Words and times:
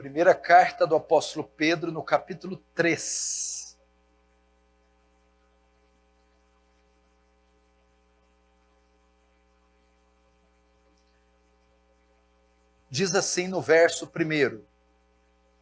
Primeira 0.00 0.34
carta 0.34 0.86
do 0.86 0.96
apóstolo 0.96 1.44
Pedro, 1.44 1.92
no 1.92 2.02
capítulo 2.02 2.56
3. 2.74 3.76
Diz 12.88 13.14
assim 13.14 13.46
no 13.46 13.60
verso 13.60 14.06
1. 14.06 14.62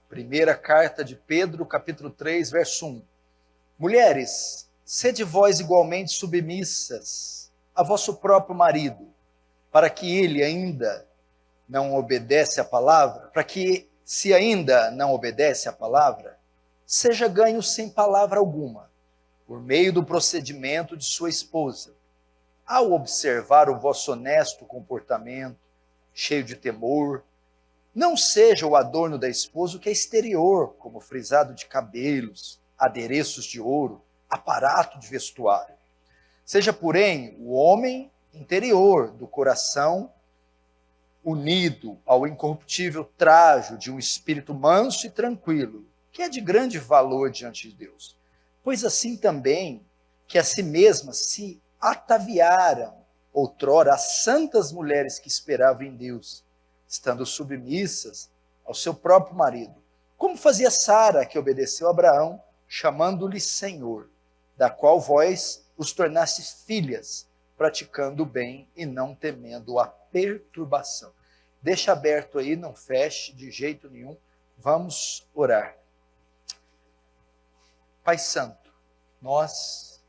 Primeira 0.08 0.54
carta 0.54 1.04
de 1.04 1.16
Pedro, 1.16 1.66
capítulo 1.66 2.08
3, 2.08 2.48
verso 2.52 2.86
1. 2.86 3.02
Mulheres, 3.76 4.70
sede 4.84 5.24
vós 5.24 5.58
igualmente 5.58 6.12
submissas 6.12 7.50
a 7.74 7.82
vosso 7.82 8.14
próprio 8.18 8.54
marido, 8.54 9.12
para 9.72 9.90
que 9.90 10.16
ele 10.16 10.44
ainda 10.44 11.04
não 11.68 11.96
obedece 11.96 12.60
à 12.60 12.64
palavra, 12.64 13.26
para 13.30 13.42
que 13.42 13.88
se 14.08 14.32
ainda 14.32 14.90
não 14.90 15.12
obedece 15.12 15.68
à 15.68 15.72
palavra, 15.72 16.38
seja 16.86 17.28
ganho 17.28 17.62
sem 17.62 17.90
palavra 17.90 18.38
alguma, 18.38 18.90
por 19.46 19.60
meio 19.60 19.92
do 19.92 20.02
procedimento 20.02 20.96
de 20.96 21.04
sua 21.04 21.28
esposa. 21.28 21.92
Ao 22.66 22.90
observar 22.92 23.68
o 23.68 23.78
vosso 23.78 24.10
honesto 24.10 24.64
comportamento, 24.64 25.58
cheio 26.14 26.42
de 26.42 26.56
temor, 26.56 27.22
não 27.94 28.16
seja 28.16 28.66
o 28.66 28.76
adorno 28.76 29.18
da 29.18 29.28
esposa 29.28 29.76
o 29.76 29.78
que 29.78 29.90
é 29.90 29.92
exterior, 29.92 30.74
como 30.78 31.00
frisado 31.00 31.52
de 31.52 31.66
cabelos, 31.66 32.58
adereços 32.78 33.44
de 33.44 33.60
ouro, 33.60 34.02
aparato 34.30 34.98
de 34.98 35.06
vestuário. 35.06 35.74
Seja, 36.46 36.72
porém, 36.72 37.36
o 37.40 37.52
homem 37.52 38.10
interior 38.32 39.10
do 39.10 39.26
coração 39.26 40.10
unido 41.28 41.98
ao 42.06 42.26
incorruptível 42.26 43.04
trajo 43.16 43.76
de 43.76 43.90
um 43.90 43.98
espírito 43.98 44.54
manso 44.54 45.06
e 45.06 45.10
tranquilo, 45.10 45.84
que 46.10 46.22
é 46.22 46.28
de 46.28 46.40
grande 46.40 46.78
valor 46.78 47.30
diante 47.30 47.68
de 47.68 47.74
Deus. 47.74 48.16
Pois 48.64 48.84
assim 48.84 49.16
também 49.16 49.84
que 50.26 50.38
a 50.38 50.44
si 50.44 50.62
mesmas 50.62 51.18
se 51.26 51.60
ataviaram 51.80 52.94
outrora 53.32 53.94
as 53.94 54.22
santas 54.22 54.72
mulheres 54.72 55.18
que 55.18 55.28
esperavam 55.28 55.82
em 55.82 55.94
Deus, 55.94 56.42
estando 56.88 57.24
submissas 57.26 58.30
ao 58.64 58.74
seu 58.74 58.94
próprio 58.94 59.36
marido, 59.36 59.74
como 60.16 60.36
fazia 60.36 60.70
Sara, 60.70 61.24
que 61.24 61.38
obedeceu 61.38 61.86
a 61.86 61.90
Abraão, 61.90 62.42
chamando-lhe 62.66 63.40
Senhor, 63.40 64.08
da 64.56 64.68
qual 64.68 64.98
vós 64.98 65.64
os 65.76 65.92
tornastes 65.92 66.64
filhas, 66.66 67.26
praticando 67.56 68.22
o 68.22 68.26
bem 68.26 68.68
e 68.74 68.84
não 68.84 69.14
temendo 69.14 69.78
a 69.78 69.86
perturbação. 69.86 71.12
Deixa 71.60 71.92
aberto 71.92 72.38
aí, 72.38 72.56
não 72.56 72.74
feche 72.74 73.32
de 73.32 73.50
jeito 73.50 73.90
nenhum. 73.90 74.16
Vamos 74.56 75.28
orar. 75.34 75.76
Pai 78.04 78.16
Santo, 78.16 78.72
nós 79.20 80.02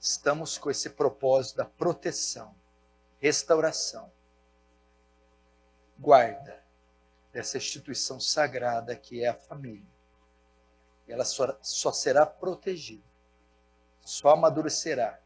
estamos 0.00 0.56
com 0.56 0.70
esse 0.70 0.90
propósito 0.90 1.56
da 1.56 1.64
proteção, 1.64 2.54
restauração, 3.18 4.10
guarda 5.98 6.64
dessa 7.32 7.58
instituição 7.58 8.18
sagrada 8.18 8.96
que 8.96 9.22
é 9.22 9.28
a 9.28 9.34
família. 9.34 9.90
Ela 11.06 11.24
só, 11.24 11.58
só 11.60 11.92
será 11.92 12.24
protegida, 12.24 13.04
só 14.00 14.30
amadurecerá 14.30 15.20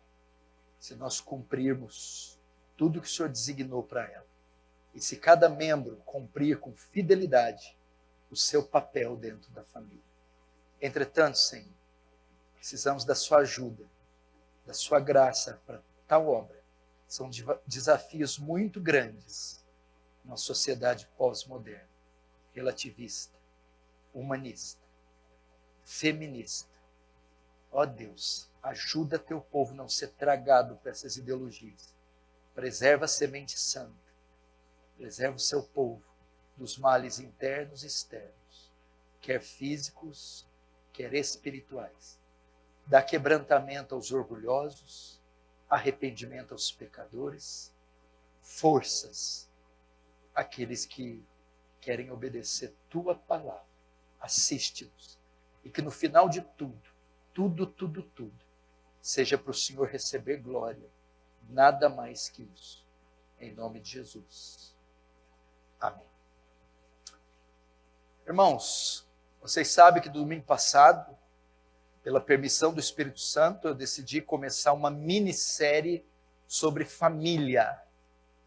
se 0.80 0.94
nós 0.96 1.20
cumprirmos 1.20 2.39
tudo 2.77 3.00
que 3.00 3.06
o 3.06 3.11
Senhor 3.11 3.28
designou 3.28 3.83
para 3.83 4.11
ela. 4.11 4.23
E 4.94 5.00
se 5.00 5.16
cada 5.16 5.48
membro 5.48 5.96
cumprir 6.06 6.60
com 6.60 6.72
fidelidade 6.72 7.76
o 8.30 8.36
seu 8.36 8.62
papel 8.62 9.16
dentro 9.16 9.50
da 9.52 9.64
família. 9.64 10.02
Entretanto, 10.80 11.38
Senhor, 11.38 11.72
precisamos 12.56 13.04
da 13.04 13.14
sua 13.14 13.38
ajuda, 13.38 13.84
da 14.64 14.72
sua 14.72 15.00
graça 15.00 15.60
para 15.66 15.83
tal 16.06 16.28
obra. 16.28 16.62
São 17.08 17.28
desafios 17.66 18.38
muito 18.38 18.80
grandes 18.80 19.64
numa 20.24 20.36
sociedade 20.36 21.08
pós-moderna, 21.16 21.88
relativista, 22.54 23.38
humanista, 24.12 24.83
feminista. 25.84 26.74
Ó 27.70 27.83
oh 27.83 27.86
Deus, 27.86 28.48
ajuda 28.62 29.18
teu 29.18 29.40
povo 29.40 29.72
a 29.72 29.77
não 29.77 29.88
ser 29.88 30.08
tragado 30.12 30.77
por 30.77 30.88
essas 30.88 31.16
ideologias. 31.16 31.92
Preserva 32.54 33.04
a 33.04 33.08
semente 33.08 33.58
santa 33.58 34.03
preserva 34.96 35.36
o 35.36 35.40
seu 35.40 35.62
povo 35.62 36.02
dos 36.56 36.78
males 36.78 37.18
internos 37.18 37.82
e 37.82 37.86
externos, 37.86 38.72
quer 39.20 39.40
físicos, 39.40 40.46
quer 40.92 41.12
espirituais. 41.14 42.18
Dá 42.86 43.02
quebrantamento 43.02 43.94
aos 43.94 44.12
orgulhosos, 44.12 45.20
arrependimento 45.68 46.52
aos 46.52 46.70
pecadores, 46.70 47.72
forças 48.42 49.48
àqueles 50.34 50.84
que 50.84 51.24
querem 51.80 52.10
obedecer 52.10 52.74
tua 52.88 53.14
palavra. 53.14 53.64
Assiste-nos. 54.20 55.18
E 55.64 55.70
que 55.70 55.83
no 55.83 55.90
final 55.90 56.28
de 56.28 56.42
tudo, 56.42 56.88
tudo, 57.33 57.66
tudo, 57.66 58.02
tudo, 58.02 58.44
seja 59.00 59.36
para 59.36 59.50
o 59.50 59.54
Senhor 59.54 59.88
receber 59.88 60.36
glória, 60.36 60.88
nada 61.48 61.88
mais 61.88 62.28
que 62.28 62.42
isso. 62.54 62.84
Em 63.38 63.52
nome 63.52 63.80
de 63.80 63.90
Jesus. 63.90 64.73
Amém. 65.80 66.05
Irmãos, 68.27 69.07
vocês 69.40 69.68
sabem 69.68 70.02
que 70.02 70.08
domingo 70.08 70.45
passado, 70.45 71.17
pela 72.02 72.20
permissão 72.20 72.73
do 72.73 72.80
Espírito 72.80 73.20
Santo, 73.20 73.68
eu 73.68 73.74
decidi 73.74 74.20
começar 74.20 74.73
uma 74.73 74.90
minissérie 74.90 76.05
sobre 76.46 76.84
família. 76.84 77.79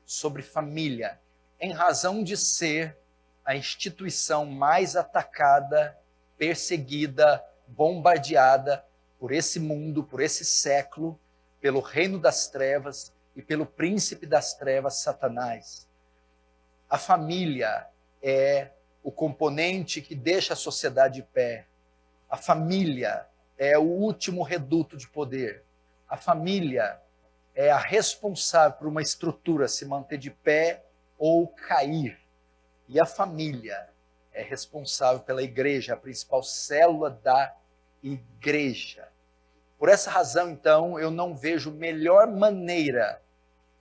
Sobre 0.06 0.42
família. 0.42 1.20
Em 1.60 1.72
razão 1.72 2.24
de 2.24 2.36
ser 2.36 2.98
a 3.44 3.56
instituição 3.56 4.46
mais 4.46 4.96
atacada, 4.96 5.98
perseguida, 6.38 7.44
bombardeada 7.68 8.86
por 9.20 9.32
esse 9.32 9.60
mundo, 9.60 10.04
por 10.04 10.22
esse 10.22 10.46
século, 10.46 11.20
pelo 11.60 11.80
reino 11.80 12.20
das 12.20 12.48
trevas 12.48 13.14
e 13.36 13.42
pelo 13.42 13.66
príncipe 13.66 14.26
das 14.26 14.54
trevas, 14.54 14.98
Satanás. 14.98 15.87
A 16.90 16.98
família 16.98 17.86
é 18.24 18.70
o 19.04 19.12
componente 19.12 20.02
que 20.02 20.16
deixa 20.16 20.54
a 20.54 20.56
sociedade 20.56 21.16
de 21.16 21.24
pé. 21.24 21.66
A 22.30 22.38
família 22.38 23.26
é 23.58 23.78
o 23.78 23.84
último 23.84 24.42
reduto 24.42 24.96
de 24.96 25.08
poder. 25.08 25.64
A 26.08 26.16
família 26.16 26.98
é 27.54 27.70
a 27.70 27.78
responsável 27.78 28.78
por 28.78 28.88
uma 28.88 29.02
estrutura 29.02 29.68
se 29.68 29.86
manter 29.86 30.18
de 30.18 30.32
pé 30.32 30.86
ou 31.18 31.48
cair. 31.48 32.18
E 32.88 33.00
a 33.02 33.06
família 33.06 33.90
é 34.32 34.42
responsável 34.42 35.20
pela 35.20 35.44
igreja, 35.44 35.94
a 35.94 35.98
principal 35.98 36.42
célula 36.42 37.10
da 37.10 37.54
igreja. 38.02 39.10
Por 39.78 39.90
essa 39.90 40.10
razão, 40.10 40.50
então, 40.50 40.98
eu 40.98 41.12
não 41.12 41.36
vejo 41.36 41.70
melhor 41.70 42.28
maneira 42.28 43.22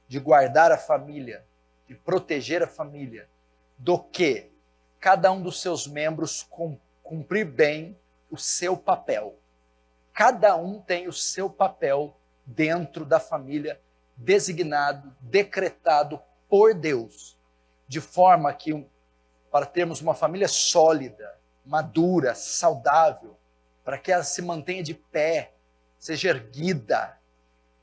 de 0.09 0.19
guardar 0.19 0.73
a 0.73 0.79
família 0.79 1.45
de 1.87 1.95
proteger 1.95 2.63
a 2.63 2.67
família, 2.67 3.29
do 3.79 3.99
que 3.99 4.51
cada 4.99 5.31
um 5.31 5.43
dos 5.43 5.61
seus 5.61 5.87
membros 5.87 6.47
cumprir 7.03 7.45
bem 7.45 7.97
o 8.31 8.37
seu 8.37 8.77
papel. 8.77 9.39
Cada 10.13 10.57
um 10.57 10.81
tem 10.81 11.07
o 11.09 11.13
seu 11.13 11.49
papel 11.49 12.17
dentro 12.45 13.05
da 13.05 13.21
família, 13.21 13.81
designado, 14.17 15.15
decretado 15.21 16.21
por 16.49 16.75
Deus, 16.75 17.39
de 17.87 18.01
forma 18.01 18.53
que, 18.53 18.87
para 19.51 19.67
termos 19.67 20.01
uma 20.01 20.15
família 20.15 20.49
sólida, 20.49 21.39
madura, 21.65 22.35
saudável, 22.35 23.37
para 23.85 23.99
que 23.99 24.11
ela 24.11 24.25
se 24.25 24.43
mantenha 24.43 24.83
de 24.83 24.95
pé, 24.95 25.53
seja 25.99 26.31
erguida, 26.31 27.19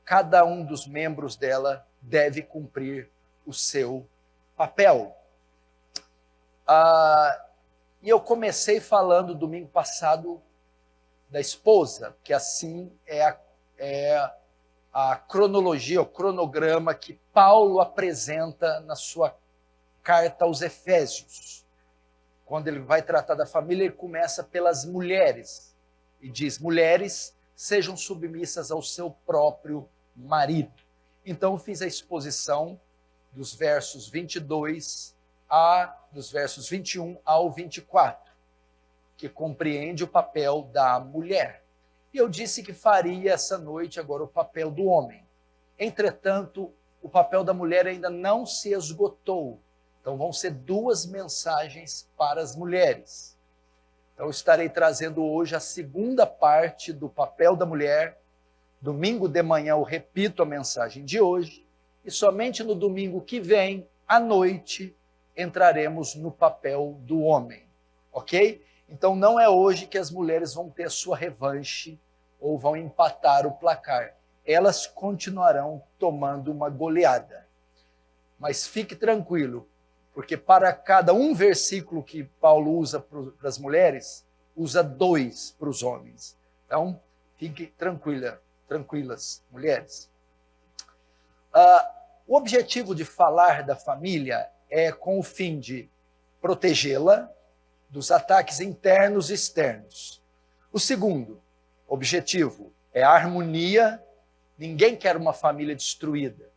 cada 0.04 0.44
um 0.44 0.64
dos 0.64 0.86
membros 0.86 1.36
dela 1.36 1.86
deve 2.02 2.42
cumprir 2.42 3.10
o 3.46 3.52
seu 3.52 4.06
papel. 4.56 5.16
Ah, 6.66 7.44
e 8.02 8.08
eu 8.08 8.20
comecei 8.20 8.80
falando 8.80 9.34
domingo 9.34 9.68
passado 9.68 10.40
da 11.30 11.40
esposa, 11.40 12.16
que 12.22 12.32
assim 12.32 12.92
é 13.06 13.24
a, 13.24 13.38
é 13.78 14.30
a 14.92 15.16
cronologia, 15.16 16.00
o 16.00 16.06
cronograma 16.06 16.94
que 16.94 17.14
Paulo 17.32 17.80
apresenta 17.80 18.80
na 18.80 18.94
sua 18.94 19.36
carta 20.02 20.44
aos 20.44 20.62
Efésios. 20.62 21.64
Quando 22.46 22.68
ele 22.68 22.78
vai 22.78 23.02
tratar 23.02 23.34
da 23.34 23.46
família, 23.46 23.84
ele 23.84 23.94
começa 23.94 24.44
pelas 24.44 24.84
mulheres 24.84 25.74
e 26.20 26.30
diz: 26.30 26.58
mulheres, 26.58 27.34
sejam 27.56 27.96
submissas 27.96 28.70
ao 28.70 28.82
seu 28.82 29.10
próprio 29.26 29.88
marido. 30.14 30.72
Então, 31.24 31.54
eu 31.54 31.58
fiz 31.58 31.80
a 31.80 31.86
exposição 31.86 32.78
dos 33.34 33.54
versos 33.54 34.08
22 34.08 35.14
a 35.50 35.94
dos 36.12 36.30
versos 36.30 36.68
21 36.68 37.18
ao 37.24 37.50
24, 37.50 38.32
que 39.16 39.28
compreende 39.28 40.04
o 40.04 40.08
papel 40.08 40.62
da 40.72 40.98
mulher. 41.00 41.62
E 42.12 42.18
eu 42.18 42.28
disse 42.28 42.62
que 42.62 42.72
faria 42.72 43.32
essa 43.32 43.58
noite 43.58 43.98
agora 43.98 44.22
o 44.22 44.28
papel 44.28 44.70
do 44.70 44.84
homem. 44.84 45.24
Entretanto, 45.78 46.72
o 47.02 47.08
papel 47.08 47.42
da 47.42 47.52
mulher 47.52 47.86
ainda 47.86 48.08
não 48.08 48.46
se 48.46 48.72
esgotou. 48.72 49.58
Então 50.00 50.16
vão 50.16 50.32
ser 50.32 50.50
duas 50.52 51.04
mensagens 51.04 52.08
para 52.16 52.40
as 52.40 52.54
mulheres. 52.54 53.36
Então 54.14 54.30
estarei 54.30 54.68
trazendo 54.68 55.24
hoje 55.24 55.56
a 55.56 55.60
segunda 55.60 56.24
parte 56.24 56.92
do 56.92 57.08
papel 57.08 57.56
da 57.56 57.66
mulher. 57.66 58.20
Domingo 58.80 59.28
de 59.28 59.42
manhã 59.42 59.72
eu 59.72 59.82
repito 59.82 60.42
a 60.42 60.46
mensagem 60.46 61.04
de 61.04 61.20
hoje 61.20 61.63
e 62.04 62.10
somente 62.10 62.62
no 62.62 62.74
domingo 62.74 63.20
que 63.20 63.40
vem, 63.40 63.88
à 64.06 64.20
noite, 64.20 64.94
entraremos 65.36 66.14
no 66.14 66.30
papel 66.30 66.98
do 67.00 67.20
homem, 67.20 67.64
ok? 68.12 68.62
Então 68.88 69.16
não 69.16 69.40
é 69.40 69.48
hoje 69.48 69.86
que 69.86 69.98
as 69.98 70.10
mulheres 70.10 70.54
vão 70.54 70.70
ter 70.70 70.90
sua 70.90 71.16
revanche 71.16 71.98
ou 72.38 72.58
vão 72.58 72.76
empatar 72.76 73.46
o 73.46 73.52
placar. 73.52 74.14
Elas 74.46 74.86
continuarão 74.86 75.82
tomando 75.98 76.52
uma 76.52 76.68
goleada. 76.68 77.46
Mas 78.38 78.66
fique 78.66 78.94
tranquilo, 78.94 79.66
porque 80.12 80.36
para 80.36 80.72
cada 80.72 81.14
um 81.14 81.34
versículo 81.34 82.02
que 82.02 82.24
Paulo 82.40 82.76
usa 82.76 83.00
para 83.00 83.48
as 83.48 83.58
mulheres, 83.58 84.24
usa 84.54 84.82
dois 84.82 85.54
para 85.58 85.68
os 85.68 85.82
homens. 85.82 86.36
Então, 86.66 87.00
fique 87.38 87.66
tranquila, 87.78 88.40
tranquilas, 88.68 89.42
mulheres. 89.50 90.10
Uh, 91.54 91.94
o 92.26 92.36
objetivo 92.36 92.94
de 92.94 93.04
falar 93.04 93.62
da 93.62 93.76
família 93.76 94.48
é 94.68 94.90
com 94.90 95.18
o 95.18 95.22
fim 95.22 95.60
de 95.60 95.88
protegê-la 96.40 97.30
dos 97.88 98.10
ataques 98.10 98.60
internos 98.60 99.30
e 99.30 99.34
externos. 99.34 100.20
O 100.72 100.80
segundo 100.80 101.40
objetivo 101.86 102.72
é 102.92 103.02
a 103.04 103.10
harmonia. 103.10 104.02
Ninguém 104.58 104.96
quer 104.96 105.16
uma 105.16 105.32
família 105.32 105.76
destruída, 105.76 106.50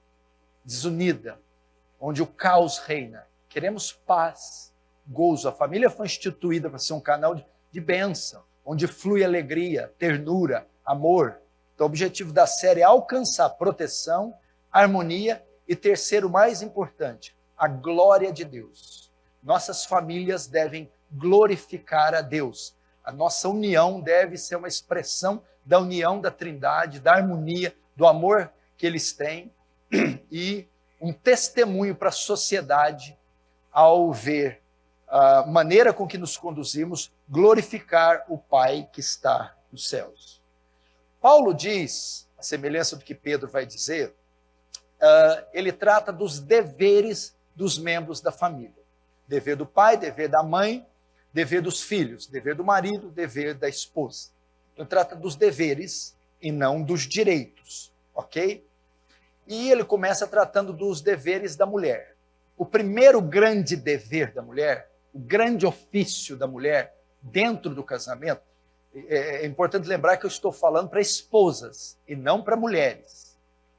desunida, 0.66 1.40
onde 2.00 2.24
o 2.24 2.28
caos 2.28 2.80
reina. 2.80 3.28
Queremos 3.48 3.92
paz, 3.92 4.74
gozo. 5.08 5.48
A 5.48 5.52
família 5.52 5.90
foi 5.90 6.08
instituída 6.08 6.70
para 6.70 6.80
ser 6.80 6.94
um 6.94 7.00
canal 7.00 7.36
de, 7.72 7.80
bênção, 7.80 8.44
onde 8.66 8.88
flui 8.88 9.24
alegria, 9.24 9.94
ternura, 10.00 10.68
amor. 10.84 11.40
Então, 11.76 11.86
o 11.86 11.90
objetivo 11.90 12.34
da 12.34 12.48
série 12.48 12.82
é 12.82 12.84
alcançar 12.84 13.50
proteção, 13.52 14.34
harmonia 14.72 15.44
e, 15.68 15.76
terceiro, 15.76 16.30
mais 16.30 16.62
importante, 16.62 17.36
a 17.58 17.68
glória 17.68 18.32
de 18.32 18.46
Deus. 18.46 19.12
Nossas 19.42 19.86
famílias 19.86 20.48
devem 20.48 20.92
glorificar 21.12 22.14
a 22.14 22.22
Deus. 22.22 22.76
A 23.04 23.12
nossa 23.12 23.48
união 23.48 24.02
deve 24.02 24.38
ser 24.38 24.56
uma 24.56 24.68
expressão 24.68 25.42
da 25.66 25.80
união 25.80 26.20
da 26.20 26.32
Trindade, 26.32 27.00
da 27.00 27.14
harmonia, 27.14 27.76
do 27.96 28.06
amor 28.06 28.52
que 28.78 28.86
eles 28.86 29.14
têm 29.14 29.52
e 30.32 30.68
um 31.00 31.12
testemunho 31.12 31.96
para 31.96 32.10
a 32.10 32.12
sociedade 32.12 33.18
ao 33.72 34.12
ver 34.12 34.62
a 35.08 35.46
maneira 35.46 35.94
com 35.94 36.08
que 36.08 36.18
nos 36.18 36.36
conduzimos 36.36 37.12
glorificar 37.30 38.26
o 38.28 38.38
Pai 38.38 38.90
que 38.92 39.00
está 39.00 39.56
nos 39.72 39.88
céus. 39.88 40.42
Paulo 41.22 41.54
diz, 41.54 42.28
a 42.38 42.44
semelhança 42.44 42.96
do 42.96 43.04
que 43.04 43.16
Pedro 43.16 43.48
vai 43.48 43.66
dizer, 43.66 44.14
uh, 45.02 45.46
ele 45.54 45.72
trata 45.72 46.12
dos 46.12 46.40
deveres 46.40 47.36
dos 47.56 47.78
membros 47.78 48.22
da 48.22 48.32
família. 48.32 48.72
Dever 49.28 49.56
do 49.56 49.66
pai, 49.66 49.98
dever 49.98 50.30
da 50.30 50.44
mãe, 50.44 50.86
dever 51.34 51.62
dos 51.62 51.82
filhos, 51.82 52.28
dever 52.28 52.56
do 52.56 52.64
marido, 52.64 53.10
dever 53.10 53.54
da 53.54 53.68
esposa. 53.68 54.30
Então 54.74 54.86
trata 54.86 55.16
dos 55.16 55.36
deveres 55.36 56.16
e 56.42 56.52
não 56.52 56.82
dos 56.82 57.02
direitos, 57.02 57.92
ok? 58.14 58.66
E 59.48 59.72
ele 59.72 59.84
começa 59.84 60.28
tratando 60.28 60.72
dos 60.72 61.02
deveres 61.02 61.56
da 61.56 61.66
mulher. 61.66 62.16
O 62.56 62.66
primeiro 62.66 63.22
grande 63.22 63.76
dever 63.76 64.34
da 64.34 64.42
mulher, 64.42 64.90
o 65.14 65.20
grande 65.20 65.66
ofício 65.66 66.36
da 66.36 66.48
mulher 66.48 66.96
dentro 67.22 67.74
do 67.74 67.84
casamento, 67.84 68.42
é, 68.94 69.44
é 69.44 69.46
importante 69.46 69.88
lembrar 69.88 70.18
que 70.18 70.26
eu 70.26 70.30
estou 70.30 70.52
falando 70.52 70.90
para 70.90 71.02
esposas 71.02 71.98
e 72.08 72.16
não 72.16 72.42
para 72.42 72.56
mulheres. 72.56 73.27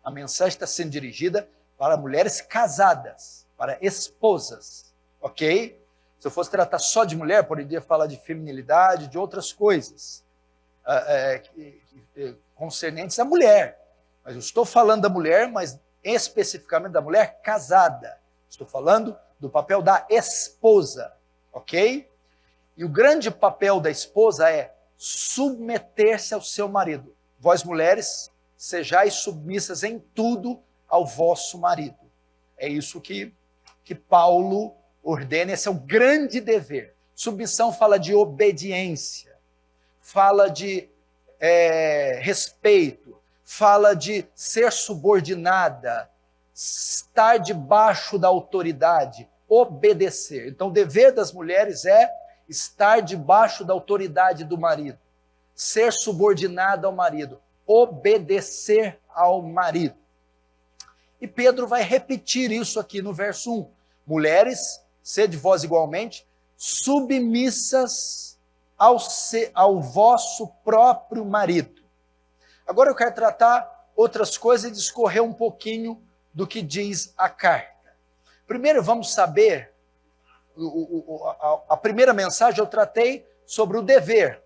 A 0.03 0.11
mensagem 0.11 0.55
está 0.55 0.67
sendo 0.67 0.91
dirigida 0.91 1.49
para 1.77 1.97
mulheres 1.97 2.41
casadas 2.41 3.47
para 3.57 3.77
esposas, 3.81 4.93
ok? 5.21 5.81
Se 6.21 6.27
eu 6.27 6.31
fosse 6.31 6.51
tratar 6.51 6.79
só 6.79 7.05
de 7.05 7.17
mulher, 7.17 7.45
poderia 7.45 7.81
falar 7.81 8.07
de 8.07 8.17
feminilidade, 8.17 9.09
de 9.09 9.19
outras 9.19 9.53
coisas 9.53 10.25
é, 10.87 11.43
concernentes 12.55 13.19
à 13.19 13.25
mulher. 13.25 13.79
Mas 14.25 14.35
eu 14.35 14.41
estou 14.41 14.65
falando 14.65 15.03
da 15.03 15.09
mulher, 15.09 15.49
mas 15.49 15.79
especificamente 16.03 16.93
da 16.93 17.01
mulher 17.01 17.41
casada. 17.43 18.19
Estou 18.49 18.67
falando 18.67 19.17
do 19.39 19.49
papel 19.49 19.83
da 19.83 20.07
esposa, 20.09 21.13
ok? 21.53 22.09
E 22.77 22.85
o 22.85 22.89
grande 22.89 23.31
papel 23.31 23.81
da 23.81 23.91
esposa 23.91 24.51
é 24.51 24.75
submeter-se 24.97 26.35
ao 26.35 26.43
seu 26.43 26.69
marido. 26.69 27.15
Vós, 27.39 27.63
mulheres, 27.63 28.31
sejais 28.59 29.15
submissas 29.15 29.83
em 29.83 29.99
tudo 29.99 30.61
ao 30.87 31.07
vosso 31.07 31.57
marido. 31.59 31.97
É 32.59 32.69
isso 32.69 33.01
que 33.01 33.33
que 33.89 33.95
Paulo 33.95 34.75
ordena, 35.03 35.53
esse 35.53 35.67
é 35.67 35.71
o 35.71 35.75
grande 35.75 36.43
dever. 36.43 36.95
Submissão 37.15 37.73
fala 37.73 37.99
de 37.99 38.15
obediência, 38.15 39.35
fala 39.99 40.51
de 40.51 40.91
é, 41.41 42.21
respeito, 42.21 43.19
fala 43.43 43.97
de 43.97 44.27
ser 44.35 44.71
subordinada, 44.73 46.11
estar 46.55 47.39
debaixo 47.39 48.19
da 48.19 48.29
autoridade, 48.29 49.27
obedecer. 49.49 50.49
Então, 50.49 50.69
o 50.69 50.73
dever 50.73 51.11
das 51.11 51.33
mulheres 51.33 51.87
é 51.87 52.11
estar 52.47 53.01
debaixo 53.01 53.65
da 53.65 53.73
autoridade 53.73 54.45
do 54.45 54.59
marido, 54.59 54.99
ser 55.55 55.95
subordinada 55.95 56.87
ao 56.87 56.93
marido, 56.93 57.41
obedecer 57.69 58.99
ao 59.15 59.43
marido. 59.43 59.95
E 61.21 61.29
Pedro 61.29 61.67
vai 61.67 61.83
repetir 61.83 62.51
isso 62.51 62.81
aqui 62.81 63.03
no 63.03 63.13
verso 63.13 63.53
1. 63.53 63.71
Mulheres, 64.07 64.81
sede 65.03 65.37
vós 65.37 65.63
igualmente 65.63 66.27
submissas 66.57 68.39
ao, 68.77 68.99
se, 68.99 69.51
ao 69.55 69.81
vosso 69.81 70.49
próprio 70.65 71.25
marido. 71.25 71.83
Agora 72.67 72.91
eu 72.91 72.95
quero 72.95 73.15
tratar 73.15 73.87
outras 73.95 74.39
coisas 74.39 74.71
e 74.71 74.75
discorrer 74.75 75.23
um 75.23 75.33
pouquinho 75.33 76.03
do 76.33 76.47
que 76.47 76.63
diz 76.63 77.13
a 77.17 77.29
carta. 77.29 77.93
Primeiro 78.47 78.83
vamos 78.83 79.13
saber, 79.13 79.73
o, 80.57 80.65
o, 80.65 81.29
a, 81.29 81.63
a 81.75 81.77
primeira 81.77 82.15
mensagem 82.15 82.61
eu 82.61 82.67
tratei 82.67 83.27
sobre 83.47 83.77
o 83.77 83.83
dever, 83.83 84.43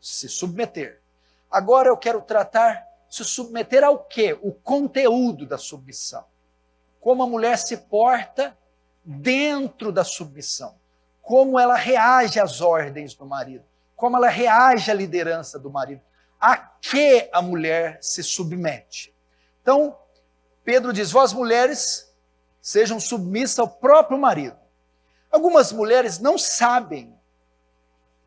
se 0.00 0.28
submeter. 0.28 1.00
Agora 1.50 1.88
eu 1.88 1.96
quero 1.96 2.20
tratar 2.20 2.86
se 3.08 3.24
submeter 3.24 3.82
ao 3.82 3.98
quê? 3.98 4.38
O 4.42 4.52
conteúdo 4.52 5.46
da 5.46 5.56
submissão. 5.56 6.24
Como 7.00 7.22
a 7.22 7.26
mulher 7.26 7.56
se 7.56 7.76
porta 7.76 8.56
dentro 9.04 9.90
da 9.90 10.04
submissão, 10.04 10.74
como 11.22 11.58
ela 11.58 11.76
reage 11.76 12.38
às 12.38 12.60
ordens 12.60 13.14
do 13.14 13.24
marido, 13.24 13.64
como 13.96 14.16
ela 14.16 14.28
reage 14.28 14.90
à 14.90 14.94
liderança 14.94 15.58
do 15.58 15.70
marido, 15.70 16.02
a 16.40 16.56
que 16.56 17.28
a 17.32 17.40
mulher 17.40 17.98
se 18.02 18.22
submete. 18.22 19.14
Então, 19.62 19.96
Pedro 20.62 20.92
diz: 20.92 21.10
Vós 21.10 21.32
mulheres 21.32 22.12
sejam 22.60 23.00
submissas 23.00 23.58
ao 23.58 23.68
próprio 23.68 24.18
marido. 24.18 24.56
Algumas 25.30 25.72
mulheres 25.72 26.18
não 26.18 26.36
sabem 26.36 27.14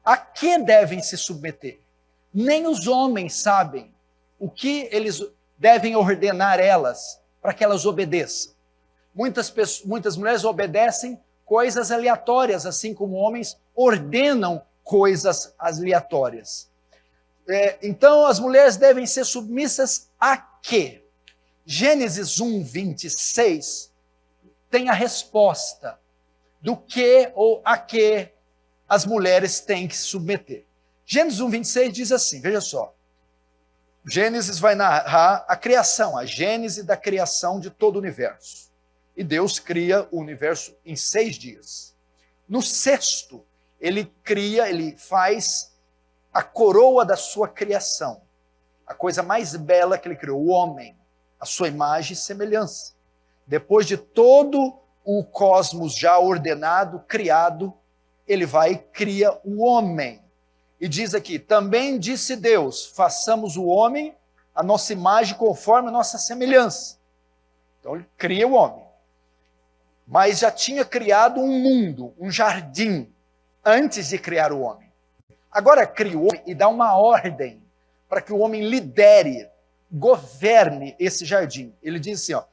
a 0.03 0.17
que 0.17 0.57
devem 0.57 1.01
se 1.01 1.17
submeter, 1.17 1.79
nem 2.33 2.67
os 2.67 2.87
homens 2.87 3.35
sabem 3.35 3.93
o 4.39 4.49
que 4.49 4.87
eles 4.91 5.23
devem 5.57 5.95
ordenar 5.95 6.59
elas 6.59 7.19
para 7.41 7.53
que 7.53 7.63
elas 7.63 7.85
obedeçam. 7.85 8.53
Muitas, 9.13 9.49
pessoas, 9.49 9.85
muitas 9.85 10.15
mulheres 10.15 10.43
obedecem 10.43 11.19
coisas 11.45 11.91
aleatórias, 11.91 12.65
assim 12.65 12.93
como 12.93 13.15
homens 13.15 13.57
ordenam 13.75 14.61
coisas 14.83 15.53
aleatórias. 15.59 16.69
É, 17.47 17.77
então, 17.81 18.25
as 18.25 18.39
mulheres 18.39 18.77
devem 18.77 19.05
ser 19.05 19.25
submissas 19.25 20.09
a 20.19 20.37
quê? 20.37 21.03
Gênesis 21.65 22.39
1, 22.39 22.63
26 22.63 23.91
tem 24.69 24.89
a 24.89 24.93
resposta 24.93 25.99
do 26.61 26.77
que 26.77 27.31
ou 27.35 27.61
a 27.65 27.77
que 27.77 28.29
as 28.87 29.05
mulheres 29.05 29.59
têm 29.59 29.87
que 29.87 29.95
se 29.95 30.03
submeter. 30.03 30.65
Gênesis 31.13 31.41
1, 31.41 31.49
26 31.49 31.93
diz 31.93 32.11
assim: 32.13 32.39
veja 32.39 32.61
só. 32.61 32.95
Gênesis 34.05 34.59
vai 34.59 34.75
narrar 34.75 35.43
a 35.45 35.57
criação, 35.57 36.17
a 36.17 36.23
gênese 36.23 36.83
da 36.83 36.95
criação 36.95 37.59
de 37.59 37.69
todo 37.69 37.97
o 37.97 37.99
universo. 37.99 38.71
E 39.13 39.21
Deus 39.21 39.59
cria 39.59 40.07
o 40.09 40.19
universo 40.21 40.73
em 40.85 40.95
seis 40.95 41.35
dias. 41.35 41.93
No 42.47 42.61
sexto, 42.61 43.45
ele 43.77 44.05
cria, 44.23 44.69
ele 44.69 44.95
faz 44.97 45.73
a 46.33 46.41
coroa 46.41 47.03
da 47.03 47.17
sua 47.17 47.49
criação. 47.49 48.21
A 48.87 48.93
coisa 48.93 49.21
mais 49.21 49.53
bela 49.57 49.97
que 49.97 50.07
ele 50.07 50.15
criou, 50.15 50.39
o 50.39 50.47
homem, 50.47 50.95
a 51.37 51.45
sua 51.45 51.67
imagem 51.67 52.13
e 52.13 52.15
semelhança. 52.15 52.93
Depois 53.45 53.85
de 53.85 53.97
todo 53.97 54.79
o 55.03 55.25
cosmos 55.25 55.93
já 55.93 56.17
ordenado, 56.17 57.01
criado, 57.01 57.73
ele 58.25 58.45
vai 58.45 58.71
e 58.71 58.77
cria 58.77 59.37
o 59.43 59.61
homem. 59.61 60.20
E 60.81 60.89
diz 60.89 61.13
aqui: 61.13 61.37
também 61.37 61.99
disse 61.99 62.35
Deus: 62.35 62.87
façamos 62.87 63.55
o 63.55 63.65
homem 63.65 64.15
a 64.53 64.63
nossa 64.63 64.91
imagem 64.91 65.37
conforme 65.37 65.89
a 65.89 65.91
nossa 65.91 66.17
semelhança. 66.17 66.97
Então 67.79 67.95
ele 67.95 68.05
cria 68.17 68.47
o 68.47 68.53
homem. 68.53 68.83
Mas 70.07 70.39
já 70.39 70.49
tinha 70.49 70.83
criado 70.83 71.39
um 71.39 71.47
mundo, 71.47 72.13
um 72.19 72.31
jardim, 72.31 73.07
antes 73.63 74.09
de 74.09 74.17
criar 74.17 74.51
o 74.51 74.61
homem. 74.61 74.91
Agora 75.51 75.85
cria 75.85 76.17
o 76.17 76.27
homem 76.27 76.41
e 76.47 76.55
dá 76.55 76.67
uma 76.67 76.97
ordem 76.97 77.61
para 78.09 78.19
que 78.19 78.33
o 78.33 78.39
homem 78.39 78.67
lidere, 78.67 79.47
governe 79.89 80.95
esse 80.99 81.23
jardim. 81.25 81.73
Ele 81.83 81.99
diz 81.99 82.23
assim: 82.23 82.33
ó, 82.33 82.43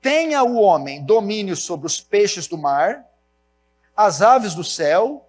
tenha 0.00 0.42
o 0.42 0.56
homem 0.56 1.04
domínio 1.04 1.54
sobre 1.54 1.86
os 1.86 2.00
peixes 2.00 2.48
do 2.48 2.56
mar, 2.56 3.04
as 3.94 4.22
aves 4.22 4.54
do 4.54 4.64
céu, 4.64 5.23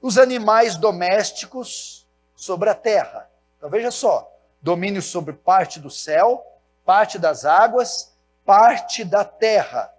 os 0.00 0.18
animais 0.18 0.76
domésticos 0.76 2.06
sobre 2.34 2.70
a 2.70 2.74
terra. 2.74 3.28
Então 3.58 3.68
veja 3.68 3.90
só, 3.90 4.30
domínio 4.60 5.02
sobre 5.02 5.34
parte 5.34 5.78
do 5.78 5.90
céu, 5.90 6.44
parte 6.84 7.18
das 7.18 7.44
águas, 7.44 8.12
parte 8.44 9.04
da 9.04 9.24
terra. 9.24 9.92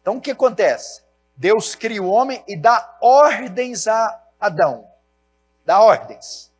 Então 0.00 0.16
o 0.16 0.20
que 0.20 0.30
acontece? 0.30 1.02
Deus 1.36 1.74
cria 1.74 2.02
o 2.02 2.10
homem 2.10 2.42
e 2.46 2.56
dá 2.56 2.96
ordens 3.00 3.86
a 3.86 4.22
Adão. 4.40 4.86
Dá 5.64 5.80
ordens. 5.80 6.50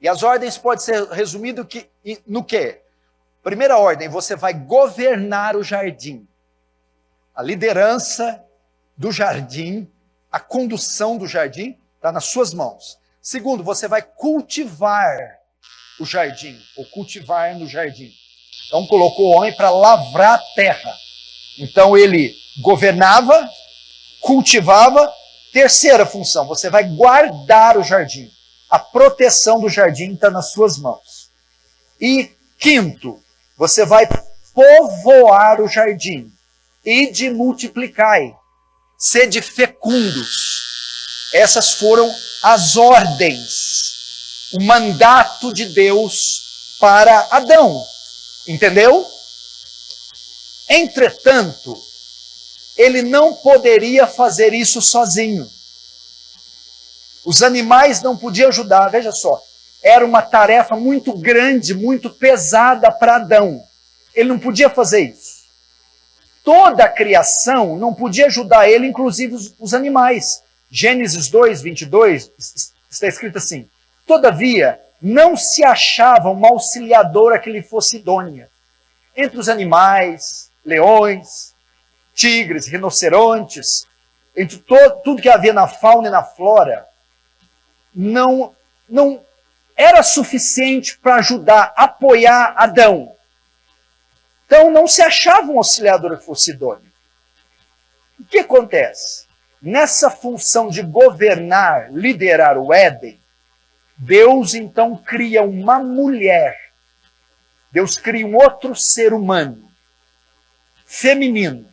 E 0.00 0.08
as 0.08 0.22
ordens 0.22 0.58
podem 0.58 0.84
ser 0.84 1.08
resumidas 1.08 1.66
no 2.26 2.44
quê? 2.44 2.80
Primeira 3.42 3.76
ordem, 3.76 4.08
você 4.08 4.36
vai 4.36 4.54
governar 4.54 5.56
o 5.56 5.64
jardim. 5.64 6.26
A 7.34 7.42
liderança 7.42 8.44
do 8.96 9.10
jardim, 9.10 9.90
a 10.32 10.40
condução 10.40 11.18
do 11.18 11.26
jardim 11.26 11.76
está 11.96 12.10
nas 12.10 12.24
suas 12.24 12.54
mãos. 12.54 12.98
Segundo, 13.20 13.62
você 13.62 13.86
vai 13.86 14.00
cultivar 14.02 15.14
o 16.00 16.06
jardim, 16.06 16.58
ou 16.76 16.86
cultivar 16.86 17.54
no 17.54 17.68
jardim. 17.68 18.10
Então 18.66 18.86
colocou 18.86 19.26
o 19.26 19.36
homem 19.36 19.54
para 19.54 19.70
lavrar 19.70 20.34
a 20.34 20.42
terra. 20.54 20.92
Então 21.58 21.96
ele 21.96 22.34
governava, 22.62 23.48
cultivava. 24.20 25.12
Terceira 25.52 26.06
função, 26.06 26.46
você 26.46 26.70
vai 26.70 26.84
guardar 26.84 27.76
o 27.76 27.82
jardim. 27.82 28.30
A 28.70 28.78
proteção 28.78 29.60
do 29.60 29.68
jardim 29.68 30.14
está 30.14 30.30
nas 30.30 30.50
suas 30.50 30.78
mãos. 30.78 31.30
E 32.00 32.30
quinto, 32.58 33.22
você 33.56 33.84
vai 33.84 34.08
povoar 34.54 35.60
o 35.60 35.68
jardim 35.68 36.32
e 36.84 37.10
de 37.12 37.30
multiplicai, 37.30 38.34
sede 39.02 39.42
fecundos. 39.42 40.62
Essas 41.34 41.72
foram 41.72 42.14
as 42.40 42.76
ordens, 42.76 44.52
o 44.52 44.62
mandato 44.62 45.52
de 45.52 45.64
Deus 45.66 46.76
para 46.78 47.26
Adão. 47.32 47.84
Entendeu? 48.46 49.04
Entretanto, 50.68 51.76
ele 52.76 53.02
não 53.02 53.34
poderia 53.34 54.06
fazer 54.06 54.54
isso 54.54 54.80
sozinho. 54.80 55.50
Os 57.24 57.42
animais 57.42 58.02
não 58.02 58.16
podiam 58.16 58.48
ajudar, 58.48 58.88
veja 58.88 59.10
só. 59.10 59.42
Era 59.82 60.06
uma 60.06 60.22
tarefa 60.22 60.76
muito 60.76 61.12
grande, 61.12 61.74
muito 61.74 62.08
pesada 62.08 62.90
para 62.90 63.16
Adão. 63.16 63.60
Ele 64.14 64.28
não 64.28 64.38
podia 64.38 64.70
fazer 64.70 65.00
isso. 65.10 65.31
Toda 66.44 66.84
a 66.84 66.88
criação 66.88 67.76
não 67.76 67.94
podia 67.94 68.26
ajudar 68.26 68.68
ele, 68.68 68.86
inclusive 68.86 69.34
os, 69.34 69.54
os 69.58 69.74
animais. 69.74 70.42
Gênesis 70.70 71.28
2, 71.28 71.62
22, 71.62 72.30
está 72.90 73.06
escrito 73.06 73.38
assim: 73.38 73.68
Todavia, 74.06 74.80
não 75.00 75.36
se 75.36 75.64
achava 75.64 76.30
uma 76.30 76.48
auxiliadora 76.48 77.38
que 77.38 77.50
lhe 77.50 77.62
fosse 77.62 77.96
idônea. 77.96 78.48
Entre 79.16 79.38
os 79.38 79.48
animais, 79.48 80.50
leões, 80.64 81.54
tigres, 82.14 82.66
rinocerontes, 82.66 83.86
entre 84.34 84.58
tudo 84.58 85.20
que 85.20 85.28
havia 85.28 85.52
na 85.52 85.66
fauna 85.66 86.08
e 86.08 86.10
na 86.10 86.22
flora, 86.22 86.86
não, 87.94 88.54
não 88.88 89.20
era 89.76 90.02
suficiente 90.02 90.98
para 90.98 91.16
ajudar, 91.16 91.72
apoiar 91.76 92.54
Adão. 92.56 93.14
Então 94.54 94.70
não 94.70 94.86
se 94.86 95.00
achava 95.00 95.50
um 95.50 95.56
auxiliador 95.56 96.18
que 96.18 96.26
fosse 96.26 96.50
idôneo. 96.50 96.92
O 98.20 98.24
que 98.24 98.40
acontece? 98.40 99.24
Nessa 99.62 100.10
função 100.10 100.68
de 100.68 100.82
governar, 100.82 101.90
liderar 101.90 102.58
o 102.58 102.70
Éden, 102.70 103.18
Deus 103.96 104.52
então 104.52 104.94
cria 104.94 105.42
uma 105.42 105.78
mulher. 105.78 106.54
Deus 107.70 107.96
cria 107.96 108.26
um 108.26 108.36
outro 108.36 108.76
ser 108.76 109.14
humano, 109.14 109.72
feminino, 110.84 111.66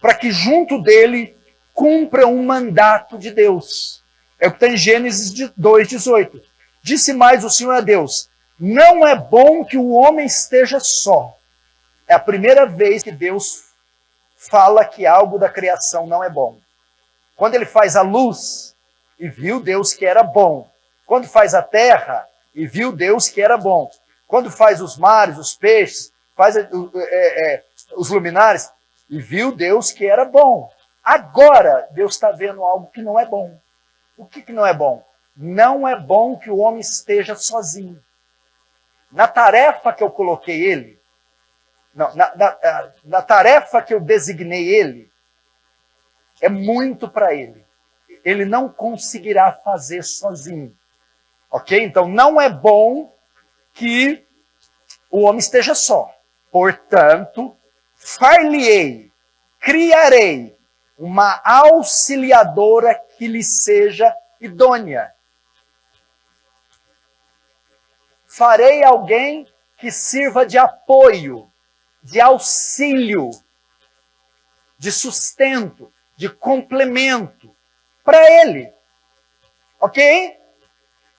para 0.00 0.12
que 0.12 0.32
junto 0.32 0.82
dele 0.82 1.36
cumpra 1.72 2.26
um 2.26 2.44
mandato 2.44 3.18
de 3.18 3.30
Deus. 3.30 4.02
É 4.36 4.48
o 4.48 4.50
que 4.50 4.56
está 4.56 4.66
em 4.66 4.76
Gênesis 4.76 5.32
2,18. 5.32 6.42
Disse 6.82 7.12
mais 7.12 7.44
o 7.44 7.50
Senhor 7.50 7.74
a 7.74 7.80
Deus: 7.80 8.28
Não 8.58 9.06
é 9.06 9.14
bom 9.14 9.64
que 9.64 9.76
o 9.76 9.90
homem 9.90 10.26
esteja 10.26 10.80
só. 10.80 11.36
É 12.10 12.14
a 12.14 12.18
primeira 12.18 12.66
vez 12.66 13.04
que 13.04 13.12
Deus 13.12 13.66
fala 14.36 14.84
que 14.84 15.06
algo 15.06 15.38
da 15.38 15.48
criação 15.48 16.08
não 16.08 16.24
é 16.24 16.28
bom. 16.28 16.58
Quando 17.36 17.54
ele 17.54 17.64
faz 17.64 17.94
a 17.94 18.02
luz, 18.02 18.74
e 19.16 19.28
viu 19.28 19.60
Deus 19.60 19.94
que 19.94 20.04
era 20.04 20.24
bom. 20.24 20.68
Quando 21.06 21.28
faz 21.28 21.54
a 21.54 21.62
terra, 21.62 22.26
e 22.52 22.66
viu 22.66 22.90
Deus 22.90 23.28
que 23.28 23.40
era 23.40 23.56
bom. 23.56 23.88
Quando 24.26 24.50
faz 24.50 24.80
os 24.80 24.98
mares, 24.98 25.38
os 25.38 25.54
peixes, 25.54 26.12
faz 26.34 26.56
é, 26.56 26.68
é, 26.72 27.64
os 27.94 28.10
luminares, 28.10 28.72
e 29.08 29.20
viu 29.20 29.52
Deus 29.52 29.92
que 29.92 30.04
era 30.04 30.24
bom. 30.24 30.68
Agora, 31.04 31.86
Deus 31.92 32.14
está 32.14 32.32
vendo 32.32 32.64
algo 32.64 32.90
que 32.90 33.02
não 33.02 33.20
é 33.20 33.24
bom. 33.24 33.56
O 34.18 34.26
que, 34.26 34.42
que 34.42 34.52
não 34.52 34.66
é 34.66 34.74
bom? 34.74 35.00
Não 35.36 35.86
é 35.86 35.94
bom 35.94 36.36
que 36.36 36.50
o 36.50 36.58
homem 36.58 36.80
esteja 36.80 37.36
sozinho. 37.36 38.02
Na 39.12 39.28
tarefa 39.28 39.92
que 39.92 40.02
eu 40.02 40.10
coloquei 40.10 40.64
ele, 40.64 40.99
não, 41.94 42.14
na, 42.14 42.34
na, 42.36 42.92
na 43.04 43.22
tarefa 43.22 43.82
que 43.82 43.92
eu 43.92 44.00
designei 44.00 44.68
ele, 44.68 45.10
é 46.40 46.48
muito 46.48 47.08
para 47.08 47.34
ele. 47.34 47.64
Ele 48.24 48.44
não 48.44 48.68
conseguirá 48.68 49.52
fazer 49.52 50.02
sozinho. 50.02 50.74
Ok? 51.50 51.82
Então 51.82 52.08
não 52.08 52.40
é 52.40 52.48
bom 52.48 53.12
que 53.74 54.24
o 55.10 55.22
homem 55.22 55.38
esteja 55.38 55.74
só. 55.74 56.14
Portanto, 56.50 57.56
far-lhe-ei, 57.96 59.10
criarei 59.58 60.56
uma 60.98 61.40
auxiliadora 61.44 63.00
que 63.16 63.26
lhe 63.26 63.42
seja 63.42 64.14
idônea. 64.40 65.12
Farei 68.28 68.84
alguém 68.84 69.46
que 69.76 69.90
sirva 69.90 70.46
de 70.46 70.56
apoio, 70.56 71.49
de 72.02 72.20
auxílio, 72.20 73.30
de 74.78 74.90
sustento, 74.90 75.92
de 76.16 76.28
complemento 76.28 77.54
para 78.04 78.18
ele. 78.42 78.72
Ok? 79.80 80.36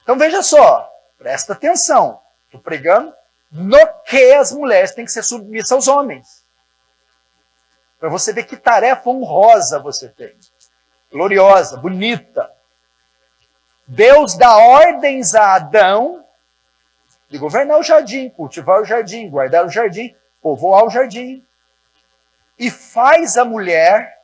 Então 0.03 0.17
veja 0.17 0.41
só, 0.41 0.89
presta 1.17 1.53
atenção. 1.53 2.19
Estou 2.45 2.59
pregando 2.59 3.13
no 3.51 3.79
que 4.05 4.33
as 4.33 4.51
mulheres 4.51 4.91
têm 4.91 5.05
que 5.05 5.11
ser 5.11 5.23
submissas 5.23 5.71
aos 5.71 5.87
homens. 5.87 6.43
Para 7.99 8.09
você 8.09 8.33
ver 8.33 8.45
que 8.45 8.57
tarefa 8.57 9.09
honrosa 9.09 9.79
você 9.79 10.09
tem. 10.09 10.33
Gloriosa, 11.11 11.77
bonita. 11.77 12.51
Deus 13.85 14.35
dá 14.35 14.57
ordens 14.57 15.35
a 15.35 15.55
Adão 15.55 16.25
de 17.29 17.37
governar 17.37 17.79
o 17.79 17.83
jardim, 17.83 18.29
cultivar 18.29 18.81
o 18.81 18.85
jardim, 18.85 19.29
guardar 19.29 19.65
o 19.65 19.69
jardim, 19.69 20.15
povoar 20.41 20.85
o 20.85 20.89
jardim. 20.89 21.45
E 22.57 22.69
faz 22.69 23.37
a 23.37 23.45
mulher 23.45 24.21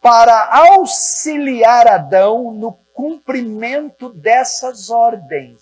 para 0.00 0.56
auxiliar 0.56 1.86
Adão 1.86 2.52
no 2.52 2.72
cumprimento 2.94 4.08
dessas 4.10 4.90
ordens. 4.90 5.58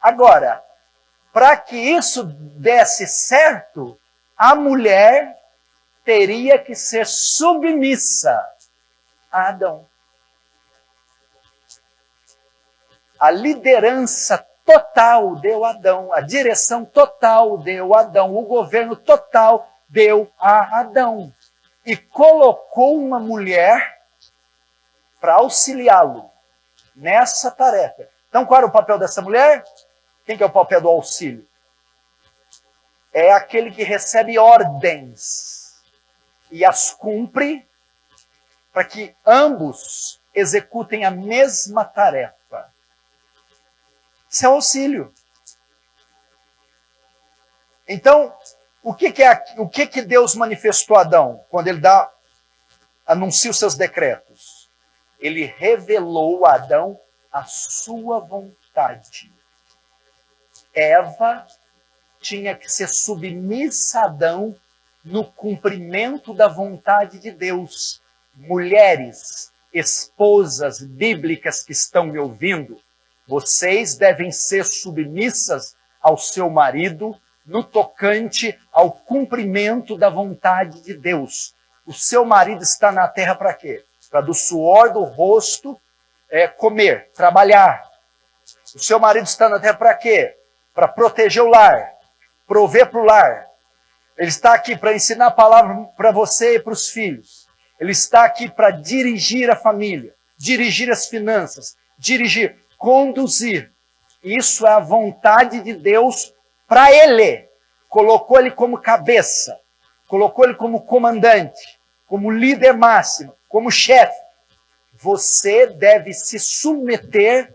Agora, 0.00 0.62
para 1.32 1.56
que 1.56 1.76
isso 1.76 2.22
desse 2.24 3.06
certo, 3.06 3.98
a 4.36 4.54
mulher 4.54 5.36
teria 6.04 6.58
que 6.58 6.74
ser 6.74 7.06
submissa 7.06 8.38
a 9.32 9.48
Adão. 9.48 9.88
A 13.18 13.30
liderança 13.30 14.46
total 14.64 15.36
deu 15.36 15.64
Adão, 15.64 16.12
a 16.12 16.20
direção 16.20 16.84
total 16.84 17.58
deu 17.58 17.94
Adão, 17.94 18.34
o 18.34 18.42
governo 18.42 18.96
total 18.96 19.68
deu 19.88 20.30
a 20.38 20.80
Adão. 20.80 21.32
E 21.84 21.96
colocou 21.96 22.98
uma 22.98 23.18
mulher 23.18 24.00
para 25.20 25.34
auxiliá-lo 25.34 26.30
nessa 26.96 27.50
tarefa. 27.50 28.08
Então, 28.28 28.46
qual 28.46 28.58
era 28.58 28.66
o 28.66 28.72
papel 28.72 28.98
dessa 28.98 29.20
mulher? 29.20 29.64
Quem 30.24 30.36
que 30.36 30.42
é 30.42 30.46
o 30.46 30.50
papel 30.50 30.80
do 30.80 30.88
auxílio? 30.88 31.46
É 33.12 33.32
aquele 33.32 33.70
que 33.70 33.84
recebe 33.84 34.38
ordens 34.38 35.74
e 36.50 36.64
as 36.64 36.90
cumpre 36.90 37.66
para 38.72 38.84
que 38.84 39.14
ambos 39.24 40.20
executem 40.34 41.04
a 41.04 41.10
mesma 41.10 41.84
tarefa. 41.84 42.34
Isso 44.34 44.46
é 44.46 44.48
auxílio. 44.48 45.14
Então, 47.86 48.34
o 48.82 48.92
que, 48.92 49.12
que 49.12 49.22
é 49.22 49.44
o 49.58 49.68
que, 49.68 49.86
que 49.86 50.02
Deus 50.02 50.34
manifestou 50.34 50.96
a 50.96 51.02
Adão 51.02 51.44
quando 51.48 51.68
ele 51.68 51.78
dá 51.78 52.12
anuncia 53.06 53.52
os 53.52 53.60
seus 53.60 53.76
decretos? 53.76 54.68
Ele 55.20 55.44
revelou 55.44 56.44
a 56.46 56.54
Adão 56.54 56.98
a 57.30 57.44
sua 57.44 58.18
vontade. 58.18 59.30
Eva 60.74 61.46
tinha 62.20 62.56
que 62.56 62.68
ser 62.68 62.88
submissa 62.88 64.00
a 64.00 64.06
Adão 64.06 64.56
no 65.04 65.24
cumprimento 65.24 66.34
da 66.34 66.48
vontade 66.48 67.20
de 67.20 67.30
Deus. 67.30 68.02
Mulheres, 68.34 69.52
esposas 69.72 70.80
bíblicas 70.80 71.62
que 71.62 71.70
estão 71.70 72.06
me 72.06 72.18
ouvindo, 72.18 72.82
vocês 73.26 73.96
devem 73.96 74.30
ser 74.30 74.64
submissas 74.64 75.74
ao 76.00 76.18
seu 76.18 76.50
marido 76.50 77.16
no 77.44 77.62
tocante 77.62 78.58
ao 78.72 78.90
cumprimento 78.90 79.96
da 79.96 80.08
vontade 80.08 80.80
de 80.82 80.94
Deus. 80.94 81.54
O 81.86 81.92
seu 81.92 82.24
marido 82.24 82.62
está 82.62 82.90
na 82.90 83.06
terra 83.08 83.34
para 83.34 83.52
quê? 83.52 83.84
Para 84.10 84.20
do 84.20 84.32
suor 84.32 84.92
do 84.92 85.04
rosto 85.04 85.78
é, 86.30 86.48
comer, 86.48 87.10
trabalhar. 87.14 87.84
O 88.74 88.78
seu 88.78 88.98
marido 88.98 89.24
está 89.24 89.48
na 89.48 89.60
terra 89.60 89.74
para 89.74 89.94
quê? 89.94 90.34
Para 90.74 90.88
proteger 90.88 91.42
o 91.42 91.48
lar, 91.48 91.92
prover 92.46 92.90
para 92.90 93.00
o 93.00 93.04
lar. 93.04 93.46
Ele 94.16 94.28
está 94.28 94.54
aqui 94.54 94.76
para 94.76 94.94
ensinar 94.94 95.26
a 95.26 95.30
palavra 95.30 95.74
para 95.96 96.10
você 96.10 96.56
e 96.56 96.60
para 96.60 96.72
os 96.72 96.88
filhos. 96.88 97.46
Ele 97.78 97.92
está 97.92 98.24
aqui 98.24 98.48
para 98.48 98.70
dirigir 98.70 99.50
a 99.50 99.56
família, 99.56 100.14
dirigir 100.38 100.90
as 100.90 101.06
finanças, 101.06 101.76
dirigir, 101.98 102.56
conduzir. 102.84 103.72
Isso 104.22 104.66
é 104.66 104.70
a 104.70 104.78
vontade 104.78 105.62
de 105.62 105.72
Deus 105.72 106.34
para 106.68 106.92
ele. 106.92 107.48
Colocou 107.88 108.38
ele 108.38 108.50
como 108.50 108.76
cabeça, 108.76 109.58
colocou 110.06 110.44
ele 110.44 110.54
como 110.54 110.84
comandante, 110.84 111.78
como 112.06 112.30
líder 112.30 112.74
máximo, 112.74 113.34
como 113.48 113.70
chefe. 113.70 114.14
Você 114.92 115.66
deve 115.66 116.12
se 116.12 116.38
submeter 116.38 117.54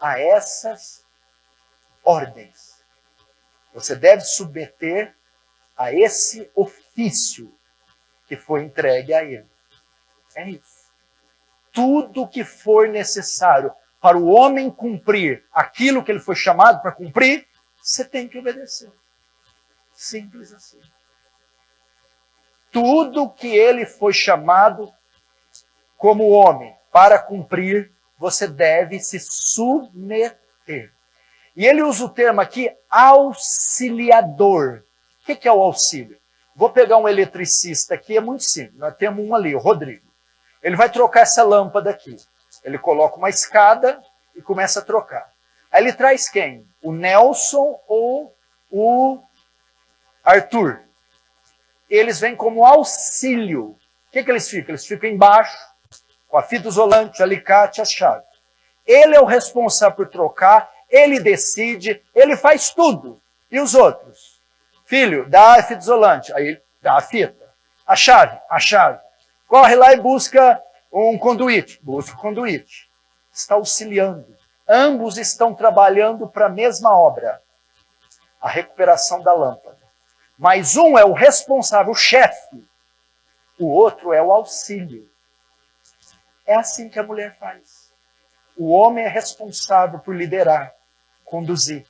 a 0.00 0.18
essas 0.18 1.04
ordens. 2.02 2.80
Você 3.72 3.94
deve 3.94 4.22
submeter 4.22 5.14
a 5.76 5.92
esse 5.92 6.50
ofício 6.56 7.52
que 8.26 8.36
foi 8.36 8.64
entregue 8.64 9.14
a 9.14 9.22
ele. 9.22 9.46
É 10.34 10.50
isso. 10.50 10.82
Tudo 11.72 12.28
que 12.28 12.44
for 12.44 12.88
necessário 12.88 13.72
para 14.02 14.18
o 14.18 14.26
homem 14.26 14.68
cumprir 14.68 15.44
aquilo 15.52 16.02
que 16.02 16.10
ele 16.10 16.18
foi 16.18 16.34
chamado 16.34 16.82
para 16.82 16.90
cumprir, 16.90 17.46
você 17.80 18.04
tem 18.04 18.26
que 18.26 18.36
obedecer. 18.36 18.90
Simples 19.94 20.52
assim. 20.52 20.80
Tudo 22.72 23.30
que 23.30 23.46
ele 23.46 23.86
foi 23.86 24.12
chamado 24.12 24.92
como 25.96 26.30
homem 26.30 26.74
para 26.90 27.16
cumprir, 27.16 27.92
você 28.18 28.48
deve 28.48 28.98
se 28.98 29.20
submeter. 29.20 30.92
E 31.54 31.64
ele 31.64 31.82
usa 31.82 32.06
o 32.06 32.08
termo 32.08 32.40
aqui 32.40 32.74
auxiliador. 32.90 34.82
O 35.22 35.36
que 35.36 35.46
é 35.46 35.52
o 35.52 35.62
auxílio? 35.62 36.18
Vou 36.56 36.70
pegar 36.70 36.98
um 36.98 37.08
eletricista 37.08 37.94
aqui, 37.94 38.16
é 38.16 38.20
muito 38.20 38.42
simples. 38.42 38.78
Nós 38.78 38.96
temos 38.96 39.24
um 39.24 39.32
ali, 39.32 39.54
o 39.54 39.60
Rodrigo. 39.60 40.10
Ele 40.60 40.74
vai 40.74 40.90
trocar 40.90 41.20
essa 41.20 41.44
lâmpada 41.44 41.90
aqui. 41.90 42.16
Ele 42.64 42.78
coloca 42.78 43.16
uma 43.16 43.30
escada 43.30 44.02
e 44.34 44.42
começa 44.42 44.80
a 44.80 44.84
trocar. 44.84 45.30
Aí 45.70 45.82
ele 45.82 45.92
traz 45.92 46.28
quem? 46.28 46.66
O 46.82 46.92
Nelson 46.92 47.80
ou 47.88 48.34
o 48.70 49.22
Arthur? 50.22 50.80
Eles 51.88 52.20
vêm 52.20 52.36
como 52.36 52.64
auxílio. 52.64 53.64
O 53.64 53.78
que, 54.12 54.22
que 54.22 54.30
eles 54.30 54.48
ficam? 54.48 54.70
Eles 54.70 54.86
ficam 54.86 55.08
embaixo, 55.08 55.56
com 56.28 56.38
a 56.38 56.42
fita 56.42 56.68
isolante, 56.68 57.20
o 57.20 57.24
alicate, 57.24 57.80
a 57.80 57.84
chave. 57.84 58.24
Ele 58.86 59.16
é 59.16 59.20
o 59.20 59.26
responsável 59.26 59.96
por 59.96 60.08
trocar, 60.08 60.70
ele 60.88 61.20
decide, 61.20 62.02
ele 62.14 62.36
faz 62.36 62.70
tudo. 62.70 63.20
E 63.50 63.60
os 63.60 63.74
outros? 63.74 64.40
Filho, 64.86 65.28
dá 65.28 65.58
a 65.58 65.62
fita 65.62 65.80
isolante. 65.80 66.32
Aí 66.34 66.60
dá 66.80 66.96
a 66.96 67.00
fita. 67.00 67.50
A 67.86 67.96
chave, 67.96 68.38
a 68.50 68.58
chave. 68.58 68.98
Corre 69.48 69.74
lá 69.74 69.92
e 69.92 70.00
busca 70.00 70.60
um 70.92 71.18
conduíte. 71.18 71.78
Busca 71.82 72.16
o 72.16 72.20
conduíte. 72.20 72.90
Está 73.32 73.54
auxiliando. 73.54 74.36
Ambos 74.68 75.16
estão 75.16 75.54
trabalhando 75.54 76.28
para 76.28 76.46
a 76.46 76.50
mesma 76.50 76.96
obra, 76.96 77.40
a 78.40 78.48
recuperação 78.48 79.22
da 79.22 79.32
lâmpada. 79.32 79.78
Mas 80.38 80.76
um 80.76 80.98
é 80.98 81.04
o 81.04 81.12
responsável, 81.12 81.92
o 81.92 81.96
chefe, 81.96 82.64
o 83.58 83.66
outro 83.66 84.12
é 84.12 84.22
o 84.22 84.32
auxílio. 84.32 85.08
É 86.46 86.54
assim 86.54 86.88
que 86.88 86.98
a 86.98 87.02
mulher 87.02 87.36
faz. 87.38 87.90
O 88.56 88.70
homem 88.70 89.04
é 89.04 89.08
responsável 89.08 89.98
por 89.98 90.14
liderar, 90.14 90.72
conduzir. 91.24 91.86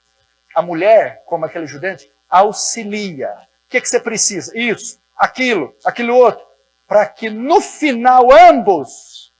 A 0.54 0.62
mulher, 0.62 1.22
como 1.24 1.44
aquele 1.44 1.64
ajudante, 1.64 2.10
auxilia. 2.28 3.30
O 3.66 3.70
que, 3.70 3.80
que 3.80 3.88
você 3.88 3.98
precisa? 3.98 4.56
Isso, 4.56 4.98
aquilo, 5.16 5.74
aquilo 5.84 6.14
outro. 6.14 6.44
Para 6.86 7.06
que 7.06 7.30
no 7.30 7.60
final 7.60 8.28
ambos 8.30 9.32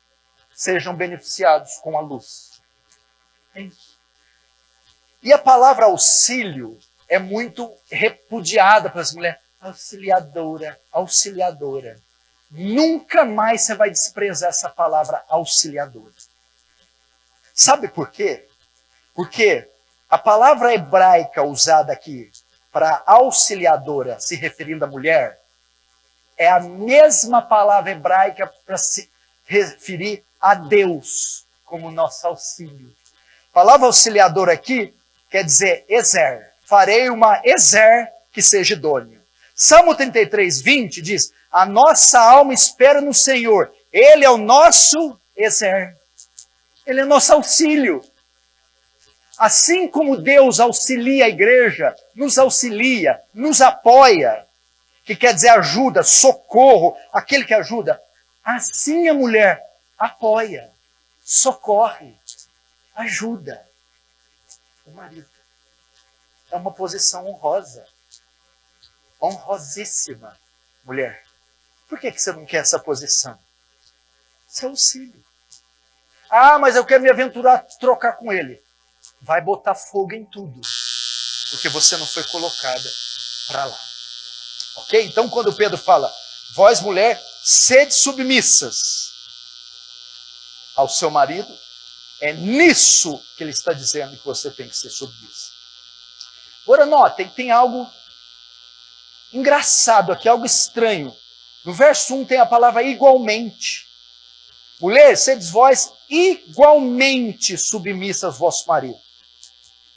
sejam 0.54 0.94
beneficiados 0.94 1.76
com 1.76 1.96
a 1.98 2.00
luz. 2.00 2.60
É. 3.54 3.68
E 5.22 5.32
a 5.32 5.38
palavra 5.38 5.86
auxílio 5.86 6.78
é 7.08 7.18
muito 7.18 7.72
repudiada 7.90 8.88
pelas 8.88 9.12
mulheres. 9.12 9.40
Auxiliadora, 9.60 10.78
auxiliadora. 10.90 12.00
Nunca 12.50 13.24
mais 13.24 13.62
você 13.62 13.74
vai 13.74 13.90
desprezar 13.90 14.50
essa 14.50 14.68
palavra 14.68 15.22
auxiliadora. 15.28 16.12
Sabe 17.54 17.88
por 17.88 18.10
quê? 18.10 18.48
Porque 19.14 19.68
a 20.08 20.18
palavra 20.18 20.74
hebraica 20.74 21.42
usada 21.42 21.92
aqui 21.92 22.30
para 22.70 23.02
auxiliadora, 23.06 24.18
se 24.20 24.34
referindo 24.36 24.84
à 24.84 24.88
mulher, 24.88 25.41
é 26.36 26.48
a 26.48 26.60
mesma 26.60 27.42
palavra 27.42 27.90
hebraica 27.90 28.52
para 28.66 28.76
se 28.76 29.10
referir 29.44 30.24
a 30.40 30.54
Deus 30.54 31.46
como 31.64 31.90
nosso 31.90 32.26
auxílio. 32.26 32.92
A 33.50 33.54
palavra 33.54 33.86
auxiliador 33.86 34.48
aqui 34.48 34.94
quer 35.30 35.44
dizer 35.44 35.84
exer. 35.88 36.52
Farei 36.64 37.10
uma 37.10 37.40
exer 37.44 38.10
que 38.32 38.42
seja 38.42 38.74
idônea. 38.74 39.20
Salmo 39.54 39.94
33, 39.94 40.60
20 40.60 41.02
diz: 41.02 41.32
A 41.50 41.66
nossa 41.66 42.18
alma 42.18 42.54
espera 42.54 43.00
no 43.00 43.12
Senhor, 43.12 43.72
Ele 43.92 44.24
é 44.24 44.30
o 44.30 44.38
nosso 44.38 45.18
exer. 45.36 45.96
Ele 46.86 47.00
é 47.00 47.04
nosso 47.04 47.32
auxílio. 47.32 48.02
Assim 49.38 49.88
como 49.88 50.16
Deus 50.16 50.60
auxilia 50.60 51.26
a 51.26 51.28
igreja, 51.28 51.94
nos 52.14 52.38
auxilia, 52.38 53.20
nos 53.34 53.60
apoia, 53.60 54.46
que 55.14 55.26
quer 55.26 55.34
dizer 55.34 55.50
ajuda, 55.50 56.02
socorro, 56.02 56.96
aquele 57.12 57.44
que 57.44 57.54
ajuda, 57.54 58.00
assim 58.44 59.08
a 59.08 59.14
mulher 59.14 59.62
apoia, 59.98 60.70
socorre, 61.22 62.18
ajuda 62.94 63.66
o 64.84 64.90
marido. 64.90 65.28
É 66.50 66.56
uma 66.56 66.72
posição 66.72 67.26
honrosa. 67.26 67.86
Honrosíssima, 69.20 70.36
mulher. 70.84 71.24
Por 71.88 71.98
que, 71.98 72.10
que 72.10 72.20
você 72.20 72.32
não 72.32 72.44
quer 72.44 72.58
essa 72.58 72.78
posição? 72.78 73.38
Seu 74.48 74.70
auxílio. 74.70 75.24
Ah, 76.28 76.58
mas 76.58 76.76
eu 76.76 76.84
quero 76.84 77.02
me 77.02 77.10
aventurar 77.10 77.54
a 77.54 77.58
trocar 77.58 78.14
com 78.14 78.32
ele. 78.32 78.62
Vai 79.20 79.40
botar 79.40 79.74
fogo 79.74 80.14
em 80.14 80.24
tudo. 80.24 80.60
Porque 81.50 81.68
você 81.68 81.96
não 81.96 82.06
foi 82.06 82.24
colocada 82.24 82.90
para 83.48 83.64
lá. 83.66 83.91
Ok? 84.76 85.04
Então, 85.04 85.28
quando 85.28 85.52
Pedro 85.52 85.78
fala 85.78 86.12
Vós, 86.54 86.80
mulher, 86.80 87.18
sede 87.42 87.94
submissas 87.94 89.10
ao 90.76 90.86
seu 90.88 91.10
marido. 91.10 91.50
É 92.20 92.32
nisso 92.34 93.20
que 93.36 93.42
ele 93.42 93.50
está 93.50 93.72
dizendo 93.72 94.16
que 94.16 94.24
você 94.24 94.50
tem 94.50 94.68
que 94.68 94.76
ser 94.76 94.90
submissa. 94.90 95.50
Agora 96.62 96.86
notem, 96.86 97.28
tem 97.28 97.50
algo 97.50 97.90
engraçado 99.32 100.12
aqui, 100.12 100.28
algo 100.28 100.44
estranho. 100.44 101.16
No 101.64 101.72
verso 101.72 102.14
1 102.14 102.26
tem 102.26 102.38
a 102.38 102.46
palavra 102.46 102.82
igualmente. 102.82 103.88
Mulher, 104.78 105.16
sedes 105.16 105.48
vós 105.48 105.92
igualmente 106.08 107.56
submissas 107.56 108.24
aos 108.24 108.38
vossos 108.38 108.66
maridos. 108.66 109.00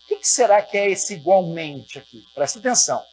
O 0.10 0.18
que 0.18 0.28
será 0.28 0.62
que 0.62 0.78
é 0.78 0.90
esse 0.90 1.16
igualmente 1.16 2.00
aqui? 2.00 2.24
Presta 2.34 2.60
atenção. 2.60 3.06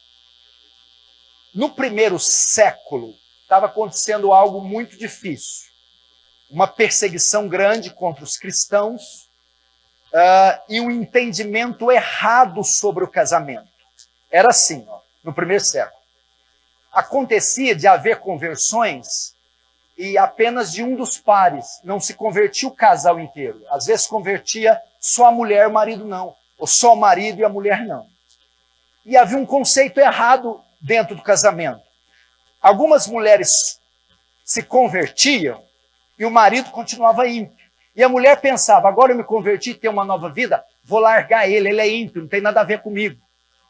No 1.55 1.69
primeiro 1.69 2.19
século, 2.19 3.15
estava 3.43 3.67
acontecendo 3.67 4.33
algo 4.33 4.63
muito 4.63 4.97
difícil. 4.97 5.71
Uma 6.51 6.67
perseguição 6.67 7.47
grande 7.47 7.91
contra 7.91 8.25
os 8.25 8.39
cristãos 8.39 9.29
uh, 10.13 10.63
e 10.67 10.81
um 10.81 10.91
entendimento 10.91 11.93
errado 11.93 12.65
sobre 12.65 13.05
o 13.05 13.09
casamento. 13.09 13.69
Era 14.31 14.49
assim, 14.49 14.87
ó, 14.89 15.01
no 15.23 15.35
primeiro 15.35 15.63
século. 15.63 16.01
Acontecia 16.91 17.75
de 17.75 17.87
haver 17.87 18.21
conversões 18.21 19.35
e 19.99 20.17
apenas 20.17 20.73
de 20.73 20.83
um 20.83 20.97
dos 20.97 21.19
pares, 21.19 21.81
não 21.85 22.01
se 22.01 22.15
convertia 22.15 22.69
o 22.69 22.75
casal 22.75 23.21
inteiro. 23.21 23.63
Às 23.69 23.87
vezes 23.87 24.07
convertia 24.07 24.81
só 24.99 25.27
a 25.27 25.33
mulher 25.33 25.65
e 25.65 25.69
o 25.69 25.73
marido 25.73 26.07
não, 26.07 26.35
ou 26.59 26.67
só 26.67 26.95
o 26.95 26.97
marido 26.97 27.41
e 27.41 27.45
a 27.45 27.49
mulher 27.51 27.85
não. 27.85 28.07
E 29.05 29.19
havia 29.19 29.37
um 29.37 29.45
conceito 29.45 30.01
errado 30.01 30.63
dentro 30.83 31.15
do 31.15 31.23
casamento. 31.23 31.81
Algumas 32.61 33.07
mulheres 33.07 33.81
se 34.45 34.63
convertiam 34.63 35.63
e 36.19 36.25
o 36.25 36.31
marido 36.31 36.71
continuava 36.71 37.27
ímpio. 37.27 37.57
E 37.95 38.03
a 38.03 38.09
mulher 38.09 38.41
pensava: 38.41 38.89
agora 38.89 39.13
eu 39.13 39.17
me 39.17 39.25
converti, 39.25 39.75
tenho 39.75 39.93
uma 39.93 40.05
nova 40.05 40.29
vida, 40.29 40.65
vou 40.85 40.99
largar 40.99 41.49
ele, 41.49 41.69
ele 41.69 41.81
é 41.81 41.89
ímpio, 41.89 42.23
não 42.23 42.29
tem 42.29 42.41
nada 42.41 42.61
a 42.61 42.65
ver 42.65 42.81
comigo. 42.83 43.21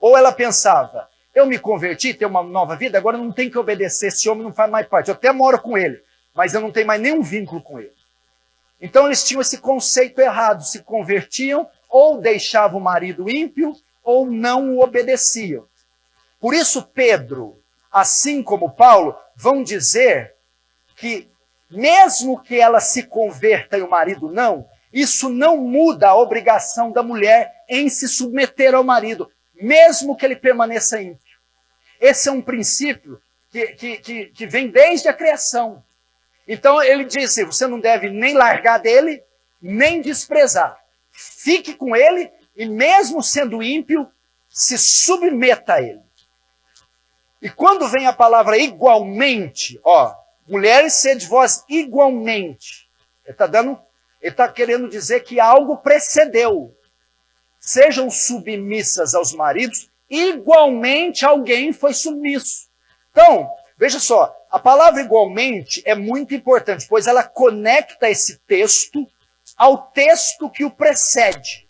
Ou 0.01 0.16
ela 0.16 0.33
pensava: 0.33 1.09
eu 1.35 1.46
me 1.46 1.59
converti, 1.59 2.14
tenho 2.14 2.31
uma 2.31 2.42
nova 2.42 2.77
vida, 2.77 2.98
agora 2.98 3.18
não 3.18 3.33
tem 3.33 3.51
que 3.51 3.59
obedecer, 3.59 4.09
esse 4.09 4.29
homem 4.29 4.44
não 4.44 4.53
faz 4.53 4.70
mais 4.70 4.87
parte. 4.87 5.09
Eu 5.09 5.14
até 5.14 5.33
moro 5.33 5.61
com 5.61 5.77
ele, 5.77 6.01
mas 6.35 6.55
eu 6.55 6.61
não 6.61 6.70
tenho 6.70 6.87
mais 6.87 7.01
nenhum 7.01 7.22
vínculo 7.22 7.61
com 7.61 7.79
ele. 7.79 7.92
Então 8.81 9.07
eles 9.07 9.25
tinham 9.25 9.40
esse 9.40 9.59
conceito 9.59 10.20
errado, 10.20 10.64
se 10.64 10.81
convertiam 10.81 11.68
ou 11.88 12.20
deixavam 12.20 12.81
o 12.81 12.83
marido 12.83 13.31
ímpio 13.31 13.75
ou 14.03 14.27
não 14.27 14.77
o 14.77 14.83
obedeciam. 14.83 15.66
Por 16.42 16.55
isso 16.55 16.83
Pedro, 16.83 17.57
assim 17.88 18.42
como 18.42 18.74
Paulo, 18.74 19.16
vão 19.37 19.62
dizer 19.62 20.35
que 20.96 21.31
mesmo 21.70 22.42
que 22.42 22.59
ela 22.59 22.81
se 22.81 23.05
converta 23.05 23.78
e 23.78 23.83
o 23.83 23.88
marido 23.88 24.28
não, 24.28 24.66
isso 24.92 25.28
não 25.28 25.57
muda 25.57 26.09
a 26.09 26.16
obrigação 26.16 26.90
da 26.90 27.00
mulher 27.00 27.48
em 27.68 27.88
se 27.88 28.09
submeter 28.09 28.74
ao 28.74 28.83
marido, 28.83 29.31
mesmo 29.55 30.16
que 30.16 30.26
ele 30.26 30.35
permaneça 30.35 31.00
ímpio. 31.00 31.38
Esse 32.00 32.28
é 32.28 32.33
um 32.33 32.42
princípio 32.42 33.20
que, 33.52 33.68
que, 33.68 33.98
que, 33.98 34.26
que 34.26 34.46
vem 34.46 34.66
desde 34.66 35.07
a 35.07 35.14
criação. 35.14 35.81
Então 36.48 36.83
ele 36.83 37.05
diz: 37.05 37.37
você 37.37 37.68
não 37.68 37.78
deve 37.78 38.11
nem 38.11 38.35
largar 38.35 38.78
dele, 38.78 39.22
nem 39.62 40.02
desprezar. 40.02 40.76
Fique 41.12 41.72
com 41.72 41.94
ele 41.94 42.28
e, 42.57 42.66
mesmo 42.66 43.22
sendo 43.22 43.62
ímpio, 43.62 44.11
se 44.50 44.76
submeta 44.76 45.74
a 45.74 45.81
ele. 45.81 46.02
E 47.42 47.50
quando 47.50 47.88
vem 47.88 48.07
a 48.07 48.12
palavra 48.12 48.57
igualmente, 48.57 49.81
ó, 49.83 50.14
mulheres, 50.46 50.92
sede 50.94 51.26
vós 51.26 51.64
igualmente. 51.68 52.88
Ele 53.24 53.33
está 53.33 53.48
dando, 53.48 53.76
ele 54.20 54.31
está 54.31 54.48
querendo 54.48 54.88
dizer 54.88 55.24
que 55.24 55.40
algo 55.40 55.78
precedeu. 55.78 56.72
Sejam 57.61 58.09
submissas 58.09 59.12
aos 59.12 59.33
maridos, 59.33 59.88
igualmente 60.09 61.24
alguém 61.24 61.72
foi 61.72 61.92
submisso. 61.92 62.68
Então, 63.11 63.50
veja 63.76 63.98
só, 63.98 64.33
a 64.48 64.61
palavra 64.61 65.00
igualmente 65.00 65.83
é 65.85 65.96
muito 65.96 66.37
importante, 66.37 66.87
pois 66.88 67.09
ela 67.09 67.24
conecta 67.24 68.09
esse 68.09 68.38
texto 68.46 69.05
ao 69.57 69.88
texto 69.88 70.48
que 70.48 70.64
o 70.64 70.70
precede. 70.70 71.68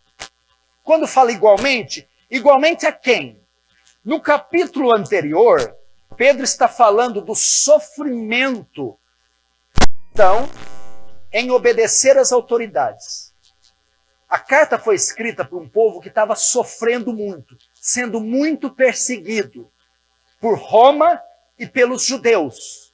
Quando 0.84 1.06
fala 1.06 1.32
igualmente, 1.32 2.06
igualmente 2.30 2.84
a 2.84 2.92
quem? 2.92 3.41
No 4.04 4.20
capítulo 4.20 4.92
anterior, 4.92 5.76
Pedro 6.16 6.42
está 6.42 6.66
falando 6.66 7.20
do 7.20 7.36
sofrimento 7.36 8.98
então 10.10 10.48
em 11.32 11.52
obedecer 11.52 12.18
às 12.18 12.32
autoridades. 12.32 13.32
A 14.28 14.40
carta 14.40 14.76
foi 14.76 14.96
escrita 14.96 15.44
por 15.44 15.62
um 15.62 15.68
povo 15.68 16.00
que 16.00 16.08
estava 16.08 16.34
sofrendo 16.34 17.12
muito, 17.12 17.56
sendo 17.80 18.20
muito 18.20 18.70
perseguido 18.70 19.70
por 20.40 20.58
Roma 20.58 21.22
e 21.56 21.66
pelos 21.66 22.04
judeus. 22.04 22.92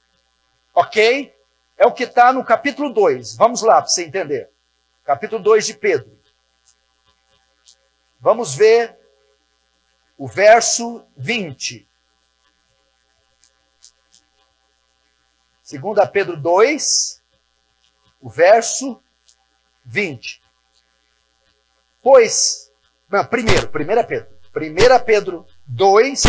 Ok? 0.75 1.33
É 1.75 1.87
o 1.87 1.91
que 1.91 2.03
está 2.03 2.31
no 2.31 2.45
capítulo 2.45 2.93
2. 2.93 3.35
Vamos 3.35 3.63
lá 3.63 3.81
para 3.81 3.87
você 3.87 4.03
entender. 4.03 4.47
Capítulo 5.03 5.41
2 5.41 5.65
de 5.65 5.73
Pedro. 5.73 6.19
Vamos 8.19 8.53
ver 8.53 8.98
o 10.19 10.27
verso 10.27 11.01
20. 11.15 11.87
2 15.71 16.09
Pedro 16.11 16.35
2, 16.35 17.21
o 18.19 18.29
verso 18.29 19.01
20. 19.85 20.41
Pois, 22.03 22.69
não, 23.09 23.23
primeiro, 23.23 23.67
1 23.67 24.07
Pedro. 24.07 24.29
1 24.53 25.05
Pedro 25.05 25.47
2. 25.65 26.23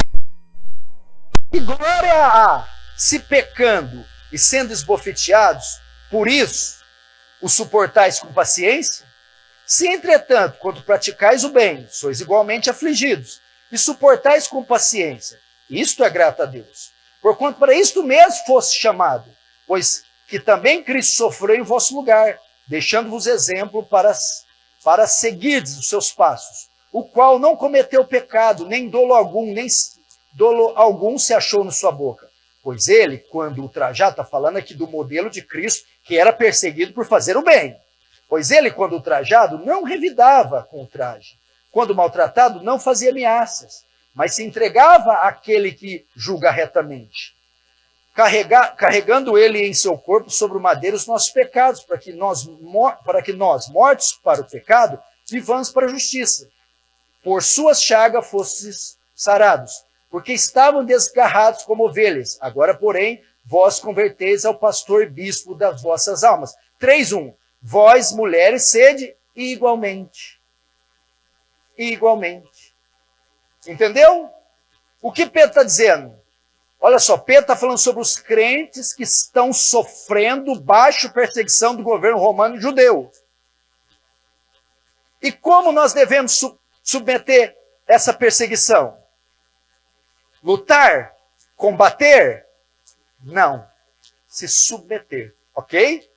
E 1.52 1.58
glória 1.58 2.26
a 2.26 2.68
se 2.96 3.18
pecando 3.18 4.06
e 4.30 4.38
sendo 4.38 4.72
esbofeteados, 4.72 5.80
por 6.08 6.28
isso 6.28 6.78
o 7.42 7.48
suportais 7.48 8.20
com 8.20 8.32
paciência? 8.32 9.04
Se, 9.66 9.88
entretanto, 9.88 10.58
quando 10.58 10.82
praticais 10.82 11.42
o 11.42 11.50
bem, 11.50 11.88
sois 11.90 12.20
igualmente 12.20 12.70
afligidos, 12.70 13.40
e 13.70 13.78
suportais 13.78 14.46
com 14.46 14.64
paciência, 14.64 15.38
isto 15.68 16.02
é 16.02 16.10
grato 16.10 16.42
a 16.42 16.46
Deus. 16.46 16.90
Porquanto 17.22 17.58
para 17.58 17.74
isto 17.74 18.02
mesmo 18.02 18.44
fosse 18.46 18.76
chamado, 18.76 19.30
pois 19.66 20.02
que 20.26 20.38
também 20.38 20.82
Cristo 20.82 21.16
sofreu 21.16 21.56
em 21.56 21.62
vosso 21.62 21.94
lugar, 21.94 22.38
deixando-vos 22.68 23.26
exemplo 23.26 23.82
para, 23.82 24.12
para 24.82 25.06
seguirdes 25.06 25.76
os 25.76 25.88
seus 25.88 26.12
passos, 26.12 26.68
o 26.92 27.04
qual 27.04 27.38
não 27.38 27.56
cometeu 27.56 28.04
pecado, 28.04 28.66
nem 28.66 28.88
dolo 28.88 29.14
algum, 29.14 29.52
nem 29.52 29.66
dolo 30.32 30.72
algum 30.76 31.18
se 31.18 31.34
achou 31.34 31.64
na 31.64 31.70
sua 31.70 31.92
boca. 31.92 32.28
Pois 32.62 32.88
ele, 32.88 33.18
quando 33.18 33.62
ultrajado, 33.62 34.12
está 34.12 34.24
falando 34.24 34.56
aqui 34.56 34.74
do 34.74 34.86
modelo 34.86 35.30
de 35.30 35.42
Cristo, 35.42 35.86
que 36.04 36.18
era 36.18 36.32
perseguido 36.32 36.92
por 36.92 37.06
fazer 37.06 37.36
o 37.36 37.42
bem. 37.42 37.74
Pois 38.28 38.50
ele, 38.50 38.70
quando 38.70 38.92
ultrajado, 38.92 39.58
não 39.58 39.82
revidava 39.82 40.62
com 40.62 40.82
o 40.82 40.86
traje. 40.86 41.39
Quando 41.70 41.94
maltratado, 41.94 42.62
não 42.62 42.78
fazia 42.78 43.10
ameaças 43.10 43.84
mas 44.14 44.34
se 44.34 44.44
entregava 44.44 45.12
àquele 45.12 45.72
que 45.72 46.04
julga 46.16 46.50
retamente, 46.50 47.34
carregando 48.76 49.38
ele 49.38 49.66
em 49.66 49.72
seu 49.72 49.96
corpo 49.96 50.30
sobre 50.30 50.58
o 50.58 50.60
madeiro 50.60 50.96
os 50.96 51.06
nossos 51.06 51.30
pecados, 51.30 51.82
para 51.82 51.96
que 51.96 52.12
nós, 52.12 52.46
para 53.04 53.22
que 53.22 53.32
nós, 53.32 53.68
mortos 53.68 54.18
para 54.22 54.40
o 54.40 54.44
pecado, 54.44 55.00
vivamos 55.28 55.70
para 55.70 55.86
a 55.86 55.90
justiça. 55.90 56.48
Por 57.22 57.42
suas 57.42 57.82
chagas 57.82 58.28
fostes 58.28 58.98
sarados, 59.14 59.84
porque 60.10 60.32
estavam 60.32 60.84
desgarrados 60.84 61.62
como 61.62 61.86
ovelhas. 61.86 62.36
Agora, 62.40 62.74
porém, 62.74 63.22
vós 63.44 63.78
converteis 63.78 64.44
ao 64.44 64.54
pastor 64.54 65.08
bispo 65.08 65.54
das 65.54 65.82
vossas 65.82 66.24
almas. 66.24 66.54
3.1. 66.80 67.34
Vós, 67.62 68.10
mulheres, 68.10 68.70
sede 68.70 69.14
igualmente. 69.36 70.39
Igualmente 71.76 72.70
Entendeu? 73.66 74.30
O 75.02 75.12
que 75.12 75.26
Pedro 75.26 75.50
está 75.50 75.62
dizendo? 75.62 76.18
Olha 76.80 76.98
só, 76.98 77.18
Pedro 77.18 77.42
está 77.42 77.56
falando 77.56 77.78
sobre 77.78 78.00
os 78.00 78.16
crentes 78.16 78.94
que 78.94 79.02
estão 79.02 79.52
sofrendo 79.52 80.58
baixo 80.58 81.12
perseguição 81.12 81.76
do 81.76 81.82
governo 81.82 82.18
romano 82.18 82.56
e 82.56 82.60
judeu. 82.60 83.12
E 85.20 85.30
como 85.30 85.72
nós 85.72 85.92
devemos 85.92 86.32
su 86.32 86.58
submeter 86.82 87.54
essa 87.86 88.12
perseguição? 88.14 88.98
Lutar? 90.42 91.14
Combater? 91.54 92.46
Não. 93.22 93.68
Se 94.26 94.48
submeter, 94.48 95.34
ok? 95.54 96.08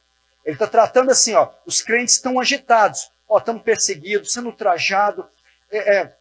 Ele 0.45 0.55
está 0.55 0.67
tratando 0.67 1.11
assim, 1.11 1.33
ó, 1.33 1.49
os 1.65 1.81
crentes 1.81 2.15
estão 2.15 2.39
agitados, 2.39 3.11
ó, 3.27 3.37
estamos 3.37 3.63
perseguidos, 3.63 4.31
sendo 4.31 4.47
ultrajados, 4.47 5.25
é, 5.77 5.97
é, 5.97 6.15